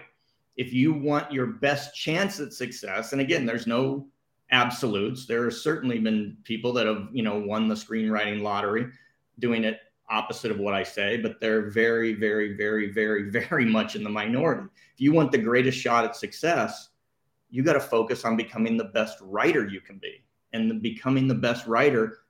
If 0.56 0.72
you 0.72 0.92
want 0.92 1.32
your 1.32 1.46
best 1.46 1.94
chance 1.94 2.40
at 2.40 2.52
success, 2.52 3.12
and 3.12 3.20
again, 3.20 3.44
there's 3.44 3.66
no 3.66 4.06
absolutes. 4.50 5.26
There 5.26 5.44
have 5.44 5.54
certainly 5.54 5.98
been 5.98 6.36
people 6.44 6.72
that 6.74 6.86
have, 6.86 7.08
you 7.12 7.22
know, 7.22 7.38
won 7.38 7.68
the 7.68 7.74
screenwriting 7.74 8.40
lottery 8.42 8.86
doing 9.40 9.64
it 9.64 9.80
opposite 10.08 10.50
of 10.50 10.58
what 10.58 10.74
I 10.74 10.82
say, 10.82 11.16
but 11.16 11.40
they're 11.40 11.70
very, 11.70 12.14
very, 12.14 12.56
very, 12.56 12.92
very, 12.92 13.30
very 13.48 13.64
much 13.64 13.96
in 13.96 14.04
the 14.04 14.10
minority. 14.10 14.68
If 14.94 15.00
you 15.00 15.12
want 15.12 15.32
the 15.32 15.38
greatest 15.38 15.78
shot 15.78 16.04
at 16.04 16.16
success, 16.16 16.90
you 17.50 17.62
got 17.62 17.74
to 17.74 17.80
focus 17.80 18.24
on 18.24 18.36
becoming 18.36 18.76
the 18.76 18.84
best 18.84 19.18
writer 19.20 19.66
you 19.66 19.80
can 19.80 19.98
be 19.98 20.23
and 20.54 20.80
becoming 20.80 21.28
the 21.28 21.34
best 21.34 21.66
writer 21.66 22.20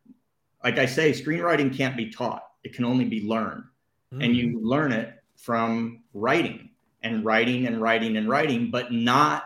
like 0.65 0.79
i 0.79 0.87
say 0.87 1.13
screenwriting 1.13 1.75
can't 1.77 1.97
be 1.97 2.11
taught. 2.11 2.43
It 2.65 2.73
can 2.73 2.85
only 2.87 3.05
be 3.05 3.23
learned. 3.23 3.65
Mm. 4.13 4.25
and 4.25 4.37
you 4.37 4.61
learn 4.63 4.93
it 4.93 5.15
from 5.37 6.03
writing 6.13 6.71
and 7.03 7.25
writing 7.25 7.67
and 7.67 7.81
writing 7.81 8.17
and 8.17 8.29
writing 8.29 8.71
but 8.71 8.93
not 8.93 9.45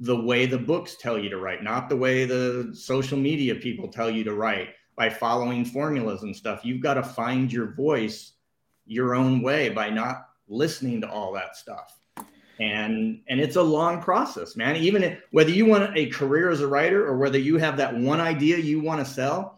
the 0.00 0.20
way 0.20 0.44
the 0.44 0.58
books 0.58 0.96
tell 1.00 1.18
you 1.18 1.30
to 1.30 1.38
write 1.38 1.62
not 1.62 1.88
the 1.88 1.96
way 1.96 2.24
the 2.24 2.70
social 2.74 3.18
media 3.18 3.54
people 3.54 3.88
tell 3.88 4.10
you 4.10 4.24
to 4.24 4.34
write. 4.34 4.70
By 4.96 5.10
following 5.10 5.64
formulas 5.64 6.22
and 6.22 6.36
stuff 6.36 6.64
you've 6.64 6.82
got 6.82 6.94
to 6.94 7.02
find 7.02 7.52
your 7.52 7.74
voice 7.74 8.34
your 8.86 9.14
own 9.14 9.42
way 9.42 9.70
by 9.70 9.90
not 9.90 10.28
listening 10.46 11.00
to 11.00 11.10
all 11.10 11.32
that 11.32 11.56
stuff 11.56 11.98
and 12.60 13.20
and 13.28 13.40
it's 13.40 13.56
a 13.56 13.62
long 13.62 14.00
process 14.00 14.56
man. 14.56 14.76
Even 14.76 15.02
if, 15.02 15.18
whether 15.30 15.50
you 15.50 15.66
want 15.66 15.96
a 15.96 16.06
career 16.06 16.50
as 16.50 16.60
a 16.60 16.66
writer 16.66 17.06
or 17.06 17.16
whether 17.16 17.38
you 17.38 17.58
have 17.58 17.76
that 17.76 17.96
one 17.96 18.20
idea 18.20 18.58
you 18.58 18.80
want 18.80 19.04
to 19.04 19.12
sell 19.12 19.54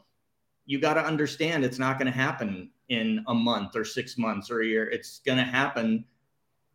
you 0.66 0.80
got 0.80 0.94
to 0.94 1.00
understand 1.00 1.64
it's 1.64 1.78
not 1.78 1.98
going 1.98 2.12
to 2.12 2.16
happen 2.16 2.70
in 2.88 3.24
a 3.28 3.34
month 3.34 3.74
or 3.76 3.84
six 3.84 4.18
months 4.18 4.50
or 4.50 4.60
a 4.60 4.66
year. 4.66 4.88
It's 4.90 5.20
going 5.20 5.38
to 5.38 5.44
happen 5.44 6.04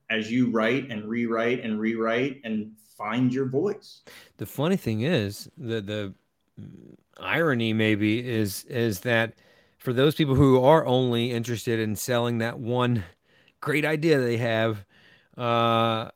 as 0.10 0.32
you 0.32 0.50
write 0.50 0.90
and 0.90 1.06
rewrite 1.06 1.64
and 1.64 1.80
rewrite 1.80 2.42
and 2.44 2.72
find 2.98 3.34
your 3.34 3.46
voice. 3.46 4.02
The 4.38 4.46
funny 4.46 4.78
thing 4.78 5.02
is 5.02 5.50
the 5.58 5.82
the 5.82 6.14
irony 7.18 7.74
maybe 7.74 8.28
is 8.28 8.64
is 8.66 9.02
that 9.02 9.34
for 9.78 9.94
those 9.94 10.16
people 10.16 10.36
who 10.36 10.62
are 10.62 10.86
only 10.86 11.32
interested 11.32 11.80
in 11.80 11.96
selling 11.96 12.40
that 12.40 12.60
one 12.60 13.04
great 13.60 13.86
idea 13.86 14.20
they 14.20 14.38
have 14.38 14.86
uh, 15.38 16.10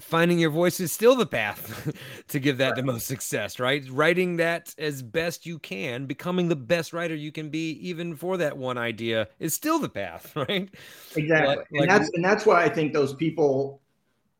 finding 0.00 0.38
your 0.38 0.50
voice 0.50 0.80
is 0.80 0.92
still 0.92 1.14
the 1.14 1.26
path 1.26 1.92
to 2.28 2.40
give 2.40 2.58
that 2.58 2.76
the 2.76 2.82
most 2.82 3.06
success, 3.06 3.58
right? 3.58 3.84
Writing 3.90 4.36
that 4.36 4.74
as 4.78 5.02
best 5.02 5.44
you 5.44 5.58
can, 5.58 6.06
becoming 6.06 6.48
the 6.48 6.56
best 6.56 6.92
writer 6.92 7.14
you 7.14 7.32
can 7.32 7.50
be, 7.50 7.72
even 7.72 8.16
for 8.16 8.36
that 8.38 8.56
one 8.56 8.78
idea, 8.78 9.28
is 9.38 9.54
still 9.54 9.78
the 9.78 9.88
path, 9.88 10.34
right? 10.36 10.70
Exactly, 11.14 11.56
like, 11.56 11.66
and 11.72 11.90
that's 11.90 12.10
and 12.14 12.24
that's 12.24 12.46
why 12.46 12.62
I 12.62 12.68
think 12.68 12.92
those 12.92 13.14
people, 13.14 13.80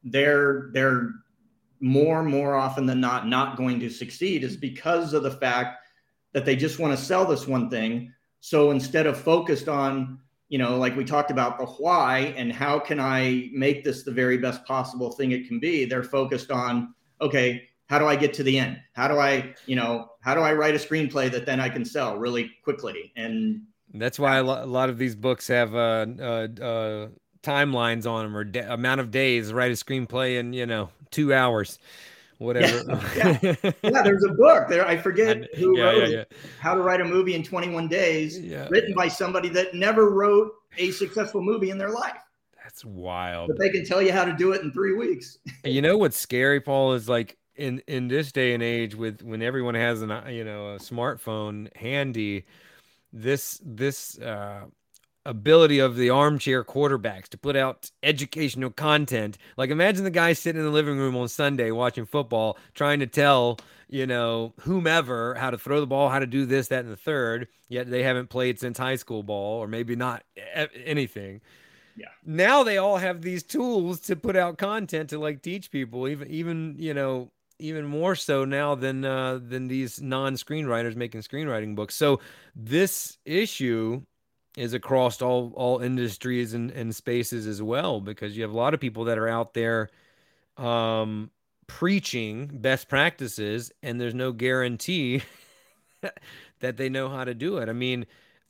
they're 0.04 0.70
they're 0.72 1.10
more 1.80 2.22
more 2.22 2.54
often 2.54 2.86
than 2.86 3.00
not 3.00 3.26
not 3.26 3.56
going 3.56 3.80
to 3.80 3.90
succeed 3.90 4.44
is 4.44 4.56
because 4.56 5.12
of 5.12 5.22
the 5.24 5.30
fact 5.30 5.84
that 6.32 6.44
they 6.44 6.56
just 6.56 6.78
want 6.78 6.96
to 6.96 7.04
sell 7.04 7.26
this 7.26 7.46
one 7.46 7.68
thing. 7.68 8.12
So 8.40 8.70
instead 8.70 9.06
of 9.06 9.20
focused 9.20 9.68
on 9.68 10.18
you 10.52 10.58
know, 10.58 10.76
like 10.76 10.94
we 10.94 11.02
talked 11.02 11.30
about 11.30 11.56
the 11.56 11.64
why 11.64 12.34
and 12.36 12.52
how 12.52 12.78
can 12.78 13.00
I 13.00 13.48
make 13.54 13.84
this 13.84 14.02
the 14.02 14.10
very 14.10 14.36
best 14.36 14.62
possible 14.66 15.10
thing 15.10 15.32
it 15.32 15.48
can 15.48 15.58
be, 15.58 15.86
they're 15.86 16.02
focused 16.02 16.50
on, 16.50 16.94
okay, 17.22 17.70
how 17.88 17.98
do 17.98 18.04
I 18.06 18.16
get 18.16 18.34
to 18.34 18.42
the 18.42 18.58
end? 18.58 18.78
How 18.92 19.08
do 19.08 19.18
I, 19.18 19.54
you 19.64 19.76
know, 19.76 20.10
how 20.20 20.34
do 20.34 20.42
I 20.42 20.52
write 20.52 20.74
a 20.74 20.78
screenplay 20.78 21.30
that 21.30 21.46
then 21.46 21.58
I 21.58 21.70
can 21.70 21.86
sell 21.86 22.18
really 22.18 22.50
quickly? 22.64 23.14
And 23.16 23.62
that's 23.94 24.18
why 24.18 24.36
a 24.36 24.42
lot 24.42 24.90
of 24.90 24.98
these 24.98 25.16
books 25.16 25.48
have 25.48 25.74
uh, 25.74 26.04
uh, 26.20 26.48
uh, 26.60 27.08
timelines 27.42 28.06
on 28.06 28.24
them 28.24 28.36
or 28.36 28.44
de- 28.44 28.70
amount 28.70 29.00
of 29.00 29.10
days. 29.10 29.54
Write 29.54 29.70
a 29.70 29.74
screenplay 29.74 30.38
in 30.38 30.52
you 30.52 30.66
know 30.66 30.90
two 31.10 31.32
hours 31.32 31.78
whatever. 32.42 32.82
Yeah, 33.16 33.38
yeah. 33.42 33.72
yeah, 33.82 34.02
there's 34.02 34.24
a 34.24 34.32
book 34.32 34.68
there. 34.68 34.86
I 34.86 34.96
forget 34.96 35.54
who 35.56 35.78
yeah, 35.78 35.84
wrote 35.84 36.02
it. 36.02 36.32
How 36.58 36.74
to 36.74 36.82
Write 36.82 37.00
a 37.00 37.04
Movie 37.04 37.34
in 37.34 37.42
21 37.42 37.88
Days, 37.88 38.38
written 38.70 38.94
by 38.94 39.08
somebody 39.08 39.48
that 39.50 39.74
never 39.74 40.10
wrote 40.10 40.52
a 40.78 40.90
successful 40.90 41.42
movie 41.42 41.70
in 41.70 41.78
their 41.78 41.90
life. 41.90 42.18
That's 42.62 42.84
wild. 42.84 43.48
But 43.48 43.58
they 43.58 43.70
can 43.70 43.84
tell 43.84 44.00
you 44.00 44.12
how 44.12 44.24
to 44.24 44.32
do 44.32 44.52
it 44.52 44.62
in 44.62 44.72
three 44.72 44.94
weeks. 44.94 45.38
you 45.64 45.82
know 45.82 45.96
what's 45.96 46.16
scary, 46.16 46.60
Paul, 46.60 46.92
is 46.94 47.08
like 47.08 47.36
in 47.56 47.82
in 47.86 48.08
this 48.08 48.32
day 48.32 48.54
and 48.54 48.62
age 48.62 48.94
with 48.94 49.22
when 49.22 49.42
everyone 49.42 49.74
has 49.74 50.02
an 50.02 50.10
you 50.32 50.44
know 50.44 50.74
a 50.74 50.78
smartphone 50.78 51.74
handy, 51.76 52.46
this 53.12 53.60
this 53.64 54.18
uh 54.18 54.64
ability 55.24 55.78
of 55.78 55.96
the 55.96 56.10
armchair 56.10 56.64
quarterbacks 56.64 57.28
to 57.28 57.38
put 57.38 57.56
out 57.56 57.90
educational 58.02 58.70
content. 58.70 59.38
Like 59.56 59.70
imagine 59.70 60.04
the 60.04 60.10
guy 60.10 60.32
sitting 60.32 60.60
in 60.60 60.66
the 60.66 60.72
living 60.72 60.98
room 60.98 61.16
on 61.16 61.28
Sunday 61.28 61.70
watching 61.70 62.06
football, 62.06 62.58
trying 62.74 63.00
to 63.00 63.06
tell, 63.06 63.58
you 63.88 64.06
know, 64.06 64.52
whomever 64.60 65.34
how 65.34 65.50
to 65.50 65.58
throw 65.58 65.80
the 65.80 65.86
ball, 65.86 66.08
how 66.08 66.18
to 66.18 66.26
do 66.26 66.44
this, 66.44 66.68
that, 66.68 66.84
and 66.84 66.92
the 66.92 66.96
third, 66.96 67.48
yet 67.68 67.90
they 67.90 68.02
haven't 68.02 68.30
played 68.30 68.58
since 68.58 68.78
high 68.78 68.96
school 68.96 69.22
ball 69.22 69.58
or 69.62 69.68
maybe 69.68 69.94
not 69.94 70.24
anything. 70.84 71.40
Yeah. 71.96 72.08
Now 72.24 72.62
they 72.62 72.78
all 72.78 72.96
have 72.96 73.22
these 73.22 73.42
tools 73.42 74.00
to 74.00 74.16
put 74.16 74.34
out 74.34 74.58
content 74.58 75.10
to 75.10 75.18
like 75.18 75.42
teach 75.42 75.70
people, 75.70 76.08
even 76.08 76.28
even, 76.28 76.76
you 76.78 76.94
know, 76.94 77.30
even 77.58 77.84
more 77.84 78.16
so 78.16 78.44
now 78.44 78.74
than 78.74 79.04
uh, 79.04 79.38
than 79.46 79.68
these 79.68 80.00
non-screenwriters 80.00 80.96
making 80.96 81.20
screenwriting 81.20 81.76
books. 81.76 81.94
So 81.94 82.20
this 82.56 83.18
issue 83.24 84.02
is 84.56 84.74
across 84.74 85.22
all 85.22 85.52
all 85.56 85.80
industries 85.80 86.54
and, 86.54 86.70
and 86.72 86.94
spaces 86.94 87.46
as 87.46 87.62
well 87.62 88.00
because 88.00 88.36
you 88.36 88.42
have 88.42 88.52
a 88.52 88.56
lot 88.56 88.74
of 88.74 88.80
people 88.80 89.04
that 89.04 89.18
are 89.18 89.28
out 89.28 89.54
there 89.54 89.88
um, 90.58 91.30
preaching 91.66 92.50
best 92.52 92.88
practices 92.88 93.72
and 93.82 94.00
there's 94.00 94.14
no 94.14 94.32
guarantee 94.32 95.22
that 96.60 96.76
they 96.76 96.88
know 96.88 97.08
how 97.08 97.24
to 97.24 97.34
do 97.34 97.58
it. 97.58 97.68
I 97.68 97.72
mean, 97.72 98.06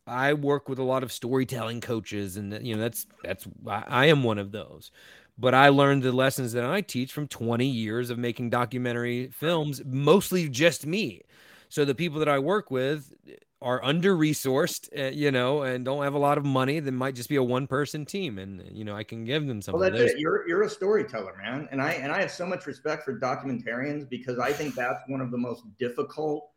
I 0.06 0.34
work 0.34 0.68
with 0.68 0.80
a 0.80 0.84
lot 0.84 1.04
of 1.04 1.12
storytelling 1.12 1.80
coaches 1.80 2.36
and 2.36 2.66
you 2.66 2.74
know 2.74 2.82
that's 2.82 3.06
that's 3.22 3.46
I, 3.66 3.84
I 3.86 4.06
am 4.06 4.24
one 4.24 4.38
of 4.38 4.52
those. 4.52 4.90
But 5.38 5.54
I 5.54 5.70
learned 5.70 6.02
the 6.02 6.12
lessons 6.12 6.52
that 6.52 6.64
I 6.64 6.82
teach 6.82 7.12
from 7.12 7.26
20 7.26 7.66
years 7.66 8.10
of 8.10 8.18
making 8.18 8.50
documentary 8.50 9.28
films, 9.28 9.80
mostly 9.84 10.48
just 10.48 10.86
me. 10.86 11.22
So 11.70 11.86
the 11.86 11.94
people 11.94 12.18
that 12.18 12.28
I 12.28 12.38
work 12.38 12.70
with 12.70 13.14
are 13.62 13.84
under 13.84 14.16
resourced, 14.16 14.88
uh, 14.98 15.10
you 15.10 15.30
know, 15.30 15.62
and 15.62 15.84
don't 15.84 16.02
have 16.02 16.14
a 16.14 16.18
lot 16.18 16.38
of 16.38 16.44
money, 16.44 16.80
then 16.80 16.94
might 16.94 17.14
just 17.14 17.28
be 17.28 17.36
a 17.36 17.42
one 17.42 17.66
person 17.66 18.04
team, 18.04 18.38
and 18.38 18.62
you 18.70 18.84
know, 18.84 18.94
I 18.94 19.04
can 19.04 19.24
give 19.24 19.46
them 19.46 19.62
something. 19.62 19.80
Well, 19.80 19.90
that's 19.90 20.12
it. 20.12 20.18
You're 20.18 20.46
you're 20.48 20.62
a 20.62 20.70
storyteller, 20.70 21.36
man, 21.42 21.68
and 21.70 21.80
I 21.80 21.92
and 21.92 22.12
I 22.12 22.20
have 22.20 22.30
so 22.30 22.46
much 22.46 22.66
respect 22.66 23.04
for 23.04 23.18
documentarians 23.18 24.08
because 24.08 24.38
I 24.38 24.52
think 24.52 24.74
that's 24.74 25.02
one 25.06 25.20
of 25.20 25.30
the 25.30 25.38
most 25.38 25.64
difficult 25.78 26.50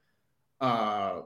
uh, 0.62 1.22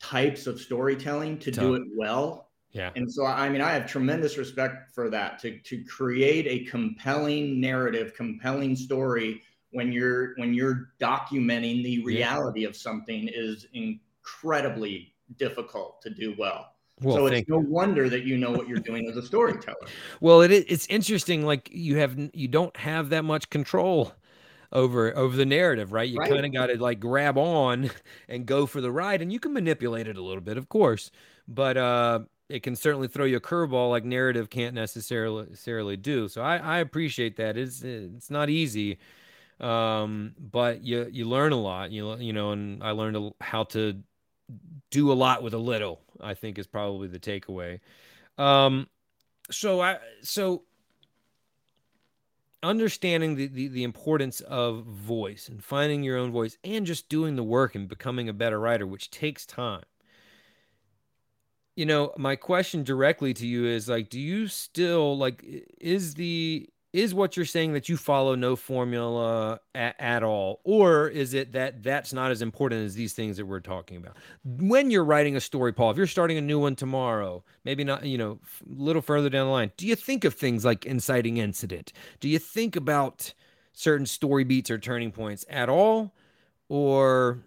types 0.00 0.46
of 0.46 0.60
storytelling 0.60 1.38
to 1.38 1.50
Tough. 1.50 1.62
do 1.62 1.74
it 1.74 1.82
well. 1.96 2.48
Yeah. 2.72 2.90
And 2.94 3.12
so, 3.12 3.26
I 3.26 3.48
mean, 3.48 3.62
I 3.62 3.72
have 3.72 3.90
tremendous 3.90 4.38
respect 4.38 4.94
for 4.94 5.10
that 5.10 5.38
to 5.40 5.58
to 5.58 5.84
create 5.84 6.46
a 6.46 6.70
compelling 6.70 7.60
narrative, 7.60 8.14
compelling 8.14 8.76
story 8.76 9.42
when 9.72 9.92
you're 9.92 10.34
when 10.36 10.54
you're 10.54 10.92
documenting 11.00 11.82
the 11.82 12.02
reality 12.04 12.62
yeah. 12.62 12.68
of 12.68 12.76
something 12.76 13.28
is 13.32 13.66
in 13.72 13.98
incredibly 14.20 15.14
difficult 15.36 16.02
to 16.02 16.10
do 16.10 16.34
well. 16.38 16.72
Well, 17.02 17.16
so 17.16 17.26
it's 17.26 17.48
no 17.48 17.58
wonder 17.58 18.08
that 18.10 18.24
you 18.24 18.36
know 18.36 18.50
what 18.50 18.68
you're 18.68 18.78
doing 18.78 19.08
as 19.08 19.16
a 19.16 19.22
storyteller. 19.22 19.76
Well, 20.20 20.42
it 20.42 20.50
it's 20.50 20.86
interesting. 20.88 21.46
Like 21.46 21.70
you 21.72 21.96
have 21.96 22.18
you 22.34 22.48
don't 22.48 22.76
have 22.76 23.08
that 23.10 23.24
much 23.24 23.48
control 23.48 24.12
over 24.72 25.16
over 25.16 25.34
the 25.36 25.46
narrative, 25.46 25.92
right? 25.92 26.08
You 26.08 26.18
right. 26.18 26.30
kind 26.30 26.44
of 26.44 26.52
got 26.52 26.66
to 26.66 26.80
like 26.80 27.00
grab 27.00 27.38
on 27.38 27.90
and 28.28 28.44
go 28.44 28.66
for 28.66 28.80
the 28.80 28.92
ride, 28.92 29.22
and 29.22 29.32
you 29.32 29.40
can 29.40 29.52
manipulate 29.52 30.08
it 30.08 30.16
a 30.16 30.22
little 30.22 30.42
bit, 30.42 30.58
of 30.58 30.68
course, 30.68 31.10
but 31.48 31.78
uh, 31.78 32.20
it 32.50 32.62
can 32.62 32.76
certainly 32.76 33.08
throw 33.08 33.24
you 33.24 33.36
a 33.36 33.40
curveball 33.40 33.90
like 33.90 34.04
narrative 34.04 34.50
can't 34.50 34.74
necessarily 34.74 35.46
necessarily 35.46 35.96
do. 35.96 36.28
So 36.28 36.42
I, 36.42 36.58
I 36.58 36.78
appreciate 36.80 37.36
that. 37.36 37.56
It's 37.56 37.82
it's 37.82 38.30
not 38.30 38.50
easy, 38.50 38.98
um, 39.58 40.34
but 40.38 40.82
you 40.82 41.08
you 41.10 41.24
learn 41.26 41.52
a 41.52 41.60
lot. 41.60 41.90
You 41.92 42.16
you 42.16 42.34
know, 42.34 42.52
and 42.52 42.82
I 42.82 42.90
learned 42.90 43.32
how 43.40 43.64
to 43.64 44.02
do 44.90 45.12
a 45.12 45.14
lot 45.14 45.42
with 45.42 45.54
a 45.54 45.58
little. 45.58 46.00
I 46.20 46.34
think 46.34 46.58
is 46.58 46.66
probably 46.66 47.08
the 47.08 47.18
takeaway. 47.18 47.80
Um, 48.38 48.88
so 49.50 49.80
I 49.80 49.98
so 50.22 50.62
understanding 52.62 53.36
the, 53.36 53.46
the, 53.46 53.68
the 53.68 53.84
importance 53.84 54.40
of 54.40 54.84
voice 54.84 55.48
and 55.48 55.64
finding 55.64 56.02
your 56.02 56.18
own 56.18 56.30
voice 56.30 56.58
and 56.62 56.84
just 56.84 57.08
doing 57.08 57.36
the 57.36 57.42
work 57.42 57.74
and 57.74 57.88
becoming 57.88 58.28
a 58.28 58.34
better 58.34 58.60
writer, 58.60 58.86
which 58.86 59.10
takes 59.10 59.46
time. 59.46 59.84
You 61.74 61.86
know, 61.86 62.12
my 62.18 62.36
question 62.36 62.82
directly 62.82 63.32
to 63.34 63.46
you 63.46 63.64
is 63.64 63.88
like, 63.88 64.10
do 64.10 64.20
you 64.20 64.48
still 64.48 65.16
like 65.16 65.42
is 65.80 66.14
the 66.14 66.68
is 66.92 67.14
what 67.14 67.36
you're 67.36 67.46
saying 67.46 67.72
that 67.74 67.88
you 67.88 67.96
follow 67.96 68.34
no 68.34 68.56
formula 68.56 69.60
at, 69.74 69.94
at, 69.98 70.22
all? 70.22 70.60
Or 70.64 71.08
is 71.08 71.34
it 71.34 71.52
that 71.52 71.82
that's 71.82 72.12
not 72.12 72.30
as 72.30 72.42
important 72.42 72.84
as 72.84 72.94
these 72.94 73.12
things 73.12 73.36
that 73.36 73.46
we're 73.46 73.60
talking 73.60 73.96
about? 73.96 74.16
When 74.44 74.90
you're 74.90 75.04
writing 75.04 75.36
a 75.36 75.40
story 75.40 75.72
paul 75.72 75.90
if 75.90 75.96
you're 75.96 76.06
starting 76.06 76.38
a 76.38 76.40
new 76.40 76.58
one 76.58 76.74
tomorrow 76.74 77.44
maybe 77.64 77.84
not 77.84 78.04
you 78.04 78.18
know 78.18 78.38
a 78.68 78.82
little 78.82 79.02
further 79.02 79.28
down 79.28 79.46
the 79.46 79.52
line 79.52 79.70
do 79.76 79.86
you 79.86 79.94
think 79.94 80.24
of 80.24 80.34
things 80.34 80.64
like 80.64 80.84
inciting 80.86 81.36
incident? 81.36 81.92
Do 82.18 82.28
you 82.28 82.38
think 82.38 82.76
about 82.76 83.32
certain 83.72 84.06
story 84.06 84.44
beats 84.44 84.70
or 84.70 84.78
turning 84.78 85.12
points 85.12 85.44
at 85.48 85.68
all? 85.68 86.14
Or 86.68 87.44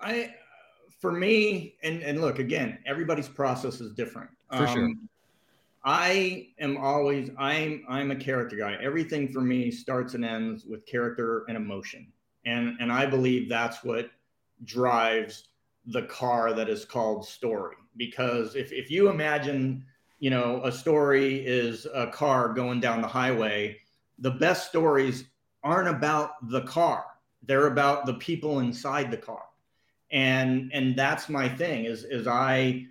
i 0.00 0.34
for 1.00 1.12
me 1.12 1.76
and 1.82 2.02
and 2.02 2.20
look 2.20 2.38
again 2.38 2.78
everybody's 2.86 3.28
process 3.28 3.80
is 3.80 3.92
different. 3.92 4.30
For 4.50 4.66
um, 4.66 4.74
sure 4.74 4.90
I 5.84 6.48
am 6.58 6.78
always 6.78 7.30
I'm 7.38 7.84
I'm 7.88 8.10
a 8.10 8.16
character 8.16 8.56
guy. 8.56 8.76
Everything 8.80 9.28
for 9.28 9.42
me 9.42 9.70
starts 9.70 10.14
and 10.14 10.24
ends 10.24 10.64
with 10.64 10.86
character 10.86 11.44
and 11.48 11.56
emotion. 11.56 12.10
And 12.46 12.76
and 12.80 12.90
I 12.90 13.04
believe 13.06 13.48
that's 13.48 13.84
what 13.84 14.10
drives 14.64 15.48
the 15.86 16.02
car 16.02 16.54
that 16.54 16.70
is 16.70 16.86
called 16.86 17.26
story. 17.26 17.76
Because 17.96 18.54
if 18.54 18.72
if 18.72 18.90
you 18.90 19.10
imagine, 19.10 19.84
you 20.20 20.30
know, 20.30 20.62
a 20.64 20.72
story 20.72 21.44
is 21.46 21.86
a 21.92 22.06
car 22.06 22.54
going 22.54 22.80
down 22.80 23.02
the 23.02 23.08
highway, 23.08 23.78
the 24.18 24.30
best 24.30 24.68
stories 24.68 25.24
aren't 25.62 25.88
about 25.88 26.48
the 26.48 26.62
car. 26.62 27.04
They're 27.42 27.66
about 27.66 28.06
the 28.06 28.14
people 28.14 28.60
inside 28.60 29.10
the 29.10 29.18
car. 29.18 29.44
And 30.10 30.70
and 30.72 30.96
that's 30.96 31.28
my 31.28 31.46
thing 31.46 31.84
is 31.84 32.04
is 32.04 32.26
I 32.26 32.86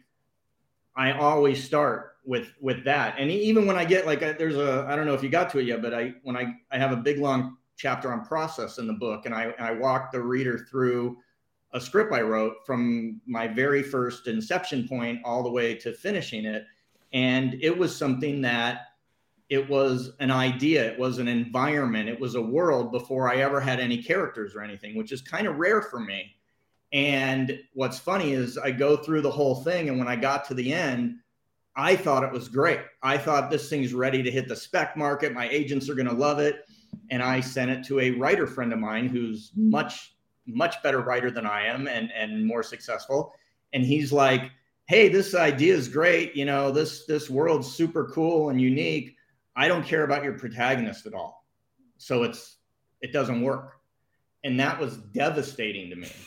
I 0.96 1.14
always 1.14 1.64
start 1.64 2.13
with 2.26 2.54
with 2.62 2.84
that. 2.86 3.16
And 3.18 3.30
even 3.30 3.66
when 3.66 3.78
I 3.78 3.86
get 3.86 4.06
like 4.06 4.20
there's 4.20 4.56
a 4.56 4.86
I 4.88 4.96
don't 4.96 5.06
know 5.06 5.14
if 5.14 5.24
you 5.24 5.30
got 5.30 5.50
to 5.52 5.60
it 5.60 5.66
yet, 5.66 5.82
but 5.82 5.94
I 5.94 6.14
when 6.24 6.36
I 6.36 6.54
I 6.72 6.78
have 6.78 6.92
a 6.92 6.98
big 6.98 7.20
long 7.20 7.58
chapter 7.76 8.12
on 8.12 8.26
process 8.26 8.78
in 8.78 8.88
the 8.88 8.94
book, 8.94 9.26
and 9.26 9.36
I 9.36 9.54
I 9.60 9.72
walk 9.72 10.12
the 10.12 10.22
reader 10.22 10.66
through 10.70 11.18
a 11.74 11.82
script 11.82 12.14
I 12.14 12.22
wrote 12.22 12.66
from 12.66 13.20
my 13.26 13.48
very 13.48 13.82
first 13.82 14.28
inception 14.28 14.88
point 14.88 15.22
all 15.26 15.44
the 15.44 15.52
way 15.52 15.76
to 15.76 15.94
finishing 15.94 16.46
it, 16.46 16.66
and 17.12 17.58
it 17.62 17.76
was 17.76 17.96
something 17.96 18.42
that 18.42 18.82
it 19.50 19.70
was 19.70 20.12
an 20.20 20.32
idea, 20.32 20.92
it 20.92 20.98
was 20.98 21.18
an 21.18 21.28
environment, 21.28 22.10
it 22.10 22.20
was 22.20 22.36
a 22.36 22.42
world 22.42 22.92
before 22.92 23.30
I 23.32 23.38
ever 23.38 23.60
had 23.60 23.80
any 23.80 24.02
characters 24.02 24.56
or 24.56 24.62
anything, 24.62 24.96
which 24.96 25.12
is 25.12 25.22
kind 25.22 25.46
of 25.46 25.58
rare 25.58 25.82
for 25.82 26.00
me. 26.00 26.36
And 26.92 27.60
what's 27.74 28.00
funny 28.00 28.34
is 28.34 28.58
I 28.58 28.72
go 28.72 28.96
through 28.96 29.22
the 29.22 29.32
whole 29.32 29.64
thing, 29.64 29.90
and 29.90 29.98
when 29.98 30.08
I 30.08 30.16
got 30.16 30.46
to 30.46 30.54
the 30.54 30.72
end, 30.74 31.20
I 31.76 31.96
thought 31.96 32.24
it 32.24 32.32
was 32.32 32.48
great. 32.48 32.80
I 33.02 33.18
thought 33.18 33.50
this 33.50 33.70
thing's 33.70 33.94
ready 33.94 34.22
to 34.22 34.30
hit 34.30 34.48
the 34.48 34.56
spec 34.56 34.96
market. 34.96 35.34
My 35.34 35.50
agents 35.50 35.90
are 35.90 35.96
going 35.96 36.08
to 36.08 36.14
love 36.14 36.40
it. 36.40 36.68
And 37.10 37.24
I 37.24 37.40
sent 37.40 37.72
it 37.72 37.84
to 37.86 38.00
a 38.00 38.12
writer 38.12 38.46
friend 38.46 38.72
of 38.72 38.80
mine 38.80 39.08
who's 39.08 39.52
much, 39.56 40.16
much 40.46 40.82
better 40.84 41.02
writer 41.02 41.32
than 41.32 41.46
I 41.46 41.66
am 41.66 41.88
and, 41.88 42.12
and 42.12 42.46
more 42.46 42.64
successful. 42.64 43.34
And 43.74 43.84
he's 43.84 44.14
like, 44.14 44.52
Hey, 44.86 45.10
this 45.10 45.34
idea 45.34 45.74
is 45.74 45.88
great. 45.88 46.36
You 46.36 46.46
know, 46.46 46.70
this, 46.70 47.06
this 47.06 47.30
world's 47.30 47.74
super 47.74 48.10
cool 48.14 48.50
and 48.50 48.62
unique. 48.62 49.16
I 49.56 49.68
don't 49.68 49.86
care 49.86 50.04
about 50.04 50.24
your 50.24 50.34
protagonist 50.34 51.06
at 51.06 51.14
all. 51.14 51.46
So 51.98 52.24
it's, 52.24 52.58
it 53.02 53.14
doesn't 53.14 53.42
work. 53.42 53.78
And 54.44 54.60
that 54.60 54.80
was 54.80 54.98
devastating 54.98 55.90
to 55.90 55.96
me. 55.96 56.10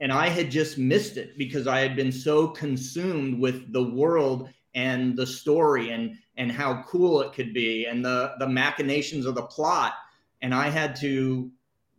And 0.00 0.12
I 0.12 0.28
had 0.28 0.50
just 0.50 0.76
missed 0.76 1.16
it 1.16 1.38
because 1.38 1.68
I 1.68 1.78
had 1.78 1.94
been 1.94 2.10
so 2.10 2.48
consumed 2.48 3.38
with 3.38 3.72
the 3.72 3.82
world 3.82 4.50
and 4.74 5.16
the 5.16 5.26
story 5.26 5.90
and 5.90 6.16
and 6.36 6.50
how 6.50 6.82
cool 6.82 7.20
it 7.20 7.32
could 7.32 7.54
be 7.54 7.86
and 7.86 8.04
the 8.04 8.34
the 8.38 8.48
machinations 8.48 9.26
of 9.26 9.34
the 9.34 9.42
plot. 9.42 9.94
And 10.42 10.54
i 10.54 10.68
had 10.68 10.96
to 10.96 11.50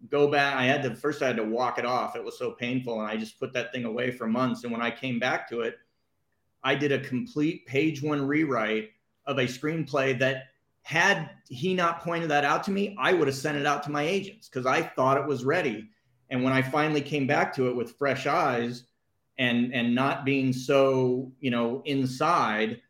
go 0.10 0.30
back 0.30 0.56
i 0.56 0.66
had 0.66 0.84
to 0.84 0.96
first 0.96 1.22
i 1.22 1.28
had 1.28 1.38
to 1.38 1.44
walk 1.44 1.80
it 1.80 1.86
off. 1.86 2.16
It 2.16 2.24
was 2.24 2.38
so 2.38 2.52
painful 2.52 3.00
and 3.00 3.10
i 3.10 3.18
just 3.18 3.40
put 3.40 3.54
that 3.54 3.72
thing 3.72 3.86
away 3.86 4.12
for 4.12 4.28
months. 4.28 4.64
And 4.64 4.72
when 4.72 4.82
i 4.82 4.92
came 4.92 5.20
back 5.20 5.50
to 5.50 5.62
it 5.62 5.76
i 6.64 6.76
did 6.76 6.92
a 6.92 7.00
complete 7.00 7.66
page 7.66 8.02
one 8.02 8.28
rewrite 8.28 8.90
of 9.26 9.40
a 9.40 9.46
screenplay 9.46 10.18
that 10.20 10.44
had 10.84 11.32
he 11.50 11.74
not 11.74 12.02
pointed 12.02 12.30
that 12.30 12.46
out 12.46 12.64
to 12.66 12.72
me 12.72 12.96
i 13.00 13.14
would 13.14 13.28
have 13.28 13.38
sent 13.38 13.58
it 13.58 13.66
out 13.66 13.84
to 13.84 13.92
my 13.92 14.04
agents 14.04 14.48
because 14.48 14.66
i 14.66 14.82
thought 14.82 15.18
it 15.18 15.28
was 15.28 15.46
ready. 15.46 15.90
And 16.30 16.44
when 16.44 16.54
i 16.54 16.62
finally 16.62 17.02
came 17.02 17.26
back 17.26 17.56
to 17.56 17.70
it 17.70 17.76
with 17.76 17.98
fresh 17.98 18.28
eyes 18.28 18.84
and 19.38 19.74
and 19.74 19.94
not 19.94 20.26
being 20.26 20.54
so 20.54 21.32
you 21.40 21.52
know 21.52 21.82
inside 21.86 22.82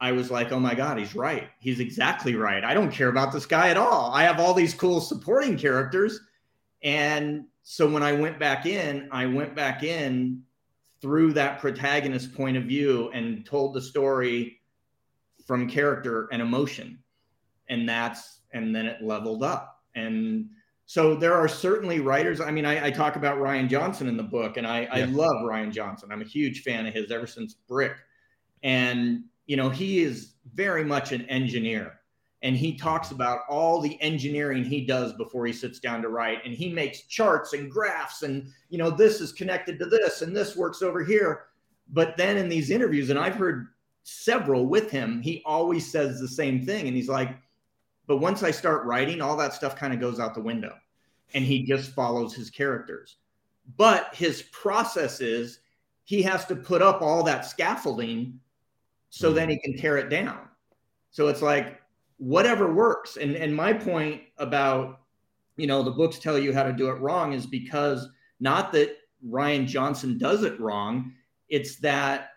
i 0.00 0.10
was 0.12 0.30
like 0.30 0.52
oh 0.52 0.60
my 0.60 0.74
god 0.74 0.98
he's 0.98 1.14
right. 1.14 1.48
He's 1.58 1.80
exactly 1.80 2.34
right. 2.34 2.64
I 2.64 2.74
don't 2.74 2.90
care 2.90 3.08
about 3.08 3.32
this 3.32 3.46
guy 3.46 3.68
at 3.68 3.76
all. 3.76 4.12
I 4.12 4.22
have 4.24 4.40
all 4.40 4.54
these 4.54 4.74
cool 4.74 5.00
supporting 5.00 5.56
characters. 5.56 6.20
And 6.82 7.46
so 7.62 7.88
when 7.88 8.02
i 8.02 8.12
went 8.12 8.38
back 8.38 8.66
in 8.66 9.08
i 9.12 9.24
went 9.24 9.54
back 9.54 9.82
in 9.82 10.42
through 11.00 11.34
that 11.34 11.60
protagonist 11.60 12.34
point 12.34 12.56
of 12.56 12.64
view 12.64 13.10
and 13.12 13.44
told 13.44 13.74
the 13.74 13.80
story 13.82 14.60
from 15.46 15.68
character 15.68 16.28
and 16.32 16.40
emotion. 16.40 16.98
And 17.68 17.86
that's 17.86 18.40
and 18.52 18.74
then 18.74 18.86
it 18.86 19.02
leveled 19.02 19.42
up. 19.42 19.82
And 19.94 20.48
so 20.86 21.14
there 21.14 21.34
are 21.34 21.48
certainly 21.48 22.00
writers. 22.00 22.40
I 22.40 22.50
mean 22.50 22.66
i, 22.66 22.86
I 22.86 22.90
talk 22.90 23.16
about 23.16 23.38
Rian 23.38 23.68
Johnson 23.68 24.06
in 24.06 24.16
the 24.16 24.22
book 24.22 24.56
and 24.56 24.66
I, 24.66 24.82
yeah. 24.82 24.90
I 24.92 25.04
love 25.04 25.36
Rian 25.44 25.72
Johnson. 25.72 26.10
I'm 26.12 26.22
a 26.22 26.26
huge 26.26 26.62
fan 26.62 26.86
of 26.86 26.94
his 26.94 27.10
ever 27.10 27.26
since 27.26 27.54
brick. 27.54 27.94
And 28.62 29.24
you 29.46 29.56
know 29.56 29.70
he 29.70 30.02
is 30.02 30.34
very 30.54 30.84
much 30.84 31.12
an 31.12 31.22
engineer 31.22 32.00
and 32.42 32.56
he 32.56 32.76
talks 32.76 33.10
about 33.10 33.40
all 33.48 33.80
the 33.80 34.00
engineering 34.02 34.64
he 34.64 34.84
does 34.84 35.14
before 35.14 35.46
he 35.46 35.52
sits 35.52 35.80
down 35.80 36.02
to 36.02 36.08
write 36.08 36.44
and 36.44 36.54
he 36.54 36.68
makes 36.70 37.02
charts 37.02 37.54
and 37.54 37.70
graphs 37.70 38.22
and 38.22 38.46
you 38.68 38.78
know 38.78 38.90
this 38.90 39.20
is 39.20 39.32
connected 39.32 39.78
to 39.78 39.86
this 39.86 40.22
and 40.22 40.36
this 40.36 40.56
works 40.56 40.82
over 40.82 41.02
here. 41.02 41.46
But 41.92 42.16
then 42.16 42.36
in 42.36 42.48
these 42.48 42.70
interviews 42.70 43.10
and 43.10 43.18
i've 43.18 43.34
heard 43.34 43.68
several 44.02 44.66
with 44.66 44.90
him 44.90 45.22
he 45.22 45.42
always 45.46 45.90
says 45.90 46.20
the 46.20 46.28
same 46.28 46.64
thing 46.64 46.86
and 46.86 46.96
he's 46.96 47.08
like 47.08 47.38
but 48.06 48.18
once 48.18 48.42
i 48.42 48.50
start 48.50 48.84
writing 48.84 49.20
all 49.20 49.36
that 49.36 49.54
stuff 49.54 49.76
kind 49.76 49.92
of 49.92 50.00
goes 50.00 50.20
out 50.20 50.34
the 50.34 50.40
window 50.40 50.74
and 51.34 51.44
he 51.44 51.62
just 51.62 51.92
follows 51.92 52.34
his 52.34 52.50
characters 52.50 53.16
but 53.76 54.14
his 54.14 54.42
process 54.52 55.20
is 55.20 55.60
he 56.04 56.22
has 56.22 56.44
to 56.44 56.54
put 56.54 56.82
up 56.82 57.00
all 57.00 57.22
that 57.22 57.46
scaffolding 57.46 58.38
so 59.10 59.28
mm-hmm. 59.28 59.36
then 59.36 59.48
he 59.48 59.58
can 59.60 59.76
tear 59.76 59.96
it 59.96 60.10
down 60.10 60.48
so 61.10 61.28
it's 61.28 61.42
like 61.42 61.80
whatever 62.18 62.72
works. 62.72 63.16
And 63.16 63.36
and 63.36 63.54
my 63.54 63.72
point 63.72 64.22
about 64.38 65.00
you 65.56 65.66
know 65.66 65.82
the 65.82 65.90
books 65.90 66.18
tell 66.18 66.38
you 66.38 66.52
how 66.52 66.62
to 66.62 66.72
do 66.72 66.88
it 66.88 67.00
wrong 67.00 67.32
is 67.32 67.46
because 67.46 68.08
not 68.40 68.72
that 68.72 68.96
Rian 69.26 69.66
Johnson 69.66 70.18
does 70.18 70.42
it 70.42 70.58
wrong, 70.60 71.12
it's 71.48 71.76
that 71.76 72.30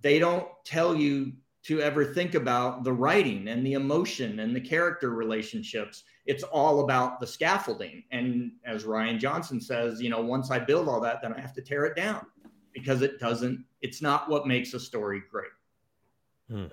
they 0.00 0.18
don't 0.18 0.46
tell 0.64 0.94
you 0.94 1.32
to 1.66 1.80
ever 1.80 2.04
think 2.04 2.36
about 2.36 2.84
the 2.84 2.92
writing 2.92 3.48
and 3.48 3.66
the 3.66 3.72
emotion 3.72 4.38
and 4.38 4.54
the 4.54 4.60
character 4.60 5.10
relationships. 5.10 6.04
It's 6.24 6.44
all 6.44 6.84
about 6.84 7.18
the 7.18 7.26
scaffolding. 7.26 8.04
And 8.12 8.52
as 8.64 8.84
Rian 8.84 9.18
Johnson 9.18 9.60
says, 9.60 10.00
you 10.00 10.08
know, 10.08 10.20
once 10.20 10.52
I 10.52 10.60
build 10.60 10.88
all 10.88 11.00
that, 11.00 11.20
then 11.22 11.32
I 11.32 11.40
have 11.40 11.52
to 11.54 11.62
tear 11.62 11.84
it 11.84 11.96
down 11.96 12.24
because 12.72 13.02
it 13.02 13.18
doesn't, 13.18 13.64
it's 13.80 14.00
not 14.00 14.30
what 14.30 14.46
makes 14.46 14.74
a 14.74 14.80
story 14.80 15.22
great. 15.28 15.50
Hmm. 16.48 16.66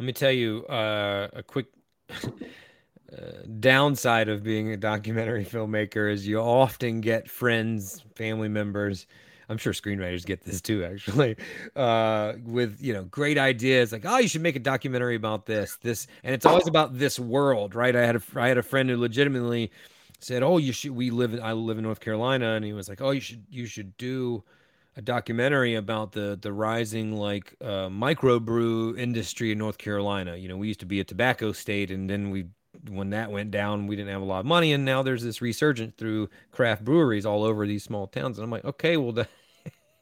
Let 0.00 0.06
me 0.06 0.12
tell 0.14 0.32
you 0.32 0.66
uh, 0.66 1.28
a 1.32 1.42
quick 1.44 1.66
uh, 2.10 2.26
downside 3.60 4.28
of 4.28 4.42
being 4.42 4.72
a 4.72 4.76
documentary 4.76 5.44
filmmaker 5.44 6.12
is 6.12 6.26
you 6.26 6.40
often 6.40 7.00
get 7.00 7.30
friends, 7.30 8.04
family 8.16 8.48
members. 8.48 9.06
I'm 9.50 9.58
sure 9.58 9.72
screenwriters 9.72 10.24
get 10.24 10.44
this 10.44 10.60
too, 10.60 10.84
actually, 10.84 11.36
uh, 11.76 12.34
with 12.44 12.78
you 12.80 12.92
know 12.92 13.04
great 13.04 13.36
ideas 13.36 13.90
like, 13.90 14.04
oh, 14.06 14.18
you 14.18 14.28
should 14.28 14.42
make 14.42 14.54
a 14.56 14.60
documentary 14.60 15.16
about 15.16 15.44
this, 15.44 15.76
this, 15.82 16.06
and 16.22 16.32
it's 16.32 16.46
always 16.46 16.68
about 16.68 16.98
this 16.98 17.18
world, 17.18 17.74
right? 17.74 17.94
I 17.94 18.06
had 18.06 18.16
a 18.16 18.22
I 18.36 18.48
had 18.48 18.58
a 18.58 18.62
friend 18.62 18.88
who 18.88 18.96
legitimately 18.96 19.72
said, 20.20 20.44
oh, 20.44 20.58
you 20.58 20.72
should. 20.72 20.92
We 20.92 21.10
live 21.10 21.34
in 21.34 21.42
I 21.42 21.52
live 21.52 21.78
in 21.78 21.84
North 21.84 22.00
Carolina, 22.00 22.52
and 22.52 22.64
he 22.64 22.72
was 22.72 22.88
like, 22.88 23.00
oh, 23.00 23.10
you 23.10 23.20
should 23.20 23.44
you 23.50 23.66
should 23.66 23.96
do 23.96 24.44
a 24.96 25.02
documentary 25.02 25.74
about 25.74 26.12
the 26.12 26.38
the 26.40 26.52
rising 26.52 27.16
like 27.16 27.56
uh, 27.60 27.88
microbrew 27.88 28.96
industry 28.96 29.50
in 29.50 29.58
North 29.58 29.78
Carolina. 29.78 30.36
You 30.36 30.48
know, 30.48 30.56
we 30.56 30.68
used 30.68 30.80
to 30.80 30.86
be 30.86 31.00
a 31.00 31.04
tobacco 31.04 31.50
state, 31.50 31.90
and 31.90 32.08
then 32.08 32.30
we 32.30 32.46
when 32.88 33.10
that 33.10 33.30
went 33.30 33.50
down, 33.50 33.86
we 33.86 33.96
didn't 33.96 34.12
have 34.12 34.22
a 34.22 34.24
lot 34.24 34.40
of 34.40 34.46
money, 34.46 34.72
and 34.72 34.84
now 34.84 35.02
there's 35.02 35.22
this 35.22 35.42
resurgence 35.42 35.94
through 35.96 36.28
craft 36.52 36.84
breweries 36.84 37.26
all 37.26 37.42
over 37.42 37.66
these 37.66 37.82
small 37.82 38.06
towns. 38.06 38.38
And 38.38 38.44
I'm 38.44 38.50
like, 38.50 38.64
okay, 38.64 38.96
well, 38.96 39.12
the, 39.12 39.28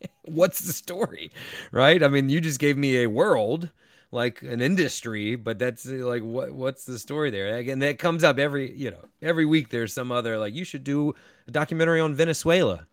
what's 0.24 0.60
the 0.60 0.72
story, 0.72 1.32
right? 1.72 2.02
I 2.02 2.08
mean, 2.08 2.28
you 2.28 2.40
just 2.40 2.60
gave 2.60 2.76
me 2.76 2.98
a 3.02 3.06
world 3.08 3.70
like 4.10 4.42
an 4.42 4.60
industry, 4.62 5.36
but 5.36 5.58
that's 5.58 5.86
uh, 5.86 5.92
like 6.06 6.22
what 6.22 6.52
what's 6.52 6.84
the 6.84 6.98
story 6.98 7.30
there? 7.30 7.56
Again, 7.56 7.78
that 7.80 7.98
comes 7.98 8.24
up 8.24 8.38
every 8.38 8.74
you 8.76 8.90
know 8.90 9.08
every 9.22 9.44
week. 9.46 9.70
There's 9.70 9.92
some 9.92 10.12
other 10.12 10.38
like 10.38 10.54
you 10.54 10.64
should 10.64 10.84
do 10.84 11.14
a 11.46 11.50
documentary 11.50 12.00
on 12.00 12.14
Venezuela. 12.14 12.86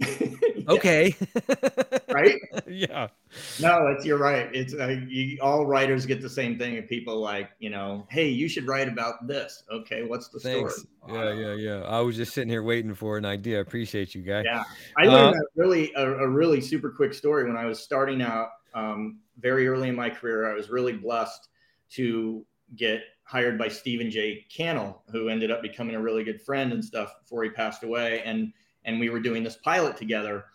okay. 0.68 1.14
right? 2.10 2.36
Yeah. 2.68 3.08
No, 3.60 3.86
it's 3.86 4.04
you're 4.04 4.18
right. 4.18 4.48
It's 4.52 4.74
uh, 4.74 4.96
you, 5.08 5.38
all 5.40 5.66
writers 5.66 6.04
get 6.04 6.20
the 6.20 6.28
same 6.28 6.58
thing. 6.58 6.76
And 6.76 6.88
people 6.88 7.20
like, 7.20 7.50
you 7.58 7.70
know, 7.70 8.06
hey, 8.10 8.28
you 8.28 8.48
should 8.48 8.66
write 8.66 8.88
about 8.88 9.26
this. 9.26 9.62
Okay, 9.70 10.04
what's 10.04 10.28
the 10.28 10.40
Thanks. 10.40 10.84
story? 11.02 11.16
Yeah, 11.16 11.32
yeah, 11.32 11.54
yeah. 11.54 11.80
I 11.82 12.00
was 12.00 12.16
just 12.16 12.34
sitting 12.34 12.48
here 12.50 12.62
waiting 12.62 12.94
for 12.94 13.16
an 13.16 13.24
idea. 13.24 13.58
I 13.58 13.60
appreciate 13.60 14.14
you 14.14 14.22
guys. 14.22 14.44
Yeah, 14.46 14.64
I 14.96 15.04
learned 15.04 15.36
uh, 15.36 15.40
really 15.54 15.92
a, 15.94 16.24
a, 16.24 16.28
really 16.28 16.60
super 16.60 16.90
quick 16.90 17.14
story 17.14 17.46
when 17.46 17.56
I 17.56 17.66
was 17.66 17.78
starting 17.78 18.20
out. 18.20 18.48
Um, 18.74 19.20
very 19.38 19.68
early 19.68 19.88
in 19.88 19.94
my 19.94 20.10
career, 20.10 20.50
I 20.50 20.54
was 20.54 20.70
really 20.70 20.92
blessed 20.92 21.48
to 21.90 22.44
get 22.74 23.02
hired 23.22 23.58
by 23.58 23.68
Stephen 23.68 24.10
J. 24.10 24.44
Cannell, 24.54 25.02
who 25.10 25.28
ended 25.28 25.50
up 25.50 25.62
becoming 25.62 25.94
a 25.94 26.00
really 26.00 26.24
good 26.24 26.42
friend 26.42 26.72
and 26.72 26.84
stuff 26.84 27.14
before 27.20 27.44
he 27.44 27.50
passed 27.50 27.84
away. 27.84 28.22
And 28.22 28.52
and 28.86 28.98
we 28.98 29.10
were 29.10 29.20
doing 29.20 29.42
this 29.44 29.56
pilot 29.56 29.96
together 29.96 30.46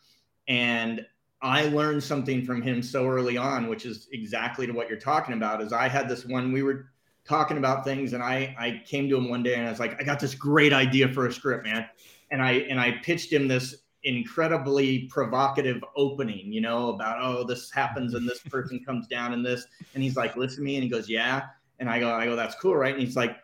and 0.48 1.06
I 1.42 1.66
learned 1.66 2.04
something 2.04 2.46
from 2.46 2.62
him 2.62 2.84
so 2.84 3.08
early 3.08 3.38
on, 3.38 3.68
which 3.68 3.86
is 3.86 4.08
exactly 4.12 4.68
to 4.68 4.74
what 4.74 4.90
you're 4.90 5.00
talking 5.00 5.34
about. 5.34 5.62
Is 5.62 5.74
I 5.74 5.88
had 5.88 6.08
this 6.08 6.26
one 6.26 6.52
we 6.52 6.62
were 6.62 6.92
talking 7.26 7.58
about 7.58 7.84
things, 7.84 8.14
and 8.14 8.22
I 8.22 8.56
I 8.60 8.84
came 8.86 9.10
to 9.10 9.18
him 9.18 9.30
one 9.30 9.42
day 9.42 9.56
and 9.56 9.66
I 9.66 9.70
was 9.70 9.80
like, 9.80 10.00
I 10.00 10.04
got 10.04 10.20
this 10.20 10.36
great 10.36 10.74
idea 10.74 11.08
for 11.10 11.26
a 11.28 11.34
script, 11.34 11.66
man. 11.66 11.88
And 12.30 12.42
I 12.42 12.52
and 12.52 12.80
I 12.80 13.00
pitched 13.04 13.34
him 13.34 13.48
this 13.48 13.76
incredibly 14.04 15.06
provocative 15.08 15.84
opening, 15.96 16.52
you 16.52 16.62
know, 16.62 16.90
about 16.90 17.18
oh 17.22 17.44
this 17.44 17.72
happens 17.72 18.14
and 18.14 18.28
this 18.28 18.40
person 18.50 18.84
comes 18.86 19.08
down 19.08 19.34
and 19.34 19.44
this, 19.44 19.66
and 19.96 20.04
he's 20.04 20.16
like, 20.16 20.36
listen 20.36 20.58
to 20.58 20.64
me, 20.64 20.76
and 20.76 20.84
he 20.84 20.90
goes, 20.90 21.10
yeah, 21.10 21.46
and 21.80 21.90
I 21.90 22.00
go, 22.00 22.12
I 22.12 22.26
go, 22.26 22.36
that's 22.36 22.56
cool, 22.56 22.76
right? 22.76 22.94
And 22.94 23.04
he's 23.04 23.16
like, 23.16 23.38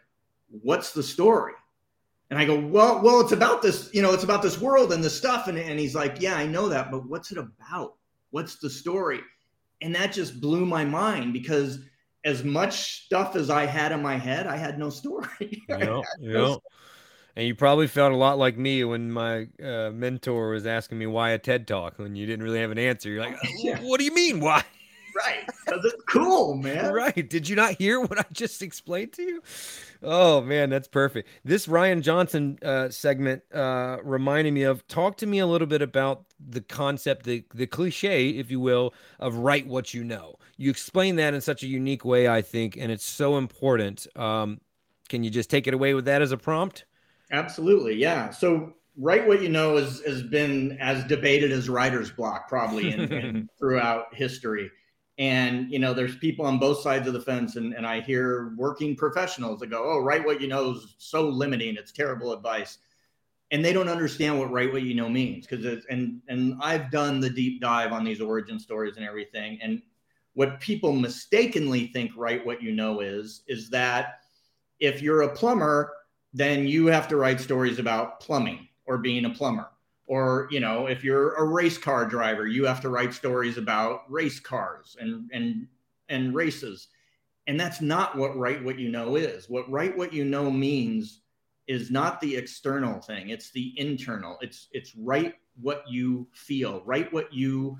what's 0.61 0.93
the 0.93 1.03
story? 1.03 1.53
And 2.29 2.37
I 2.37 2.45
go, 2.45 2.59
well, 2.59 3.01
well, 3.01 3.21
it's 3.21 3.31
about 3.31 3.61
this, 3.61 3.89
you 3.93 4.01
know, 4.01 4.13
it's 4.13 4.23
about 4.23 4.41
this 4.41 4.59
world 4.59 4.91
and 4.91 5.03
this 5.03 5.17
stuff. 5.17 5.47
And, 5.47 5.57
and 5.57 5.79
he's 5.79 5.95
like, 5.95 6.19
yeah, 6.19 6.35
I 6.35 6.45
know 6.45 6.67
that, 6.69 6.91
but 6.91 7.07
what's 7.07 7.31
it 7.31 7.37
about? 7.37 7.95
What's 8.31 8.57
the 8.57 8.69
story? 8.69 9.21
And 9.81 9.95
that 9.95 10.11
just 10.11 10.41
blew 10.41 10.65
my 10.65 10.83
mind 10.83 11.31
because 11.31 11.79
as 12.25 12.43
much 12.43 13.05
stuff 13.05 13.35
as 13.35 13.49
I 13.49 13.65
had 13.65 13.93
in 13.93 14.01
my 14.01 14.17
head, 14.17 14.47
I 14.47 14.57
had 14.57 14.77
no 14.77 14.89
story. 14.89 15.63
Yeah, 15.69 16.01
yeah. 16.19 16.55
And 17.35 17.45
you 17.45 17.53
probably 17.53 17.85
felt 17.85 18.11
a 18.11 18.15
lot 18.15 18.39
like 18.39 18.57
me 18.57 18.83
when 18.83 19.11
my 19.11 19.47
uh, 19.63 19.91
mentor 19.91 20.49
was 20.49 20.65
asking 20.65 20.97
me 20.97 21.05
why 21.05 21.29
a 21.29 21.37
TED 21.37 21.67
talk 21.67 21.99
when 21.99 22.15
you 22.15 22.25
didn't 22.25 22.43
really 22.43 22.59
have 22.59 22.71
an 22.71 22.79
answer. 22.79 23.11
You're 23.11 23.21
like, 23.21 23.37
yeah. 23.59 23.79
what 23.81 23.99
do 23.99 24.05
you 24.05 24.13
mean 24.13 24.39
why? 24.39 24.63
Right. 25.17 25.49
Because 25.65 25.85
it's 25.85 26.03
cool, 26.07 26.55
man. 26.55 26.91
right. 26.93 27.29
Did 27.29 27.49
you 27.49 27.55
not 27.55 27.73
hear 27.73 27.99
what 27.99 28.19
I 28.19 28.25
just 28.31 28.61
explained 28.61 29.13
to 29.13 29.23
you? 29.23 29.41
Oh 30.03 30.41
man, 30.41 30.69
that's 30.69 30.87
perfect. 30.87 31.27
This 31.43 31.67
Rian 31.67 32.01
Johnson 32.01 32.59
uh, 32.61 32.89
segment 32.89 33.41
uh, 33.53 33.97
reminded 34.03 34.53
me 34.53 34.63
of. 34.63 34.87
Talk 34.87 35.17
to 35.17 35.27
me 35.27 35.39
a 35.39 35.47
little 35.47 35.67
bit 35.67 35.81
about 35.81 36.25
the 36.39 36.61
concept, 36.61 37.25
the 37.25 37.43
the 37.53 37.67
cliche, 37.67 38.29
if 38.29 38.51
you 38.51 38.59
will, 38.59 38.93
of 39.19 39.35
write 39.37 39.67
what 39.67 39.93
you 39.93 40.03
know. 40.03 40.35
You 40.57 40.69
explain 40.69 41.15
that 41.15 41.33
in 41.33 41.41
such 41.41 41.63
a 41.63 41.67
unique 41.67 42.05
way, 42.05 42.27
I 42.27 42.41
think, 42.41 42.77
and 42.77 42.91
it's 42.91 43.05
so 43.05 43.37
important. 43.37 44.05
Um, 44.15 44.61
can 45.09 45.23
you 45.23 45.29
just 45.29 45.49
take 45.49 45.67
it 45.67 45.73
away 45.73 45.93
with 45.93 46.05
that 46.05 46.21
as 46.21 46.31
a 46.31 46.37
prompt? 46.37 46.85
Absolutely, 47.31 47.95
yeah. 47.95 48.29
So 48.29 48.73
write 48.97 49.27
what 49.27 49.41
you 49.41 49.49
know 49.49 49.77
has 49.77 50.01
has 50.05 50.21
been 50.23 50.77
as 50.79 51.03
debated 51.05 51.51
as 51.51 51.69
writer's 51.69 52.11
block 52.11 52.49
probably 52.49 52.91
in, 52.91 53.11
in 53.11 53.49
throughout 53.59 54.13
history 54.13 54.69
and 55.17 55.71
you 55.71 55.79
know 55.79 55.93
there's 55.93 56.15
people 56.17 56.45
on 56.45 56.59
both 56.59 56.79
sides 56.81 57.07
of 57.07 57.13
the 57.13 57.21
fence 57.21 57.55
and, 57.55 57.73
and 57.73 57.85
i 57.85 57.99
hear 57.99 58.53
working 58.55 58.95
professionals 58.95 59.59
that 59.59 59.67
go 59.67 59.83
oh 59.83 59.99
write 59.99 60.25
what 60.25 60.39
you 60.39 60.47
know 60.47 60.71
is 60.71 60.95
so 60.97 61.27
limiting 61.27 61.75
it's 61.75 61.91
terrible 61.91 62.33
advice. 62.33 62.79
And 63.49 63.63
they 63.63 63.71
don't 63.71 63.87
understand 63.87 64.37
what 64.37 64.51
write 64.51 64.73
what 64.73 64.81
you 64.81 64.93
know 64.93 65.07
means 65.07 65.47
because 65.47 65.85
and 65.89 66.21
and 66.27 66.55
i've 66.61 66.91
done 66.91 67.21
the 67.21 67.29
deep 67.29 67.61
dive 67.61 67.93
on 67.93 68.03
these 68.03 68.19
origin 68.19 68.59
stories 68.59 68.97
and 68.97 69.05
everything 69.05 69.57
and 69.61 69.81
what 70.33 70.59
people 70.59 70.91
mistakenly 70.91 71.87
think 71.87 72.11
write 72.17 72.45
what 72.45 72.61
you 72.61 72.73
know 72.73 72.99
is 72.99 73.43
is 73.47 73.69
that 73.69 74.19
if 74.81 75.01
you're 75.01 75.21
a 75.21 75.33
plumber 75.33 75.93
then 76.33 76.67
you 76.67 76.87
have 76.87 77.07
to 77.07 77.15
write 77.15 77.39
stories 77.39 77.79
about 77.79 78.19
plumbing 78.19 78.67
or 78.85 78.97
being 78.97 79.23
a 79.23 79.29
plumber 79.29 79.69
or 80.07 80.47
you 80.51 80.59
know 80.59 80.87
if 80.87 81.03
you're 81.03 81.35
a 81.35 81.43
race 81.43 81.77
car 81.77 82.05
driver 82.05 82.47
you 82.47 82.65
have 82.65 82.81
to 82.81 82.89
write 82.89 83.13
stories 83.13 83.57
about 83.57 84.09
race 84.09 84.39
cars 84.39 84.95
and 84.99 85.29
and 85.31 85.67
and 86.09 86.33
races. 86.33 86.87
And 87.47 87.59
that's 87.59 87.81
not 87.81 88.17
what 88.17 88.37
write 88.37 88.63
what 88.63 88.77
you 88.77 88.89
know 88.89 89.15
is. 89.15 89.49
What 89.49 89.69
write 89.69 89.97
what 89.97 90.13
you 90.13 90.25
know 90.25 90.51
means 90.51 91.21
is 91.67 91.91
not 91.91 92.19
the 92.19 92.35
external 92.35 92.99
thing. 92.99 93.29
It's 93.29 93.51
the 93.51 93.73
internal. 93.77 94.37
It's 94.41 94.67
it's 94.71 94.95
write 94.95 95.35
what 95.61 95.83
you 95.89 96.27
feel. 96.33 96.81
Write 96.85 97.11
what 97.13 97.33
you 97.33 97.77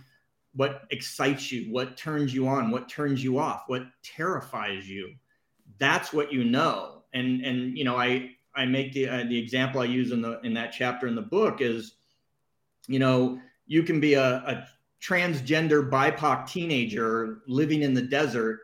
what 0.54 0.84
excites 0.90 1.52
you 1.52 1.72
what 1.72 1.98
turns 1.98 2.34
you 2.34 2.48
on 2.48 2.72
what 2.72 2.90
turns 2.90 3.24
you 3.24 3.38
off 3.38 3.64
what 3.68 3.84
terrifies 4.04 4.90
you. 4.90 5.14
That's 5.78 6.14
what 6.14 6.32
you 6.32 6.44
know. 6.44 7.04
And 7.14 7.44
and 7.44 7.78
you 7.78 7.84
know 7.84 7.98
i 7.98 8.32
i 8.56 8.66
make 8.66 8.94
the 8.94 9.08
uh, 9.08 9.24
the 9.24 9.38
example 9.38 9.82
i 9.82 9.86
use 9.86 10.12
in 10.12 10.22
the 10.22 10.40
in 10.42 10.54
that 10.54 10.74
chapter 10.78 11.08
in 11.08 11.16
the 11.16 11.22
book 11.22 11.62
is 11.62 11.97
you 12.88 13.00
know, 13.00 13.40
you 13.66 13.84
can 13.84 14.00
be 14.00 14.14
a, 14.14 14.24
a 14.24 14.68
transgender 15.02 15.90
BIPOC 15.90 16.48
teenager 16.48 17.40
living 17.48 17.84
in 17.84 17.94
the 17.94 18.02
desert, 18.02 18.60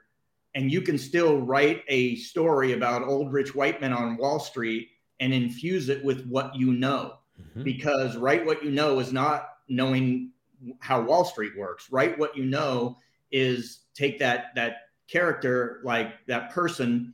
and 0.56 0.72
you 0.72 0.82
can 0.82 0.98
still 0.98 1.42
write 1.42 1.84
a 1.88 2.16
story 2.16 2.74
about 2.74 3.04
old 3.04 3.32
rich 3.34 3.54
white 3.54 3.82
men 3.82 3.94
on 3.94 4.18
Wall 4.18 4.40
Street 4.40 4.90
and 5.20 5.34
infuse 5.34 5.90
it 5.90 6.04
with 6.04 6.26
what 6.28 6.56
you 6.56 6.74
know. 6.74 7.16
Mm-hmm. 7.42 7.64
Because 7.64 8.16
write 8.18 8.46
what 8.46 8.64
you 8.64 8.72
know 8.72 9.00
is 9.00 9.12
not 9.12 9.50
knowing 9.68 10.32
how 10.80 11.02
Wall 11.02 11.26
Street 11.26 11.54
works. 11.58 11.92
Write 11.92 12.18
what 12.18 12.36
you 12.38 12.46
know 12.46 12.98
is 13.32 13.82
take 13.94 14.20
that 14.20 14.56
that 14.56 14.78
character, 15.08 15.82
like 15.84 16.26
that 16.28 16.52
person, 16.52 17.14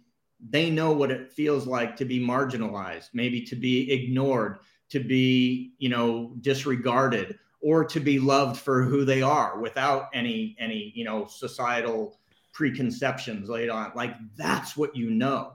they 0.49 0.69
know 0.69 0.91
what 0.91 1.11
it 1.11 1.31
feels 1.31 1.67
like 1.67 1.95
to 1.97 2.05
be 2.05 2.19
marginalized, 2.19 3.09
maybe 3.13 3.41
to 3.41 3.55
be 3.55 3.91
ignored, 3.91 4.59
to 4.89 4.99
be, 4.99 5.73
you 5.77 5.89
know, 5.89 6.33
disregarded 6.41 7.37
or 7.61 7.83
to 7.85 7.99
be 7.99 8.19
loved 8.19 8.59
for 8.59 8.83
who 8.83 9.03
they 9.05 9.21
are 9.21 9.59
without 9.59 10.09
any 10.13 10.55
any 10.59 10.91
you 10.95 11.03
know 11.03 11.25
societal 11.27 12.17
preconceptions 12.53 13.49
laid 13.49 13.69
on 13.69 13.91
like 13.95 14.15
that's 14.35 14.75
what 14.77 14.95
you 14.95 15.09
know. 15.09 15.53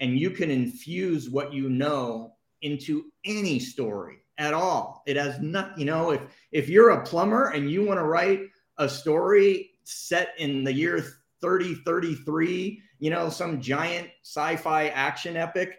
And 0.00 0.18
you 0.18 0.30
can 0.30 0.50
infuse 0.50 1.28
what 1.28 1.52
you 1.52 1.68
know 1.68 2.34
into 2.62 3.04
any 3.24 3.58
story 3.58 4.18
at 4.38 4.54
all. 4.54 5.02
It 5.06 5.16
has 5.16 5.40
not 5.40 5.78
you 5.78 5.84
know 5.84 6.10
if 6.10 6.22
if 6.52 6.68
you're 6.68 6.90
a 6.90 7.04
plumber 7.04 7.50
and 7.50 7.70
you 7.70 7.84
want 7.84 7.98
to 7.98 8.04
write 8.04 8.40
a 8.78 8.88
story 8.88 9.72
set 9.84 10.34
in 10.38 10.64
the 10.64 10.72
year 10.72 11.00
3033 11.40 12.82
you 12.98 13.10
know 13.10 13.28
some 13.28 13.60
giant 13.60 14.08
sci-fi 14.22 14.88
action 14.88 15.36
epic 15.36 15.78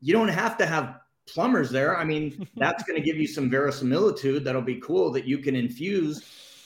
you 0.00 0.12
don't 0.12 0.28
have 0.28 0.58
to 0.58 0.66
have 0.66 0.96
plumbers 1.32 1.70
there. 1.70 1.96
I 1.96 2.04
mean, 2.04 2.46
that's 2.56 2.82
going 2.84 3.00
to 3.00 3.04
give 3.04 3.16
you 3.16 3.26
some 3.26 3.50
verisimilitude 3.50 4.44
that'll 4.44 4.62
be 4.62 4.80
cool 4.80 5.10
that 5.12 5.24
you 5.24 5.38
can 5.38 5.56
infuse. 5.56 6.22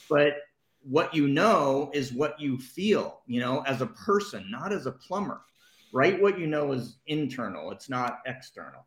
But 0.09 0.37
what 0.81 1.13
you 1.13 1.27
know 1.27 1.89
is 1.93 2.11
what 2.11 2.39
you 2.39 2.57
feel, 2.57 3.21
you 3.25 3.39
know, 3.39 3.61
as 3.61 3.81
a 3.81 3.87
person, 3.87 4.45
not 4.49 4.73
as 4.73 4.85
a 4.85 4.91
plumber, 4.91 5.41
right? 5.93 6.21
What 6.21 6.37
you 6.37 6.47
know 6.47 6.71
is 6.73 6.97
internal, 7.07 7.71
it's 7.71 7.89
not 7.89 8.19
external. 8.25 8.85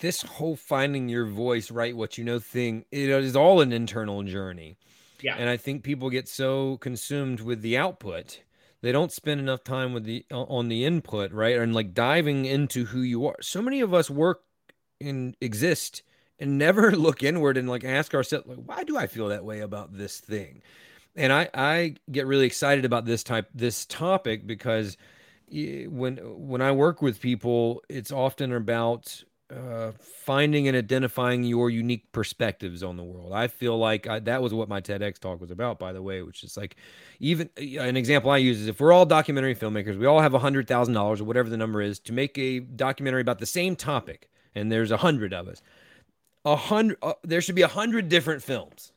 This 0.00 0.22
whole 0.22 0.56
finding 0.56 1.08
your 1.08 1.26
voice, 1.26 1.70
right? 1.70 1.96
What 1.96 2.18
you 2.18 2.24
know 2.24 2.40
thing, 2.40 2.84
it 2.90 3.08
is 3.08 3.36
all 3.36 3.60
an 3.60 3.72
internal 3.72 4.22
journey. 4.24 4.78
Yeah. 5.20 5.36
And 5.36 5.48
I 5.48 5.56
think 5.56 5.84
people 5.84 6.10
get 6.10 6.28
so 6.28 6.76
consumed 6.78 7.40
with 7.40 7.62
the 7.62 7.78
output 7.78 8.40
they 8.82 8.92
don't 8.92 9.12
spend 9.12 9.40
enough 9.40 9.64
time 9.64 9.92
with 9.92 10.04
the 10.04 10.24
on 10.30 10.68
the 10.68 10.84
input 10.84 11.32
right 11.32 11.56
and 11.56 11.74
like 11.74 11.94
diving 11.94 12.44
into 12.44 12.84
who 12.84 13.00
you 13.00 13.26
are 13.26 13.36
so 13.40 13.60
many 13.60 13.80
of 13.80 13.92
us 13.92 14.10
work 14.10 14.42
and 15.00 15.36
exist 15.40 16.02
and 16.38 16.58
never 16.58 16.90
look 16.96 17.22
inward 17.22 17.56
and 17.56 17.68
like 17.68 17.84
ask 17.84 18.14
ourselves 18.14 18.46
like 18.46 18.58
why 18.58 18.84
do 18.84 18.96
i 18.96 19.06
feel 19.06 19.28
that 19.28 19.44
way 19.44 19.60
about 19.60 19.96
this 19.96 20.20
thing 20.20 20.62
and 21.14 21.32
i 21.32 21.48
i 21.54 21.94
get 22.10 22.26
really 22.26 22.46
excited 22.46 22.84
about 22.84 23.04
this 23.04 23.22
type 23.22 23.48
this 23.54 23.86
topic 23.86 24.46
because 24.46 24.96
when 25.50 26.16
when 26.22 26.60
i 26.60 26.72
work 26.72 27.02
with 27.02 27.20
people 27.20 27.82
it's 27.88 28.12
often 28.12 28.52
about 28.52 29.22
uh, 29.48 29.92
finding 30.00 30.66
and 30.66 30.76
identifying 30.76 31.44
your 31.44 31.70
unique 31.70 32.10
perspectives 32.10 32.82
on 32.82 32.96
the 32.96 33.04
world. 33.04 33.32
I 33.32 33.46
feel 33.46 33.78
like 33.78 34.08
I, 34.08 34.18
that 34.20 34.42
was 34.42 34.52
what 34.52 34.68
my 34.68 34.80
TEDx 34.80 35.20
talk 35.20 35.40
was 35.40 35.52
about, 35.52 35.78
by 35.78 35.92
the 35.92 36.02
way, 36.02 36.22
which 36.22 36.42
is 36.42 36.56
like 36.56 36.76
even 37.20 37.48
an 37.56 37.96
example 37.96 38.30
I 38.30 38.38
use 38.38 38.60
is 38.60 38.66
if 38.66 38.80
we're 38.80 38.92
all 38.92 39.06
documentary 39.06 39.54
filmmakers, 39.54 39.96
we 39.98 40.06
all 40.06 40.20
have 40.20 40.34
a 40.34 40.40
hundred 40.40 40.66
thousand 40.66 40.94
dollars 40.94 41.20
or 41.20 41.24
whatever 41.24 41.48
the 41.48 41.56
number 41.56 41.80
is 41.80 42.00
to 42.00 42.12
make 42.12 42.36
a 42.38 42.58
documentary 42.58 43.20
about 43.20 43.38
the 43.38 43.46
same 43.46 43.76
topic 43.76 44.28
and 44.56 44.72
there's 44.72 44.90
a 44.90 44.96
hundred 44.96 45.32
of 45.32 45.46
us. 45.46 45.62
A 46.44 46.56
hundred, 46.56 46.96
uh, 47.02 47.12
there 47.22 47.40
should 47.40 47.54
be 47.54 47.62
a 47.62 47.68
hundred 47.68 48.08
different 48.08 48.42
films, 48.42 48.92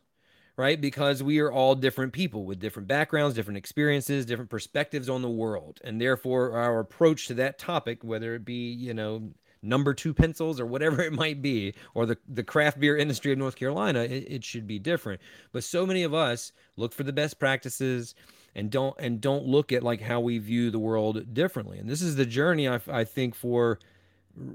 right? 0.55 0.79
Because 0.79 1.21
we 1.21 1.39
are 1.39 1.51
all 1.51 1.75
different 1.75 2.13
people 2.13 2.45
with 2.45 2.59
different 2.59 2.87
backgrounds, 2.87 3.35
different 3.35 3.57
experiences, 3.57 4.25
different 4.25 4.49
perspectives 4.49 5.09
on 5.09 5.21
the 5.21 5.29
world, 5.29 5.79
and 5.83 5.99
therefore 5.99 6.57
our 6.57 6.79
approach 6.79 7.27
to 7.27 7.33
that 7.35 7.59
topic, 7.59 8.03
whether 8.03 8.33
it 8.33 8.45
be 8.45 8.71
you 8.71 8.93
know 8.93 9.31
number 9.61 9.93
two 9.93 10.13
pencils 10.13 10.59
or 10.59 10.65
whatever 10.65 11.01
it 11.03 11.11
might 11.11 11.41
be, 11.41 11.73
or 11.93 12.05
the, 12.05 12.17
the 12.29 12.43
craft 12.43 12.79
beer 12.79 12.95
industry 12.95 13.33
of 13.33 13.37
North 13.37 13.57
Carolina, 13.57 14.03
it, 14.03 14.25
it, 14.27 14.43
should 14.45 14.65
be 14.65 14.79
different. 14.79 15.19
But 15.51 15.65
so 15.65 15.85
many 15.85 16.03
of 16.03 16.13
us 16.13 16.53
look 16.77 16.93
for 16.93 17.03
the 17.03 17.11
best 17.11 17.39
practices 17.39 18.15
and 18.55 18.71
don't 18.71 18.95
and 18.99 19.19
don't 19.19 19.45
look 19.45 19.73
at 19.73 19.83
like 19.83 20.01
how 20.01 20.21
we 20.21 20.37
view 20.37 20.71
the 20.71 20.79
world 20.79 21.33
differently. 21.33 21.77
And 21.79 21.89
this 21.89 22.01
is 22.01 22.15
the 22.15 22.25
journey 22.25 22.69
I, 22.69 22.79
I 22.87 23.03
think 23.03 23.35
for 23.35 23.79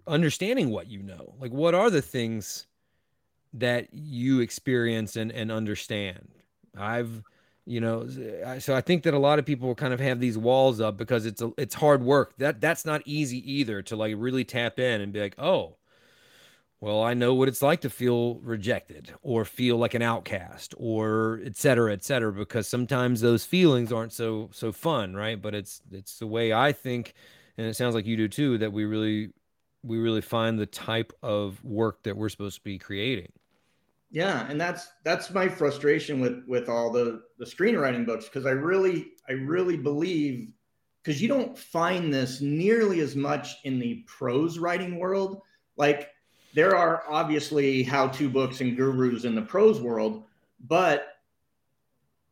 understanding 0.07 0.71
what 0.71 0.89
you 0.89 1.03
know. 1.03 1.35
Like, 1.39 1.53
what 1.53 1.75
are 1.75 1.91
the 1.91 2.03
things 2.03 2.67
that 3.53 3.89
you 3.93 4.41
experience 4.41 5.17
and, 5.17 5.31
and 5.33 5.51
understand? 5.53 6.29
I've, 6.77 7.23
you 7.67 7.81
know, 7.81 8.07
so 8.59 8.75
I 8.75 8.81
think 8.81 9.05
that 9.05 9.15
a 9.15 9.19
lot 9.19 9.39
of 9.39 9.47
people 9.47 9.75
kind 9.75 9.95
of 9.95 10.01
have 10.01 10.21
these 10.21 10.37
walls 10.37 10.81
up 10.81 10.97
because 10.97 11.25
it's 11.25 11.41
a, 11.41 11.53
it's 11.57 11.75
hard 11.75 12.03
work. 12.03 12.37
That 12.39 12.61
that's 12.61 12.85
not 12.85 13.03
easy 13.05 13.39
either 13.51 13.81
to 13.83 13.97
like 13.97 14.15
really 14.19 14.45
tap 14.45 14.79
in 14.79 15.01
and 15.01 15.13
be 15.13 15.21
like, 15.21 15.35
oh, 15.39 15.77
well, 16.81 17.03
I 17.03 17.15
know 17.15 17.33
what 17.33 17.49
it's 17.49 17.63
like 17.63 17.81
to 17.81 17.89
feel 17.89 18.35
rejected 18.41 19.11
or 19.23 19.47
feel 19.47 19.79
like 19.79 19.95
an 19.95 20.03
outcast 20.03 20.75
or 20.77 21.41
et 21.43 21.57
cetera, 21.57 21.95
et 21.95 22.05
cetera, 22.05 22.31
because 22.31 22.69
sometimes 22.69 23.23
those 23.23 23.47
feelings 23.47 23.91
aren't 23.91 24.13
so 24.13 24.51
so 24.53 24.71
fun, 24.71 25.15
right? 25.15 25.41
But 25.41 25.55
it's 25.55 25.81
it's 25.91 26.19
the 26.19 26.27
way 26.27 26.53
I 26.53 26.73
think, 26.73 27.15
and 27.57 27.67
it 27.67 27.77
sounds 27.77 27.95
like 27.95 28.05
you 28.05 28.19
do 28.19 28.29
too, 28.29 28.59
that 28.59 28.73
we 28.73 28.85
really 28.85 29.31
we 29.85 29.99
really 29.99 30.21
find 30.21 30.59
the 30.59 30.67
type 30.67 31.13
of 31.23 31.63
work 31.63 32.03
that 32.05 32.17
we're 32.17 32.29
supposed 32.29 32.57
to 32.57 32.65
be 32.65 32.79
creating. 32.79 33.33
Yeah 34.11 34.49
and 34.49 34.61
that's 34.61 34.89
that's 35.05 35.33
my 35.33 35.49
frustration 35.49 36.21
with 36.21 36.45
with 36.47 36.69
all 36.69 36.91
the 36.91 37.23
the 37.39 37.45
screenwriting 37.45 38.07
books 38.07 38.27
because 38.27 38.47
i 38.47 38.51
really 38.51 39.09
i 39.29 39.33
really 39.33 39.77
believe 39.77 40.49
because 41.03 41.21
you 41.21 41.29
don't 41.29 41.59
find 41.59 42.15
this 42.15 42.41
nearly 42.41 43.01
as 43.01 43.15
much 43.15 43.57
in 43.65 43.79
the 43.79 44.03
prose 44.07 44.59
writing 44.59 44.99
world. 44.99 45.43
Like 45.77 46.11
there 46.55 46.77
are 46.77 47.05
obviously 47.11 47.83
how-to 47.83 48.31
books 48.31 48.61
and 48.61 48.77
gurus 48.77 49.25
in 49.25 49.35
the 49.35 49.43
prose 49.43 49.81
world 49.81 50.25
but 50.67 51.09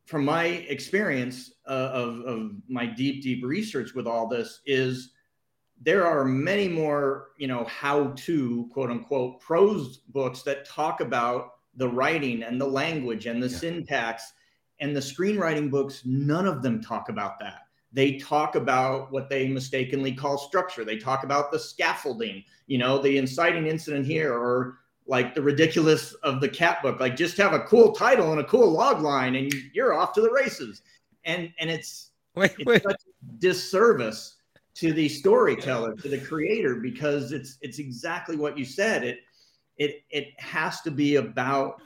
from 0.06 0.24
my 0.24 0.44
experience 0.44 1.52
uh, 1.66 1.90
of, 1.92 2.20
of 2.20 2.52
my 2.68 2.86
deep 2.86 3.22
deep 3.22 3.44
research 3.44 3.94
with 3.94 4.06
all 4.06 4.28
this 4.28 4.60
is 4.66 5.12
there 5.84 6.06
are 6.06 6.24
many 6.24 6.68
more, 6.68 7.30
you 7.38 7.48
know, 7.48 7.64
how 7.64 8.12
to 8.16 8.68
quote 8.72 8.90
unquote 8.90 9.40
prose 9.40 9.98
books 9.98 10.42
that 10.42 10.64
talk 10.64 11.00
about 11.00 11.54
the 11.76 11.88
writing 11.88 12.42
and 12.42 12.60
the 12.60 12.66
language 12.66 13.26
and 13.26 13.42
the 13.42 13.48
yeah. 13.48 13.58
syntax. 13.58 14.32
And 14.80 14.96
the 14.96 15.00
screenwriting 15.00 15.70
books, 15.70 16.02
none 16.04 16.46
of 16.46 16.60
them 16.60 16.82
talk 16.82 17.08
about 17.08 17.38
that. 17.38 17.60
They 17.92 18.16
talk 18.16 18.56
about 18.56 19.12
what 19.12 19.28
they 19.28 19.46
mistakenly 19.46 20.12
call 20.12 20.38
structure. 20.38 20.84
They 20.84 20.96
talk 20.96 21.22
about 21.22 21.52
the 21.52 21.58
scaffolding, 21.58 22.42
you 22.66 22.78
know, 22.78 22.98
the 22.98 23.16
inciting 23.16 23.68
incident 23.68 24.06
here, 24.06 24.32
or 24.32 24.78
like 25.06 25.34
the 25.34 25.42
ridiculous 25.42 26.14
of 26.24 26.40
the 26.40 26.48
cat 26.48 26.82
book. 26.82 26.98
Like 26.98 27.14
just 27.14 27.36
have 27.36 27.52
a 27.52 27.60
cool 27.60 27.92
title 27.92 28.32
and 28.32 28.40
a 28.40 28.44
cool 28.44 28.72
log 28.72 29.02
line, 29.02 29.36
and 29.36 29.54
you're 29.72 29.94
off 29.94 30.14
to 30.14 30.20
the 30.20 30.32
races. 30.32 30.82
And 31.24 31.52
and 31.60 31.70
it's, 31.70 32.10
wait, 32.34 32.52
it's 32.58 32.66
wait. 32.66 32.82
such 32.82 33.02
disservice 33.38 34.38
to 34.74 34.92
the 34.92 35.08
storyteller, 35.08 35.94
to 35.94 36.08
the 36.08 36.18
creator, 36.18 36.76
because 36.76 37.32
it's 37.32 37.58
it's 37.60 37.78
exactly 37.78 38.36
what 38.36 38.56
you 38.56 38.64
said. 38.64 39.04
It 39.04 39.18
it 39.76 40.02
it 40.10 40.40
has 40.40 40.80
to 40.82 40.90
be 40.90 41.16
about 41.16 41.80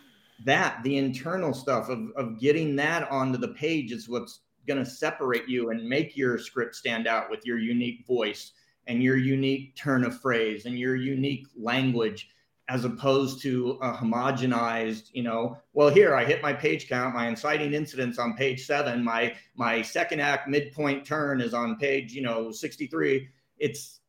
that, 0.45 0.83
the 0.83 0.97
internal 0.97 1.53
stuff 1.53 1.89
of 1.89 2.11
of 2.17 2.39
getting 2.39 2.77
that 2.77 3.11
onto 3.11 3.39
the 3.39 3.49
page 3.49 3.93
is 3.93 4.09
what's 4.09 4.41
going 4.67 4.83
to 4.83 4.91
separate 4.91 5.49
you 5.49 5.71
and 5.71 5.89
make 5.89 6.17
your 6.17 6.39
script 6.39 6.75
stand 6.75 7.07
out 7.07 7.31
with 7.31 7.47
your 7.47 7.59
unique 7.59 8.05
voice 8.07 8.53
and 8.87 9.03
your 9.03 9.17
unique 9.17 9.75
turn 9.77 10.05
of 10.05 10.21
phrase 10.21 10.67
and 10.67 10.79
your 10.79 10.97
unique 10.97 11.47
language 11.57 12.29
as 12.69 12.85
opposed 12.85 13.41
to 13.43 13.79
a 13.81 13.93
homogenized, 13.93 15.11
you 15.13 15.23
know, 15.23 15.57
well, 15.73 15.89
here 15.89 16.17
I 16.17 16.25
hit 16.25 16.43
my 16.43 16.53
page 16.53 16.89
count, 16.89 17.15
my 17.15 17.29
inciting 17.29 17.73
incidents 17.73 18.19
on 18.19 18.35
page 18.35 18.67
seven, 18.67 19.05
my 19.05 19.35
my 19.55 19.83
second 19.83 20.21
act 20.21 20.49
midpoint 20.49 21.05
turn 21.05 21.41
is 21.41 21.55
on 21.55 21.77
page, 21.77 22.13
you 22.13 22.23
know, 22.23 22.51
63. 22.51 23.29
It's 23.59 24.01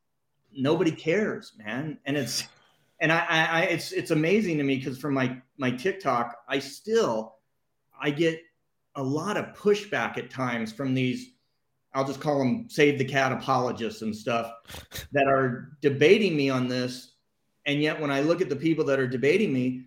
nobody 0.52 0.92
cares, 0.92 1.54
man. 1.58 2.00
And 2.06 2.18
it's 2.18 2.48
and 3.00 3.12
I, 3.12 3.26
I 3.30 3.62
it's 3.64 3.92
it's 3.92 4.12
amazing 4.12 4.58
to 4.58 4.64
me 4.64 4.78
because 4.78 4.98
from 4.98 5.14
my 5.14 5.40
my 5.58 5.70
TikTok, 5.70 6.38
I 6.48 6.58
still 6.58 7.36
I 8.00 8.10
get 8.10 8.42
a 8.96 9.04
lot 9.04 9.38
of 9.38 9.56
pushback 9.56 10.18
at 10.18 10.32
times 10.32 10.74
from 10.74 10.96
these 10.96 11.32
I'll 11.94 12.06
just 12.06 12.22
call 12.22 12.40
them 12.40 12.68
save 12.70 12.98
the 12.98 13.06
cat 13.06 13.32
apologists 13.32 14.02
and 14.02 14.16
stuff 14.16 14.52
that 15.12 15.28
are 15.28 15.78
debating 15.82 16.36
me 16.36 16.50
on 16.50 16.68
this 16.68 17.14
and 17.68 17.82
yet, 17.82 18.00
when 18.00 18.10
I 18.10 18.22
look 18.22 18.42
at 18.42 18.50
the 18.50 18.56
people 18.56 18.84
that 18.86 19.00
are 19.00 19.08
debating 19.08 19.54
me, 19.54 19.84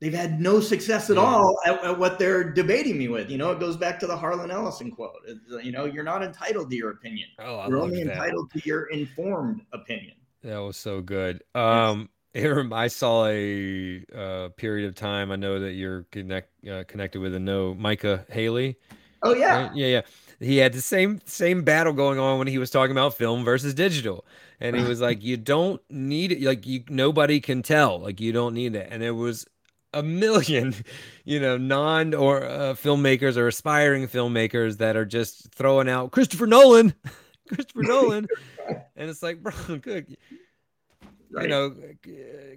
they've 0.00 0.12
had 0.12 0.40
no 0.40 0.60
success 0.60 1.08
at 1.08 1.16
yeah. 1.16 1.22
all 1.22 1.58
at, 1.64 1.82
at, 1.84 1.98
what 1.98 2.18
they're 2.18 2.52
debating 2.52 2.98
me 2.98 3.08
with. 3.08 3.30
You 3.30 3.38
know, 3.38 3.52
it 3.52 3.60
goes 3.60 3.76
back 3.76 3.98
to 4.00 4.06
the 4.06 4.16
Harlan 4.16 4.50
Ellison 4.50 4.90
quote. 4.90 5.22
It's, 5.26 5.64
you 5.64 5.72
know, 5.72 5.86
you're 5.86 6.04
not 6.04 6.22
entitled 6.22 6.70
to 6.70 6.76
your 6.76 6.90
opinion. 6.90 7.28
Oh, 7.38 7.60
I 7.60 7.68
you're 7.68 7.78
only 7.78 8.02
that. 8.04 8.12
entitled 8.12 8.50
to 8.50 8.62
your 8.64 8.86
informed 8.86 9.62
opinion. 9.72 10.16
That 10.42 10.58
was 10.58 10.76
so 10.76 11.00
good. 11.00 11.42
Um, 11.54 12.10
I 12.34 12.88
saw 12.88 13.26
a 13.28 14.04
uh, 14.14 14.48
period 14.50 14.88
of 14.88 14.96
time. 14.96 15.30
I 15.30 15.36
know 15.36 15.60
that 15.60 15.72
you're 15.72 16.02
connect, 16.10 16.50
uh, 16.68 16.82
connected 16.88 17.20
with. 17.20 17.34
a 17.34 17.40
no 17.40 17.74
Micah 17.74 18.26
Haley. 18.28 18.76
Oh 19.22 19.34
yeah, 19.34 19.68
right? 19.68 19.70
yeah, 19.74 19.86
yeah. 19.86 20.00
He 20.40 20.58
had 20.58 20.72
the 20.74 20.82
same 20.82 21.20
same 21.24 21.62
battle 21.62 21.92
going 21.92 22.18
on 22.18 22.38
when 22.38 22.48
he 22.48 22.58
was 22.58 22.70
talking 22.70 22.90
about 22.90 23.14
film 23.14 23.44
versus 23.44 23.72
digital, 23.72 24.26
and 24.60 24.76
he 24.76 24.82
was 24.82 25.00
like, 25.00 25.22
"You 25.22 25.36
don't 25.36 25.80
need 25.90 26.32
it. 26.32 26.42
Like 26.42 26.66
you, 26.66 26.84
nobody 26.88 27.40
can 27.40 27.62
tell. 27.62 28.00
Like 28.00 28.20
you 28.20 28.32
don't 28.32 28.54
need 28.54 28.74
it." 28.74 28.88
And 28.90 29.02
there 29.02 29.14
was 29.14 29.46
a 29.94 30.02
million, 30.02 30.74
you 31.24 31.40
know, 31.40 31.56
non 31.56 32.12
or 32.12 32.44
uh, 32.44 32.74
filmmakers 32.74 33.36
or 33.36 33.48
aspiring 33.48 34.08
filmmakers 34.08 34.78
that 34.78 34.96
are 34.96 35.06
just 35.06 35.52
throwing 35.54 35.88
out 35.88 36.10
Christopher 36.10 36.46
Nolan, 36.46 36.94
Christopher 37.48 37.82
Nolan, 37.82 38.26
and 38.96 39.10
it's 39.10 39.22
like, 39.22 39.42
bro, 39.42 39.52
good. 39.78 40.16
Right. 41.30 41.44
You 41.44 41.48
know, 41.48 41.74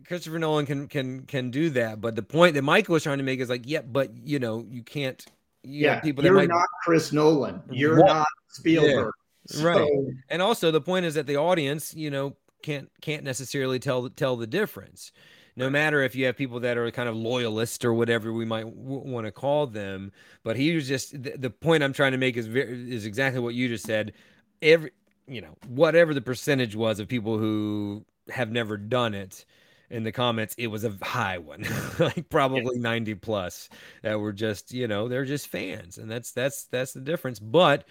Christopher 0.08 0.38
Nolan 0.38 0.66
can 0.66 0.88
can 0.88 1.22
can 1.22 1.50
do 1.50 1.72
that, 1.72 2.02
but 2.02 2.16
the 2.16 2.22
point 2.22 2.56
that 2.56 2.62
Michael 2.62 2.94
was 2.94 3.04
trying 3.04 3.18
to 3.18 3.24
make 3.24 3.40
is 3.40 3.50
like, 3.50 3.64
yeah, 3.66 3.82
but 3.82 4.12
you 4.16 4.40
know, 4.40 4.66
you 4.70 4.84
can't. 4.84 5.24
You 5.64 5.86
yeah, 5.86 6.00
people 6.00 6.24
you're 6.24 6.36
might... 6.36 6.48
not 6.48 6.68
Chris 6.84 7.12
Nolan. 7.12 7.62
You're 7.72 7.98
what? 7.98 8.06
not 8.06 8.28
Spielberg. 8.50 9.12
Yeah. 9.18 9.27
So... 9.48 9.64
Right. 9.64 9.92
And 10.30 10.42
also, 10.42 10.72
the 10.72 10.82
point 10.82 11.06
is 11.06 11.16
that 11.16 11.28
the 11.28 11.38
audience, 11.38 11.94
you 11.94 12.10
know, 12.10 12.36
can't 12.64 12.90
can't 13.02 13.24
necessarily 13.24 13.80
tell 13.80 14.10
tell 14.10 14.36
the 14.36 14.48
difference 14.48 15.12
no 15.58 15.72
matter 15.72 16.04
if 16.04 16.16
you 16.16 16.28
have 16.28 16.38
people 16.38 16.60
that 16.60 16.78
are 16.78 16.90
kind 16.92 17.10
of 17.10 17.16
loyalist 17.16 17.84
or 17.84 17.92
whatever 17.94 18.32
we 18.32 18.46
might 18.46 18.66
w- 18.66 19.12
want 19.12 19.26
to 19.26 19.32
call 19.32 19.66
them. 19.66 20.12
But 20.44 20.56
he 20.56 20.76
was 20.76 20.88
just 20.88 21.12
the, 21.12 21.36
the 21.36 21.50
point 21.50 21.84
I'm 21.84 21.94
trying 21.94 22.12
to 22.12 22.18
make 22.20 22.38
is 22.38 22.46
very, 22.46 22.94
is 22.94 23.06
exactly 23.06 23.42
what 23.42 23.56
you 23.56 23.68
just 23.68 23.86
said. 23.86 24.14
Every 24.62 24.92
you 25.28 25.42
know 25.42 25.56
whatever 25.68 26.14
the 26.14 26.22
percentage 26.22 26.76
was 26.76 27.00
of 27.00 27.08
people 27.08 27.38
who 27.38 28.06
have 28.30 28.52
never 28.52 28.78
done 28.78 29.14
it 29.14 29.46
in 29.90 30.04
the 30.04 30.12
comments 30.12 30.54
it 30.58 30.68
was 30.68 30.84
a 30.84 30.94
high 31.02 31.38
one 31.38 31.66
like 32.00 32.30
probably 32.30 32.76
yeah. 32.76 32.82
90 32.82 33.16
plus 33.16 33.70
that 34.04 34.20
were 34.20 34.34
just 34.34 34.74
you 34.74 34.88
know 34.88 35.08
they're 35.08 35.26
just 35.26 35.48
fans 35.48 35.98
and 35.98 36.10
that's 36.10 36.32
that's 36.32 36.66
that's 36.66 36.94
the 36.94 37.02
difference 37.02 37.40
but 37.40 37.86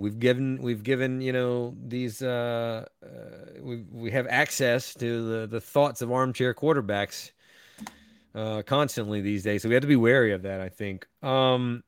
we've 0.00 0.18
given 0.18 0.58
we've 0.62 0.82
given 0.82 1.20
you 1.20 1.32
know 1.32 1.76
these 1.86 2.22
uh, 2.22 2.86
uh, 3.04 3.08
we 3.60 3.84
we 3.92 4.10
have 4.10 4.26
access 4.28 4.94
to 4.94 5.28
the 5.28 5.46
the 5.46 5.60
thoughts 5.60 6.00
of 6.00 6.10
armchair 6.10 6.54
quarterbacks 6.54 7.30
uh, 8.34 8.62
constantly 8.62 9.20
these 9.20 9.42
days, 9.42 9.62
so 9.62 9.68
we 9.68 9.74
have 9.74 9.82
to 9.82 9.88
be 9.88 9.96
wary 9.96 10.32
of 10.32 10.42
that. 10.42 10.60
I 10.60 10.70
think. 10.70 11.06
Um, 11.22 11.84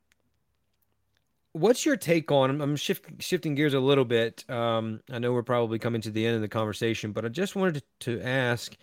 what's 1.52 1.86
your 1.86 1.96
take 1.96 2.30
on? 2.30 2.50
I'm, 2.50 2.60
I'm 2.60 2.76
shift, 2.76 3.22
shifting 3.22 3.54
gears 3.54 3.74
a 3.74 3.80
little 3.80 4.04
bit. 4.04 4.48
Um, 4.50 5.00
I 5.10 5.18
know 5.18 5.32
we're 5.32 5.42
probably 5.42 5.78
coming 5.78 6.00
to 6.02 6.10
the 6.10 6.26
end 6.26 6.36
of 6.36 6.42
the 6.42 6.48
conversation, 6.48 7.12
but 7.12 7.24
I 7.24 7.28
just 7.28 7.56
wanted 7.56 7.82
to, 8.00 8.18
to 8.18 8.26
ask 8.26 8.76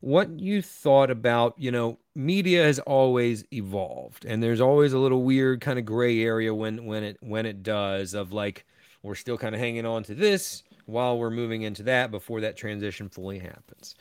what 0.00 0.38
you 0.38 0.62
thought 0.62 1.10
about 1.10 1.54
you 1.58 1.72
know 1.72 1.98
media 2.14 2.62
has 2.62 2.78
always 2.80 3.44
evolved 3.52 4.24
and 4.24 4.42
there's 4.42 4.60
always 4.60 4.92
a 4.92 4.98
little 4.98 5.24
weird 5.24 5.60
kind 5.60 5.78
of 5.78 5.84
gray 5.84 6.22
area 6.22 6.54
when 6.54 6.84
when 6.84 7.02
it 7.02 7.16
when 7.20 7.46
it 7.46 7.62
does 7.62 8.14
of 8.14 8.32
like 8.32 8.64
we're 9.02 9.14
still 9.14 9.38
kind 9.38 9.54
of 9.54 9.60
hanging 9.60 9.86
on 9.86 10.02
to 10.02 10.14
this 10.14 10.62
while 10.86 11.18
we're 11.18 11.30
moving 11.30 11.62
into 11.62 11.82
that 11.82 12.10
before 12.10 12.40
that 12.40 12.56
transition 12.56 13.08
fully 13.08 13.38
happens 13.38 13.94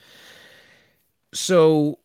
so 1.33 1.99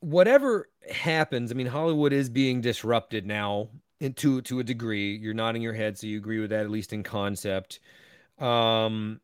whatever 0.00 0.68
happens 0.90 1.50
i 1.50 1.54
mean 1.54 1.66
hollywood 1.66 2.12
is 2.12 2.28
being 2.28 2.60
disrupted 2.60 3.26
now 3.26 3.68
into 4.00 4.40
to 4.42 4.58
a 4.58 4.64
degree 4.64 5.16
you're 5.16 5.34
nodding 5.34 5.62
your 5.62 5.72
head 5.72 5.96
so 5.96 6.06
you 6.06 6.18
agree 6.18 6.40
with 6.40 6.50
that 6.50 6.60
at 6.60 6.70
least 6.70 6.92
in 6.92 7.02
concept 7.02 7.80
um 8.40 9.20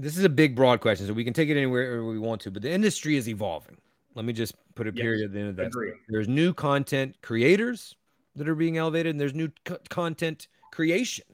this 0.00 0.16
is 0.16 0.24
a 0.24 0.28
big, 0.28 0.56
broad 0.56 0.80
question, 0.80 1.06
so 1.06 1.12
we 1.12 1.24
can 1.24 1.34
take 1.34 1.48
it 1.48 1.56
anywhere 1.56 2.04
we 2.04 2.18
want 2.18 2.40
to. 2.42 2.50
But 2.50 2.62
the 2.62 2.70
industry 2.70 3.16
is 3.16 3.28
evolving. 3.28 3.76
Let 4.14 4.24
me 4.24 4.32
just 4.32 4.54
put 4.74 4.86
a 4.86 4.92
period 4.92 5.20
yes, 5.20 5.26
at 5.26 5.32
the 5.32 5.40
end 5.40 5.48
of 5.50 5.56
that. 5.56 5.66
Agree. 5.66 5.92
There's 6.08 6.28
new 6.28 6.52
content 6.52 7.16
creators 7.22 7.94
that 8.36 8.48
are 8.48 8.54
being 8.54 8.76
elevated, 8.76 9.10
and 9.10 9.20
there's 9.20 9.34
new 9.34 9.50
co- 9.64 9.78
content 9.88 10.48
creation 10.72 11.24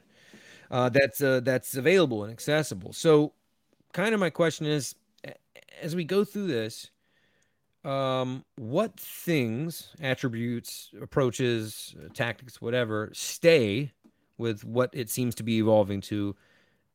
uh, 0.71 0.89
that's 0.89 1.21
uh, 1.21 1.41
that's 1.41 1.77
available 1.77 2.25
and 2.25 2.33
accessible. 2.33 2.93
So, 2.93 3.33
kind 3.93 4.15
of 4.15 4.21
my 4.21 4.31
question 4.31 4.67
is, 4.67 4.95
as 5.81 5.95
we 5.95 6.05
go 6.05 6.25
through 6.25 6.49
this, 6.49 6.91
um, 7.85 8.45
what 8.57 8.99
things, 8.99 9.95
attributes, 10.01 10.91
approaches, 11.01 11.95
tactics, 12.15 12.61
whatever, 12.61 13.11
stay 13.13 13.93
with 14.39 14.65
what 14.65 14.91
it 14.93 15.09
seems 15.09 15.35
to 15.37 15.43
be 15.43 15.59
evolving 15.59 16.01
to, 16.03 16.37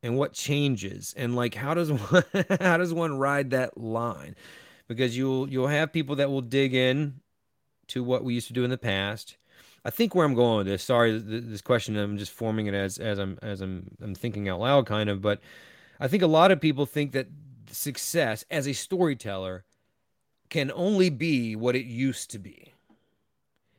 and 0.03 0.17
what 0.17 0.33
changes 0.33 1.13
and 1.17 1.35
like 1.35 1.53
how 1.53 1.73
does 1.73 1.91
one 2.11 2.23
how 2.59 2.77
does 2.77 2.93
one 2.93 3.17
ride 3.17 3.51
that 3.51 3.77
line 3.77 4.35
because 4.87 5.17
you'll 5.17 5.49
you'll 5.49 5.67
have 5.67 5.93
people 5.93 6.15
that 6.15 6.29
will 6.29 6.41
dig 6.41 6.73
in 6.73 7.19
to 7.87 8.03
what 8.03 8.23
we 8.23 8.33
used 8.33 8.47
to 8.47 8.53
do 8.53 8.63
in 8.63 8.69
the 8.69 8.77
past 8.77 9.37
i 9.85 9.89
think 9.89 10.13
where 10.15 10.25
i'm 10.25 10.33
going 10.33 10.57
with 10.57 10.67
this 10.67 10.83
sorry 10.83 11.17
this 11.17 11.61
question 11.61 11.97
i'm 11.97 12.17
just 12.17 12.31
forming 12.31 12.67
it 12.67 12.73
as 12.73 12.97
as 12.97 13.19
i'm 13.19 13.37
as 13.41 13.61
i'm 13.61 13.89
i'm 14.01 14.15
thinking 14.15 14.49
out 14.49 14.59
loud 14.59 14.85
kind 14.85 15.09
of 15.09 15.21
but 15.21 15.39
i 15.99 16.07
think 16.07 16.23
a 16.23 16.27
lot 16.27 16.51
of 16.51 16.59
people 16.59 16.85
think 16.85 17.11
that 17.11 17.27
success 17.69 18.43
as 18.51 18.67
a 18.67 18.73
storyteller 18.73 19.63
can 20.49 20.71
only 20.75 21.09
be 21.09 21.55
what 21.55 21.75
it 21.75 21.85
used 21.85 22.29
to 22.31 22.39
be 22.39 22.73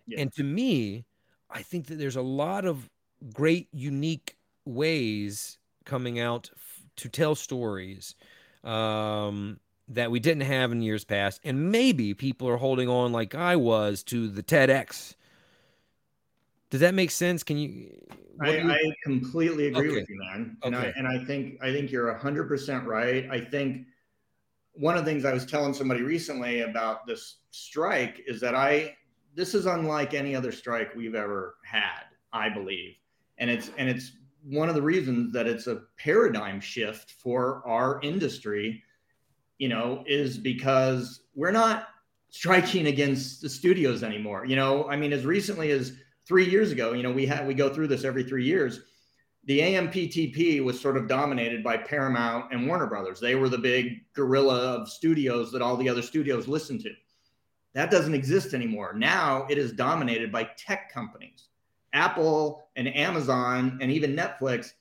yeah. 0.07 0.21
and 0.21 0.33
to 0.33 0.43
me 0.43 1.05
i 1.51 1.63
think 1.63 1.87
that 1.87 1.97
there's 1.97 2.17
a 2.17 2.23
lot 2.23 2.65
of 2.65 2.89
great 3.33 3.69
unique 3.73 4.37
ways 4.65 5.59
coming 5.85 6.19
out 6.19 6.51
f- 6.55 6.83
to 6.97 7.09
tell 7.09 7.35
stories 7.35 8.15
um, 8.65 9.59
that 9.89 10.11
we 10.11 10.21
didn't 10.21 10.43
have 10.43 10.73
in 10.73 10.83
years 10.83 11.05
past, 11.05 11.41
and 11.45 11.71
maybe 11.71 12.15
people 12.15 12.49
are 12.49 12.57
holding 12.57 12.89
on 12.89 13.13
like 13.13 13.35
I 13.35 13.57
was 13.57 14.03
to 14.05 14.29
the 14.29 14.43
TEDx. 14.43 15.15
Does 16.73 16.81
that 16.81 16.95
make 16.95 17.11
sense? 17.11 17.43
Can 17.43 17.59
you? 17.59 17.91
I, 18.41 18.57
you... 18.57 18.71
I, 18.73 18.79
completely 19.05 19.67
agree 19.67 19.89
okay. 19.89 20.01
with 20.01 20.09
you, 20.09 20.19
man. 20.19 20.57
And, 20.63 20.75
okay. 20.75 20.87
I, 20.87 20.93
and 20.99 21.07
I 21.07 21.23
think 21.23 21.63
I 21.63 21.71
think 21.71 21.93
you're 21.93 22.15
hundred 22.15 22.49
percent 22.49 22.87
right. 22.87 23.29
I 23.31 23.39
think 23.39 23.89
one 24.73 24.97
of 24.97 25.05
the 25.05 25.11
things 25.11 25.27
I 25.27 25.35
was 25.35 25.45
telling 25.45 25.75
somebody 25.75 26.01
recently 26.01 26.63
about 26.63 27.07
this 27.07 27.41
strike 27.51 28.23
is 28.27 28.41
that 28.41 28.55
I 28.55 28.97
this 29.35 29.55
is 29.55 29.67
unlike 29.67 30.15
any 30.15 30.35
other 30.35 30.51
strike 30.51 30.95
we've 30.97 31.15
ever 31.15 31.57
had. 31.63 32.05
I 32.33 32.49
believe, 32.49 32.95
and 33.37 33.51
it's 33.51 33.71
and 33.77 33.87
it's 33.87 34.13
one 34.43 34.71
of 34.71 34.75
the 34.75 34.81
reasons 34.81 35.31
that 35.35 35.47
it's 35.47 35.67
a 35.67 35.83
paradigm 35.99 36.59
shift 36.59 37.11
for 37.11 37.63
our 37.67 38.01
industry, 38.01 38.83
you 39.59 39.69
know, 39.69 40.05
is 40.07 40.39
because 40.39 41.25
we're 41.35 41.51
not 41.51 41.89
striking 42.31 42.87
against 42.87 43.43
the 43.43 43.49
studios 43.51 44.03
anymore. 44.03 44.47
You 44.47 44.57
know, 44.57 44.89
I 44.89 44.97
mean, 44.97 45.13
as 45.13 45.27
recently 45.27 45.71
as 45.71 45.93
three 46.27 46.49
years 46.49 46.73
ago, 46.73 46.93
you 46.93 47.03
know, 47.03 47.13
we 47.13 47.27
had 47.27 47.47
we 47.47 47.55
go 47.55 47.73
through 47.73 47.89
this 47.89 48.05
every 48.05 48.25
three 48.25 48.45
years. 48.45 48.81
The 49.45 49.59
AMPTP 49.59 50.63
was 50.63 50.81
sort 50.81 50.97
of 50.97 51.09
dominated 51.09 51.65
by 51.65 51.77
Paramount 51.77 52.53
and 52.53 52.67
Warner 52.67 52.87
Brothers. 52.87 53.19
They 53.19 53.35
were 53.35 53.49
the 53.49 53.59
big 53.59 54.05
gorilla 54.15 54.77
of 54.77 54.89
studios 54.89 55.51
that 55.51 55.63
all 55.63 55.77
the 55.77 55.89
other 55.89 56.03
studios 56.03 56.47
listened 56.47 56.81
to. 56.83 56.91
That 57.75 57.91
doesn't 57.91 58.15
exist 58.15 58.55
anymore. 58.55 58.93
Now 58.95 59.47
it 59.51 59.59
is 59.59 59.73
dominated 59.73 60.31
by 60.31 60.51
tech 60.57 60.93
companies 60.93 61.49
Apple 61.93 62.69
and 62.77 62.95
Amazon 62.95 63.79
and 63.81 63.91
even 63.91 64.17
Netflix, 64.17 64.73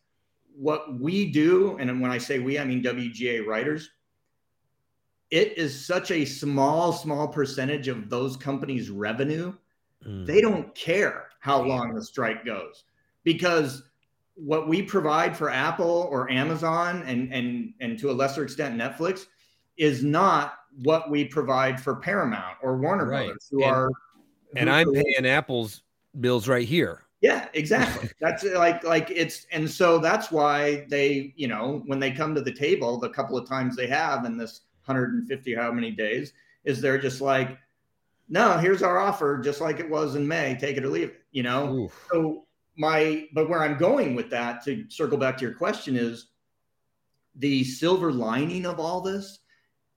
what 0.55 0.99
we 0.99 1.31
do, 1.31 1.77
and 1.77 2.01
when 2.01 2.11
I 2.11 2.17
say 2.17 2.39
we, 2.39 2.59
I 2.59 2.65
mean 2.65 2.83
WGA 2.83 3.45
writers, 3.45 3.89
it 5.29 5.57
is 5.57 5.85
such 5.85 6.11
a 6.11 6.25
small, 6.25 6.91
small 6.91 7.27
percentage 7.27 7.87
of 7.87 8.09
those 8.09 8.35
companies' 8.35 8.89
revenue. 8.89 9.53
Mm. 10.05 10.25
They 10.25 10.41
don't 10.41 10.73
care 10.75 11.27
how 11.39 11.61
long 11.61 11.93
the 11.93 12.03
strike 12.03 12.45
goes 12.45 12.83
because 13.23 13.83
what 14.35 14.67
we 14.67 14.81
provide 14.81 15.35
for 15.35 15.49
Apple 15.49 16.07
or 16.09 16.29
Amazon 16.31 17.03
and 17.05 17.31
and 17.33 17.73
and 17.79 17.99
to 17.99 18.09
a 18.09 18.13
lesser 18.13 18.43
extent 18.43 18.79
Netflix 18.79 19.27
is 19.77 20.03
not 20.03 20.55
what 20.83 21.09
we 21.09 21.25
provide 21.25 21.79
for 21.81 21.95
Paramount 21.95 22.57
or 22.61 22.77
Warner 22.77 23.07
right. 23.07 23.25
Brothers, 23.25 23.47
who 23.51 23.63
and, 23.63 23.71
are 23.71 23.89
and 24.55 24.69
I'm 24.69 24.91
paying 24.91 25.25
Apple's 25.25 25.83
bills 26.19 26.47
right 26.47 26.67
here. 26.67 27.03
Yeah, 27.21 27.47
exactly. 27.53 28.09
That's 28.19 28.43
like 28.43 28.83
like 28.83 29.11
it's 29.11 29.45
and 29.51 29.69
so 29.69 29.99
that's 29.99 30.31
why 30.31 30.85
they, 30.89 31.33
you 31.35 31.47
know, 31.47 31.83
when 31.85 31.99
they 31.99 32.11
come 32.11 32.33
to 32.35 32.41
the 32.41 32.51
table, 32.51 32.99
the 32.99 33.09
couple 33.09 33.37
of 33.37 33.47
times 33.47 33.75
they 33.75 33.87
have 33.87 34.25
in 34.25 34.37
this 34.37 34.61
150 34.85 35.55
how 35.55 35.71
many 35.71 35.91
days, 35.91 36.33
is 36.65 36.81
they're 36.81 36.97
just 36.97 37.21
like, 37.21 37.57
no, 38.31 38.57
here's 38.57 38.81
our 38.81 38.97
offer, 38.97 39.37
just 39.39 39.59
like 39.59 39.81
it 39.81 39.89
was 39.89 40.15
in 40.15 40.25
May, 40.25 40.55
take 40.57 40.77
it 40.77 40.85
or 40.85 40.89
leave 40.89 41.09
it, 41.09 41.21
you 41.33 41.43
know. 41.43 41.73
Oof. 41.73 42.07
So 42.09 42.45
my 42.77 43.27
but 43.33 43.49
where 43.49 43.61
I'm 43.61 43.77
going 43.77 44.15
with 44.15 44.29
that 44.29 44.63
to 44.63 44.85
circle 44.89 45.17
back 45.17 45.37
to 45.37 45.45
your 45.45 45.53
question 45.53 45.97
is 45.97 46.27
the 47.35 47.65
silver 47.65 48.11
lining 48.11 48.65
of 48.65 48.79
all 48.79 49.01
this 49.01 49.39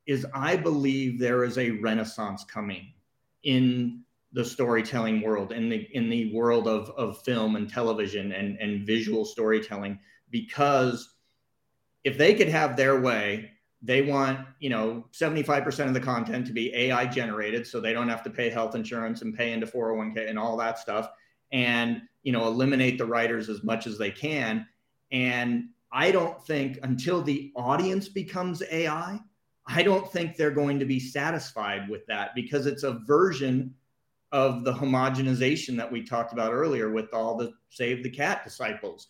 is 0.06 0.26
I 0.34 0.56
believe 0.56 1.18
there 1.18 1.44
is 1.44 1.58
a 1.58 1.70
renaissance 1.70 2.44
coming 2.44 2.92
in 3.44 4.02
the 4.32 4.44
storytelling 4.44 5.20
world 5.20 5.52
in 5.52 5.68
the 5.68 5.88
in 5.92 6.10
the 6.10 6.34
world 6.34 6.66
of, 6.66 6.90
of 6.90 7.22
film 7.22 7.54
and 7.54 7.70
television 7.70 8.32
and, 8.32 8.58
and 8.58 8.84
visual 8.84 9.24
storytelling 9.24 9.96
because 10.30 11.14
if 12.02 12.18
they 12.18 12.34
could 12.34 12.48
have 12.48 12.76
their 12.76 13.00
way 13.00 13.52
they 13.84 14.00
want 14.02 14.40
you 14.58 14.70
know 14.70 15.04
75% 15.12 15.86
of 15.86 15.94
the 15.94 16.00
content 16.00 16.46
to 16.46 16.52
be 16.52 16.74
ai 16.74 17.06
generated 17.06 17.66
so 17.66 17.80
they 17.80 17.92
don't 17.92 18.08
have 18.08 18.22
to 18.24 18.30
pay 18.30 18.48
health 18.48 18.74
insurance 18.74 19.22
and 19.22 19.36
pay 19.36 19.52
into 19.52 19.66
401k 19.66 20.28
and 20.28 20.38
all 20.38 20.56
that 20.56 20.78
stuff 20.78 21.10
and 21.52 22.02
you 22.22 22.32
know 22.32 22.46
eliminate 22.46 22.98
the 22.98 23.06
writers 23.06 23.48
as 23.48 23.62
much 23.62 23.86
as 23.86 23.98
they 23.98 24.10
can. 24.10 24.66
And 25.12 25.68
i 25.92 26.10
don't 26.10 26.44
think 26.44 26.78
until 26.82 27.22
the 27.22 27.52
audience 27.54 28.08
becomes 28.08 28.62
ai 28.72 29.20
i 29.66 29.82
don't 29.82 30.10
think 30.10 30.36
they're 30.36 30.50
going 30.50 30.78
to 30.78 30.86
be 30.86 30.98
satisfied 30.98 31.88
with 31.88 32.04
that 32.06 32.34
because 32.34 32.66
it's 32.66 32.82
a 32.82 32.98
version 33.06 33.74
of 34.32 34.64
the 34.64 34.72
homogenization 34.72 35.76
that 35.76 35.92
we 35.92 36.02
talked 36.02 36.32
about 36.32 36.52
earlier 36.52 36.90
with 36.90 37.14
all 37.14 37.36
the 37.36 37.52
save 37.68 38.02
the 38.02 38.10
cat 38.10 38.42
disciples 38.42 39.08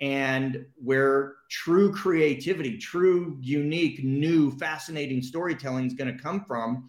and 0.00 0.64
where 0.76 1.34
true 1.50 1.92
creativity, 1.92 2.78
true, 2.78 3.36
unique, 3.40 4.04
new, 4.04 4.50
fascinating 4.52 5.22
storytelling 5.22 5.86
is 5.86 5.94
going 5.94 6.14
to 6.14 6.22
come 6.22 6.44
from 6.44 6.88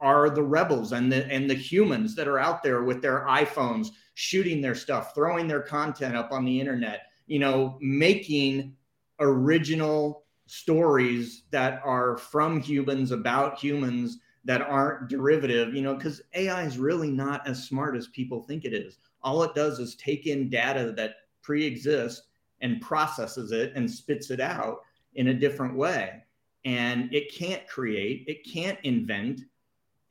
are 0.00 0.30
the 0.30 0.42
rebels 0.42 0.92
and 0.92 1.12
the 1.12 1.26
and 1.26 1.48
the 1.48 1.54
humans 1.54 2.14
that 2.16 2.26
are 2.26 2.38
out 2.38 2.62
there 2.62 2.82
with 2.82 3.02
their 3.02 3.26
iPhones 3.26 3.88
shooting 4.14 4.60
their 4.60 4.74
stuff, 4.74 5.14
throwing 5.14 5.46
their 5.46 5.60
content 5.60 6.16
up 6.16 6.32
on 6.32 6.44
the 6.44 6.60
internet, 6.60 7.06
you 7.26 7.38
know, 7.38 7.78
making 7.80 8.74
original 9.20 10.24
stories 10.46 11.44
that 11.50 11.80
are 11.84 12.16
from 12.16 12.60
humans 12.60 13.12
about 13.12 13.58
humans 13.58 14.18
that 14.44 14.62
aren't 14.62 15.08
derivative, 15.08 15.74
you 15.74 15.82
know, 15.82 15.94
because 15.94 16.22
AI 16.34 16.64
is 16.64 16.78
really 16.78 17.10
not 17.10 17.46
as 17.46 17.62
smart 17.62 17.94
as 17.94 18.08
people 18.08 18.42
think 18.42 18.64
it 18.64 18.72
is. 18.72 18.98
All 19.22 19.42
it 19.42 19.54
does 19.54 19.78
is 19.78 19.94
take 19.96 20.26
in 20.26 20.48
data 20.48 20.92
that 20.96 21.16
pre-exists 21.42 22.22
and 22.60 22.80
processes 22.80 23.52
it 23.52 23.72
and 23.74 23.90
spits 23.90 24.30
it 24.30 24.40
out 24.40 24.80
in 25.14 25.28
a 25.28 25.34
different 25.34 25.74
way. 25.74 26.22
And 26.64 27.12
it 27.12 27.32
can't 27.32 27.66
create, 27.66 28.24
it 28.26 28.46
can't 28.50 28.78
invent. 28.82 29.42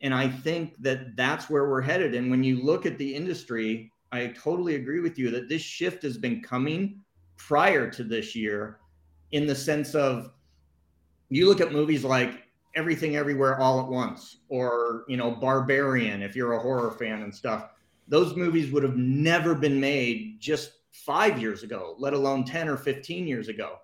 And 0.01 0.13
I 0.13 0.29
think 0.29 0.81
that 0.81 1.15
that's 1.15 1.49
where 1.49 1.69
we're 1.69 1.81
headed. 1.81 2.15
And 2.15 2.31
when 2.31 2.43
you 2.43 2.63
look 2.63 2.85
at 2.85 2.97
the 2.97 3.13
industry, 3.13 3.91
I 4.11 4.27
totally 4.27 4.75
agree 4.75 5.01
with 5.01 5.19
you 5.19 5.29
that 5.31 5.49
this 5.49 5.61
shift 5.61 6.01
has 6.03 6.17
been 6.17 6.41
coming 6.41 7.01
prior 7.37 7.89
to 7.89 8.03
this 8.03 8.35
year 8.35 8.79
in 9.31 9.45
the 9.45 9.55
sense 9.55 9.95
of 9.95 10.31
you 11.29 11.47
look 11.47 11.61
at 11.61 11.71
movies 11.71 12.03
like 12.03 12.43
everything 12.75 13.15
everywhere 13.15 13.59
all 13.59 13.79
at 13.79 13.87
once 13.87 14.37
or 14.49 15.05
you 15.07 15.17
know 15.17 15.31
barbarian 15.31 16.21
if 16.21 16.35
you're 16.35 16.53
a 16.53 16.59
horror 16.59 16.91
fan 16.91 17.21
and 17.21 17.33
stuff 17.33 17.69
those 18.07 18.35
movies 18.35 18.71
would 18.71 18.83
have 18.83 18.97
never 18.97 19.55
been 19.55 19.79
made 19.79 20.39
just 20.39 20.78
five 21.05 21.39
years 21.41 21.63
ago, 21.63 21.95
let 21.97 22.13
alone 22.13 22.43
10 22.43 22.67
or 22.69 22.77
15 22.77 23.27
years 23.27 23.47
ago. 23.47 23.77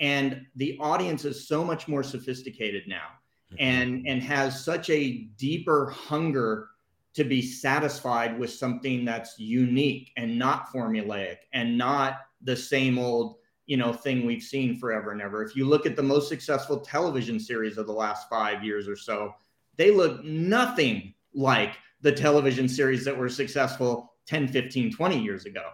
And 0.00 0.46
the 0.56 0.78
audience 0.80 1.24
is 1.24 1.46
so 1.46 1.64
much 1.64 1.88
more 1.88 2.02
sophisticated 2.02 2.84
now 2.86 3.08
mm-hmm. 3.52 3.62
and, 3.62 4.06
and 4.06 4.22
has 4.22 4.64
such 4.64 4.90
a 4.90 5.28
deeper 5.36 5.90
hunger 5.90 6.68
to 7.14 7.24
be 7.24 7.42
satisfied 7.42 8.38
with 8.38 8.50
something 8.50 9.04
that's 9.04 9.38
unique 9.38 10.12
and 10.16 10.38
not 10.38 10.72
formulaic 10.72 11.36
and 11.52 11.76
not 11.76 12.20
the 12.42 12.56
same 12.56 12.98
old 12.98 13.36
you 13.66 13.76
know 13.76 13.92
thing 13.92 14.26
we've 14.26 14.42
seen 14.42 14.76
forever 14.76 15.12
and 15.12 15.22
ever 15.22 15.42
if 15.42 15.54
you 15.54 15.68
look 15.68 15.86
at 15.86 15.94
the 15.94 16.02
most 16.02 16.28
successful 16.28 16.80
television 16.80 17.38
series 17.38 17.78
of 17.78 17.86
the 17.86 17.92
last 17.92 18.28
five 18.28 18.64
years 18.64 18.88
or 18.88 18.96
so 18.96 19.32
they 19.76 19.90
look 19.90 20.24
nothing 20.24 21.14
like 21.34 21.76
the 22.00 22.10
television 22.10 22.68
series 22.68 23.04
that 23.04 23.16
were 23.16 23.28
successful 23.28 24.14
10 24.26 24.48
15 24.48 24.92
20 24.92 25.22
years 25.22 25.44
ago 25.44 25.70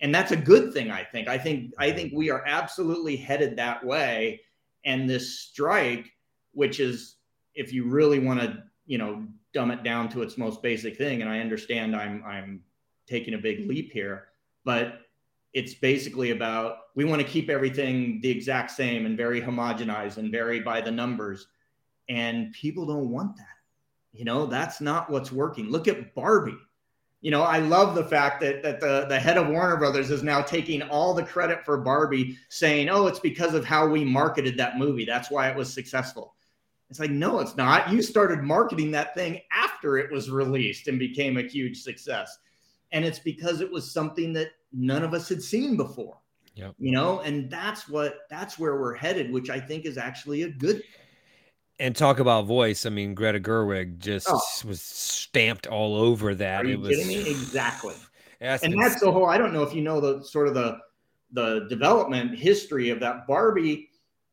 and 0.00 0.14
that's 0.14 0.32
a 0.32 0.36
good 0.36 0.72
thing 0.72 0.90
i 0.90 1.04
think. 1.04 1.28
I 1.28 1.38
think 1.38 1.72
i 1.78 1.90
think 1.90 2.12
we 2.14 2.30
are 2.30 2.44
absolutely 2.46 3.16
headed 3.16 3.56
that 3.56 3.84
way. 3.84 4.40
And 4.84 5.08
this 5.08 5.40
strike 5.40 6.10
which 6.52 6.80
is 6.80 7.16
if 7.54 7.72
you 7.72 7.84
really 7.84 8.18
want 8.18 8.40
to 8.40 8.62
you 8.86 8.98
know 8.98 9.26
dumb 9.52 9.70
it 9.70 9.82
down 9.82 10.08
to 10.08 10.22
its 10.22 10.38
most 10.38 10.62
basic 10.62 10.96
thing 10.96 11.22
and 11.22 11.30
i 11.30 11.40
understand 11.40 11.94
i'm 11.94 12.22
i'm 12.24 12.62
taking 13.06 13.34
a 13.34 13.38
big 13.38 13.68
leap 13.68 13.92
here 13.92 14.28
but 14.64 15.00
it's 15.52 15.74
basically 15.74 16.30
about 16.30 16.76
we 16.94 17.04
want 17.04 17.20
to 17.20 17.26
keep 17.26 17.50
everything 17.50 18.20
the 18.22 18.30
exact 18.30 18.70
same 18.70 19.06
and 19.06 19.16
very 19.16 19.40
homogenized 19.40 20.18
and 20.18 20.30
very 20.30 20.60
by 20.60 20.80
the 20.80 20.90
numbers. 20.90 21.46
And 22.08 22.52
people 22.52 22.86
don't 22.86 23.10
want 23.10 23.36
that. 23.36 23.46
You 24.12 24.24
know 24.24 24.46
that's 24.46 24.80
not 24.80 25.10
what's 25.10 25.30
working. 25.32 25.70
Look 25.70 25.88
at 25.88 26.14
barbie 26.14 26.58
you 27.20 27.30
know, 27.30 27.42
I 27.42 27.58
love 27.58 27.94
the 27.94 28.04
fact 28.04 28.40
that 28.40 28.62
that 28.62 28.80
the 28.80 29.06
the 29.08 29.18
head 29.18 29.36
of 29.36 29.48
Warner 29.48 29.76
Brothers 29.76 30.10
is 30.10 30.22
now 30.22 30.40
taking 30.40 30.82
all 30.82 31.12
the 31.12 31.22
credit 31.22 31.64
for 31.64 31.76
Barbie, 31.76 32.38
saying, 32.48 32.88
"Oh, 32.88 33.06
it's 33.06 33.20
because 33.20 33.54
of 33.54 33.64
how 33.64 33.86
we 33.86 34.04
marketed 34.04 34.56
that 34.56 34.78
movie. 34.78 35.04
That's 35.04 35.30
why 35.30 35.48
it 35.48 35.56
was 35.56 35.72
successful." 35.72 36.34
It's 36.88 36.98
like, 36.98 37.10
no, 37.10 37.38
it's 37.38 37.56
not. 37.56 37.92
You 37.92 38.02
started 38.02 38.42
marketing 38.42 38.90
that 38.92 39.14
thing 39.14 39.40
after 39.52 39.96
it 39.96 40.10
was 40.10 40.28
released 40.28 40.88
and 40.88 40.98
became 40.98 41.36
a 41.36 41.42
huge 41.42 41.82
success, 41.82 42.38
and 42.90 43.04
it's 43.04 43.20
because 43.20 43.60
it 43.60 43.70
was 43.70 43.92
something 43.92 44.32
that 44.32 44.48
none 44.72 45.04
of 45.04 45.14
us 45.14 45.28
had 45.28 45.42
seen 45.42 45.76
before. 45.76 46.18
Yep. 46.54 46.74
You 46.78 46.92
know, 46.92 47.20
and 47.20 47.50
that's 47.50 47.88
what 47.88 48.20
that's 48.28 48.58
where 48.58 48.80
we're 48.80 48.94
headed, 48.94 49.30
which 49.30 49.50
I 49.50 49.60
think 49.60 49.84
is 49.84 49.98
actually 49.98 50.42
a 50.42 50.50
good 50.50 50.76
thing. 50.76 50.99
And 51.80 51.96
talk 51.96 52.20
about 52.20 52.44
voice. 52.44 52.86
I 52.86 52.90
mean, 52.90 53.14
Greta 53.14 53.40
Gerwig 53.40 53.98
just 53.98 54.28
oh. 54.30 54.40
was 54.68 54.82
stamped 54.82 55.66
all 55.66 55.96
over 55.96 56.34
that. 56.34 56.64
Are 56.64 56.68
you 56.68 56.74
it 56.74 56.80
was, 56.80 56.88
kidding 56.90 57.08
me? 57.08 57.30
Exactly. 57.30 57.94
and 58.40 58.80
that's 58.80 59.00
the 59.00 59.10
whole. 59.10 59.26
I 59.26 59.38
don't 59.38 59.52
know 59.52 59.62
if 59.62 59.74
you 59.74 59.80
know 59.80 60.00
the 60.00 60.22
sort 60.22 60.46
of 60.46 60.54
the 60.54 60.78
the 61.32 61.66
development 61.68 62.36
history 62.36 62.90
of 62.90 63.00
that 63.00 63.26
Barbie 63.26 63.90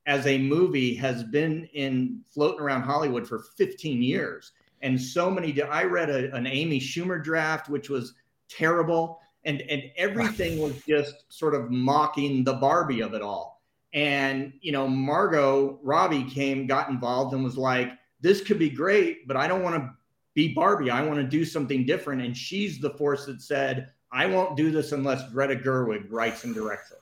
as 0.08 0.26
a 0.26 0.38
movie 0.38 0.96
has 0.96 1.24
been 1.24 1.66
in 1.74 2.22
floating 2.34 2.62
around 2.62 2.82
Hollywood 2.84 3.28
for 3.28 3.40
15 3.58 4.02
years. 4.02 4.54
And 4.82 5.00
so 5.00 5.30
many, 5.30 5.62
I 5.62 5.84
read 5.84 6.10
a, 6.10 6.34
an 6.34 6.48
Amy 6.48 6.80
Schumer 6.80 7.22
draft, 7.22 7.68
which 7.70 7.90
was 7.90 8.14
terrible. 8.50 9.20
And, 9.44 9.62
and 9.64 9.84
everything 9.98 10.60
was 10.62 10.82
just 10.88 11.26
sort 11.30 11.56
of 11.56 11.70
mocking 11.70 12.44
the 12.44 12.54
Barbie 12.54 13.02
of 13.02 13.14
it 13.14 13.22
all. 13.22 13.57
And, 13.98 14.54
you 14.62 14.72
know, 14.72 14.88
Margot 14.88 15.80
Robbie 15.82 16.26
came, 16.26 16.68
got 16.68 16.90
involved, 16.90 17.34
and 17.34 17.44
was 17.44 17.58
like, 17.58 17.94
this 18.22 18.42
could 18.42 18.60
be 18.60 18.70
great, 18.70 19.28
but 19.28 19.36
I 19.36 19.48
don't 19.48 19.64
want 19.64 19.76
to 19.76 19.90
be 20.36 20.54
Barbie. 20.54 20.92
I 20.92 21.02
want 21.02 21.18
to 21.18 21.24
do 21.24 21.44
something 21.44 21.84
different. 21.84 22.22
And 22.22 22.38
she's 22.38 22.80
the 22.80 22.92
force 22.92 23.26
that 23.26 23.42
said, 23.42 23.90
I 24.12 24.28
won't 24.28 24.56
do 24.56 24.70
this 24.70 24.92
unless 24.92 25.28
Greta 25.32 25.56
Gerwig 25.56 26.06
writes 26.12 26.44
and 26.44 26.54
directs 26.54 26.92
it. 26.92 27.00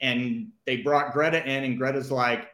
And 0.00 0.48
they 0.66 0.78
brought 0.78 1.12
Greta 1.12 1.40
in, 1.48 1.62
and 1.62 1.78
Greta's 1.78 2.10
like, 2.10 2.48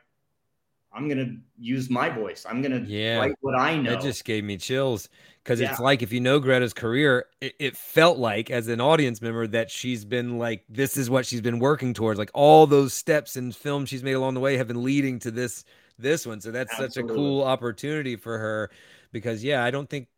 I'm 0.92 1.08
going 1.08 1.18
to 1.18 1.36
use 1.58 1.88
my 1.88 2.08
voice. 2.08 2.44
I'm 2.48 2.62
going 2.62 2.84
to 2.84 2.90
yeah, 2.90 3.18
write 3.18 3.34
what 3.40 3.58
I 3.58 3.76
know. 3.76 3.90
That 3.90 4.02
just 4.02 4.24
gave 4.24 4.42
me 4.42 4.56
chills 4.56 5.08
because 5.44 5.60
yeah. 5.60 5.70
it's 5.70 5.80
like 5.80 6.02
if 6.02 6.12
you 6.12 6.20
know 6.20 6.40
Greta's 6.40 6.74
career, 6.74 7.26
it, 7.40 7.54
it, 7.58 7.76
felt 7.76 8.18
like 8.18 8.50
as 8.50 8.66
an 8.68 8.80
audience 8.80 9.22
member 9.22 9.46
that 9.46 9.70
she's 9.70 10.04
been 10.04 10.38
like 10.38 10.64
this 10.68 10.96
is 10.96 11.08
what 11.08 11.26
she's 11.26 11.40
been 11.40 11.60
working 11.60 11.94
towards. 11.94 12.18
Like 12.18 12.30
all 12.34 12.66
those 12.66 12.92
steps 12.92 13.36
and 13.36 13.54
films 13.54 13.88
she's 13.88 14.02
made 14.02 14.14
along 14.14 14.34
the 14.34 14.40
way 14.40 14.56
have 14.56 14.66
been 14.66 14.82
leading 14.82 15.20
to 15.20 15.30
this 15.30 15.64
this 15.96 16.26
one. 16.26 16.40
So 16.40 16.50
that's 16.50 16.72
Absolutely. 16.72 16.94
such 16.94 17.04
a 17.04 17.14
cool 17.14 17.44
opportunity 17.44 18.16
for 18.16 18.38
her 18.38 18.70
because 19.12 19.44
yeah, 19.44 19.62
I 19.62 19.70
don't 19.70 19.88
think 19.88 20.08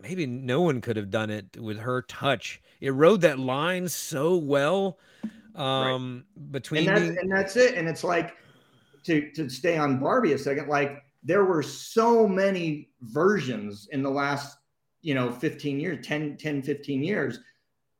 maybe 0.00 0.24
no 0.26 0.62
one 0.62 0.80
could 0.80 0.96
have 0.96 1.10
done 1.10 1.28
it 1.28 1.58
with 1.60 1.78
her 1.78 2.02
touch. 2.02 2.60
It 2.80 2.90
rode 2.90 3.20
that 3.20 3.38
line 3.38 3.88
so 3.88 4.36
well 4.36 4.98
um 5.54 6.24
right. 6.34 6.52
between 6.52 6.88
and 6.88 6.96
that's, 6.96 7.20
and 7.20 7.30
that's 7.30 7.56
it. 7.56 7.74
And 7.74 7.86
it's 7.86 8.02
like 8.02 8.36
to 9.04 9.30
to 9.32 9.48
stay 9.48 9.76
on 9.76 9.98
Barbie 9.98 10.32
a 10.32 10.38
second, 10.38 10.68
like 10.68 11.02
there 11.22 11.44
were 11.44 11.62
so 11.62 12.26
many 12.26 12.90
versions 13.00 13.88
in 13.92 14.02
the 14.02 14.10
last 14.10 14.56
you 15.02 15.14
know 15.14 15.30
15 15.30 15.80
years 15.80 16.06
10 16.06 16.36
10 16.36 16.62
15 16.62 17.02
years. 17.02 17.38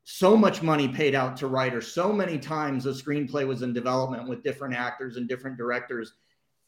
So 0.04 0.36
much 0.36 0.62
money 0.62 0.88
paid 0.88 1.14
out 1.14 1.36
to 1.38 1.46
writers. 1.46 1.92
So 1.92 2.12
many 2.12 2.36
times 2.38 2.86
a 2.86 2.90
screenplay 2.90 3.46
was 3.46 3.62
in 3.62 3.72
development 3.72 4.28
with 4.28 4.42
different 4.42 4.74
actors 4.74 5.16
and 5.16 5.28
different 5.28 5.56
directors. 5.56 6.14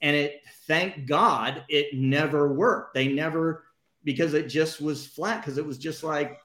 And 0.03 0.15
it 0.15 0.43
thank 0.67 1.07
god 1.07 1.65
it 1.69 1.95
never 1.95 2.53
worked. 2.53 2.95
They 2.95 3.09
never 3.09 3.65
because 4.05 4.35
it 4.35 4.49
just 4.49 4.81
was 4.81 5.07
flat 5.07 5.41
because 5.41 5.59
it 5.59 5.67
was 5.67 5.79
just 5.79 6.05
like 6.05 6.39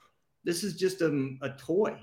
this 0.44 0.64
is 0.64 0.76
just 0.76 1.00
a, 1.02 1.36
a 1.42 1.50
toy. 1.50 1.96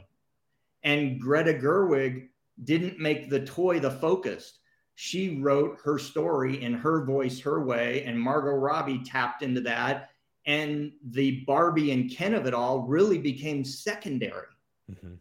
And 0.84 1.20
greta 1.20 1.54
gerwig 1.54 2.30
didn't 2.64 3.00
make 3.00 3.30
the 3.30 3.46
toy 3.46 3.80
the 3.80 3.92
focus 3.92 4.60
she 5.00 5.40
wrote 5.40 5.78
her 5.84 6.00
story 6.00 6.62
in 6.64 6.74
her 6.74 7.06
voice 7.06 7.40
her 7.40 7.64
way 7.64 8.04
and 8.04 8.20
margot 8.20 8.56
robbie 8.56 9.04
tapped 9.04 9.44
into 9.44 9.62
that 9.62 10.10
and 10.48 10.94
the 11.10 11.44
Barbie 11.46 11.92
and 11.92 12.10
Ken 12.10 12.34
of 12.34 12.48
it 12.48 12.54
all 12.54 12.80
really 12.80 13.18
became 13.18 13.66
secondary. 13.66 14.48
Mm-hmm. 14.90 15.16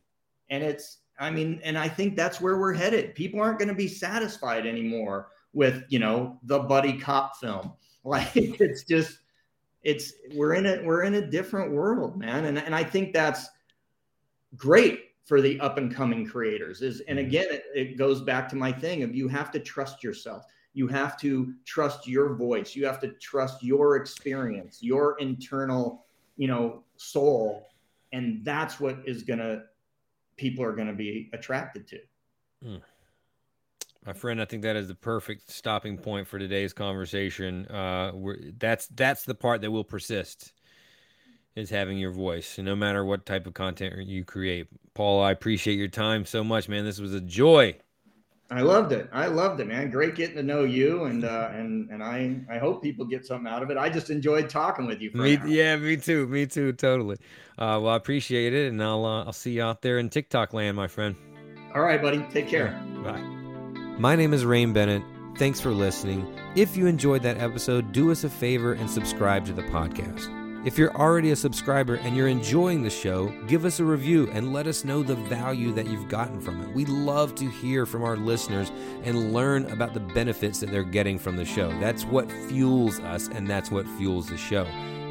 And 0.51 0.63
it's, 0.63 0.99
I 1.19 1.31
mean, 1.31 1.61
and 1.65 1.77
I 1.77 1.89
think 1.89 2.15
that's 2.15 2.41
where 2.41 2.59
we're 2.59 2.73
headed. 2.73 3.17
People 3.17 3.41
aren't 3.41 3.59
going 3.59 3.69
to 3.69 3.75
be 3.75 3.89
satisfied 3.89 4.67
anymore 4.67 5.29
with, 5.53 5.83
you 5.89 5.99
know, 5.99 6.39
the 6.45 6.61
buddy 6.61 6.99
cop 6.99 7.37
film. 7.37 7.73
Like 8.07 8.37
it's 8.37 8.85
just, 8.85 9.19
it's 9.83 10.13
we're 10.33 10.55
in 10.55 10.65
a 10.65 10.81
we're 10.85 11.03
in 11.03 11.15
a 11.15 11.29
different 11.29 11.73
world, 11.73 12.17
man. 12.17 12.45
And 12.45 12.57
and 12.57 12.73
I 12.73 12.85
think 12.85 13.13
that's 13.13 13.49
great 14.57 15.06
for 15.27 15.43
the 15.43 15.61
up 15.61 15.77
and 15.77 15.95
coming 15.95 16.25
creators. 16.25 16.81
Is 16.81 17.01
and 17.01 17.19
mm-hmm. 17.19 17.29
again, 17.29 17.47
it, 17.51 17.65
it 17.75 17.99
goes 17.99 18.23
back 18.23 18.49
to 18.49 18.57
my 18.57 18.73
thing 18.73 19.03
of 19.03 19.15
you 19.15 19.29
have 19.29 19.51
to 19.51 19.61
trust 19.61 20.03
yourself 20.03 20.47
You 20.77 20.89
have 20.89 21.19
to 21.21 21.55
trust 21.65 22.07
your 22.07 22.35
voice. 22.35 22.77
You 22.77 22.85
have 22.85 23.01
to 23.01 23.09
trust 23.13 23.63
your 23.63 23.97
experience, 23.97 24.83
your 24.83 25.19
internal, 25.19 26.05
you 26.37 26.49
know, 26.49 26.85
soul. 26.99 27.67
And 28.13 28.45
that's 28.45 28.79
what 28.79 28.99
is 29.07 29.23
to, 29.39 29.63
people 30.37 30.63
are 30.63 30.73
going 30.73 30.89
to 30.89 30.93
be 30.93 31.31
attracted 31.33 31.89
to. 31.89 31.99
Mm. 32.63 32.83
My 34.05 34.13
friend, 34.13 34.39
I 34.39 34.45
think 34.45 34.65
that 34.65 34.77
is 34.77 34.87
the 34.87 34.95
perfect 34.95 35.51
stopping 35.51 35.97
point 35.97 36.29
for 36.29 36.39
today's 36.39 36.75
conversation. 36.75 37.65
Uh, 37.69 38.13
that's 38.59 38.87
that's 38.89 39.25
the 39.25 39.35
part 39.35 39.63
that 39.63 39.71
will 39.71 39.83
persist 39.83 40.53
is 41.57 41.71
having 41.71 41.99
your 41.99 42.13
voice, 42.13 42.59
no 42.59 42.77
matter 42.77 43.05
what 43.05 43.27
type 43.27 43.47
of 43.47 43.55
content 43.55 44.07
you 44.07 44.25
create. 44.25 44.69
Paul, 44.95 45.23
I 45.23 45.33
appreciate 45.33 45.79
your 45.79 45.89
time 45.89 46.27
so 46.27 46.45
much, 46.45 46.69
man. 46.69 46.85
This 46.85 47.01
was 47.01 47.15
a 47.15 47.21
joy. 47.21 47.77
I 48.49 48.61
loved 48.61 48.93
it. 48.93 49.09
I 49.13 49.27
loved 49.27 49.59
it, 49.59 49.67
man. 49.67 49.91
Great 49.91 50.15
getting 50.15 50.37
to 50.37 50.43
know 50.43 50.63
you, 50.63 51.05
and 51.05 51.25
uh, 51.25 51.51
and 51.53 51.91
and 51.91 52.01
I 52.01 52.37
I 52.49 52.59
hope 52.59 52.81
people 52.81 53.05
get 53.05 53.27
something 53.27 53.51
out 53.51 53.63
of 53.63 53.71
it. 53.71 53.77
I 53.77 53.89
just 53.89 54.09
enjoyed 54.09 54.49
talking 54.49 54.87
with 54.87 55.01
you. 55.01 55.11
me, 55.15 55.41
yeah, 55.47 55.75
me 55.75 55.97
too. 55.97 56.29
Me 56.29 56.47
too. 56.47 56.73
Totally. 56.73 57.17
Uh, 57.59 57.81
well, 57.83 57.89
I 57.89 57.97
appreciate 57.97 58.55
it, 58.55 58.69
and 58.69 58.81
I'll 58.81 59.05
uh, 59.05 59.25
I'll 59.25 59.33
see 59.33 59.53
you 59.53 59.63
out 59.63 59.83
there 59.83 59.99
in 59.99 60.11
TikTok 60.11 60.53
land, 60.53 60.77
my 60.77 60.87
friend. 60.87 61.17
All 61.75 61.83
right, 61.83 62.01
buddy. 62.01 62.25
Take 62.31 62.47
care. 62.47 62.81
Bye. 63.03 63.21
My 63.99 64.15
name 64.15 64.33
is 64.33 64.45
Rain 64.45 64.73
Bennett. 64.73 65.03
Thanks 65.39 65.61
for 65.61 65.71
listening. 65.71 66.25
If 66.55 66.77
you 66.77 66.87
enjoyed 66.87 67.23
that 67.25 67.39
episode, 67.39 67.93
do 67.93 68.13
us 68.13 68.23
a 68.23 68.31
favor 68.31 68.75
and 68.75 68.89
subscribe 68.89 69.45
to 69.47 69.53
the 69.53 69.63
podcast. 69.63 70.36
If 70.67 70.77
you're 70.77 70.97
already 70.97 71.31
a 71.31 71.37
subscriber 71.37 71.95
and 71.95 72.17
you're 72.17 72.27
enjoying 72.27 72.83
the 72.83 72.91
show, 72.91 73.29
give 73.47 73.65
us 73.65 73.79
a 73.79 73.85
review 73.85 74.29
and 74.33 74.53
let 74.53 74.67
us 74.67 74.85
know 74.85 75.05
the 75.05 75.15
value 75.15 75.73
that 75.73 75.87
you've 75.87 76.09
gotten 76.09 76.41
from 76.41 76.61
it. 76.61 76.75
We 76.75 76.85
love 76.87 77.37
to 77.37 77.49
hear 77.49 77.87
from 77.87 78.03
our 78.03 78.17
listeners 78.17 78.73
and 79.05 79.33
learn 79.33 79.67
about 79.67 79.95
the 79.95 80.01
benefits 80.01 80.59
that 80.59 80.73
they're 80.73 80.83
getting 80.83 81.21
from 81.21 81.37
the 81.37 81.45
show. 81.45 81.69
That's 81.79 82.05
what 82.05 82.29
fuels 82.49 82.99
us 82.99 83.29
and 83.29 83.49
that's 83.49 83.71
what 83.71 83.87
fuels 83.91 84.29
the 84.29 84.37
show. 84.37 84.65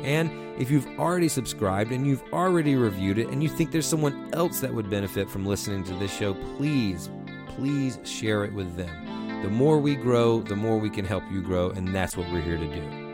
And 0.03 0.30
if 0.62 0.70
you've 0.70 0.88
already 0.99 1.30
subscribed 1.30 1.93
and 1.93 2.06
you've 2.06 2.34
already 2.34 2.76
reviewed 2.76 3.18
it 3.18 3.30
and 3.30 3.41
you 3.41 3.47
think 3.47 3.72
there's 3.72 3.88
someone 3.88 4.30
else 4.34 4.60
that 4.60 4.74
would 4.74 4.89
benefit 4.89 5.30
from 5.30 5.45
listening 5.45 5.86
to 5.86 5.93
this 5.93 6.14
show, 6.14 6.34
please 6.58 7.10
please 7.47 7.97
share 8.03 8.43
it 8.43 8.51
with 8.51 8.76
them. 8.76 9.41
The 9.41 9.49
more 9.49 9.80
we 9.80 9.95
grow, 9.95 10.41
the 10.41 10.58
more 10.58 10.78
we 10.78 10.89
can 10.89 11.06
help 11.06 11.24
you 11.32 11.41
grow, 11.41 11.70
and 11.70 11.95
that's 11.95 12.18
what 12.18 12.30
we're 12.30 12.41
here 12.41 12.58
to 12.58 12.68
do. 12.68 13.05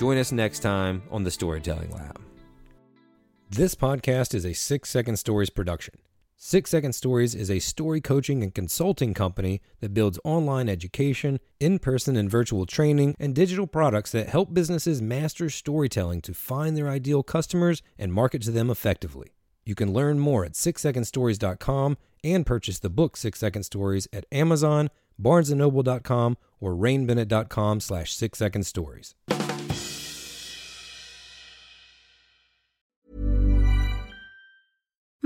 Join 0.00 0.16
us 0.16 0.32
next 0.32 0.60
time 0.60 1.02
on 1.10 1.24
the 1.24 1.30
Storytelling 1.30 1.90
Lab. 1.90 2.18
This 3.50 3.74
podcast 3.74 4.32
is 4.32 4.46
a 4.46 4.54
Six 4.54 4.88
Second 4.88 5.18
Stories 5.18 5.50
production. 5.50 5.96
Six 6.38 6.70
Second 6.70 6.94
Stories 6.94 7.34
is 7.34 7.50
a 7.50 7.58
story 7.58 8.00
coaching 8.00 8.42
and 8.42 8.54
consulting 8.54 9.12
company 9.12 9.60
that 9.80 9.92
builds 9.92 10.18
online 10.24 10.70
education, 10.70 11.38
in 11.60 11.78
person 11.78 12.16
and 12.16 12.30
virtual 12.30 12.64
training, 12.64 13.14
and 13.20 13.34
digital 13.34 13.66
products 13.66 14.10
that 14.12 14.30
help 14.30 14.54
businesses 14.54 15.02
master 15.02 15.50
storytelling 15.50 16.22
to 16.22 16.32
find 16.32 16.78
their 16.78 16.88
ideal 16.88 17.22
customers 17.22 17.82
and 17.98 18.10
market 18.10 18.40
to 18.40 18.50
them 18.50 18.70
effectively. 18.70 19.34
You 19.66 19.74
can 19.74 19.92
learn 19.92 20.18
more 20.18 20.46
at 20.46 20.52
sixsecondstories.com 20.52 21.98
and 22.24 22.46
purchase 22.46 22.78
the 22.78 22.88
book 22.88 23.18
Six 23.18 23.38
Second 23.38 23.64
Stories 23.64 24.08
at 24.14 24.24
Amazon, 24.32 24.88
BarnesandNoble.com, 25.20 26.38
or 26.58 26.72
RainBennett.com 26.72 27.80
slash 27.80 28.14
Six 28.14 28.38
Second 28.38 28.64
Stories. 28.64 29.14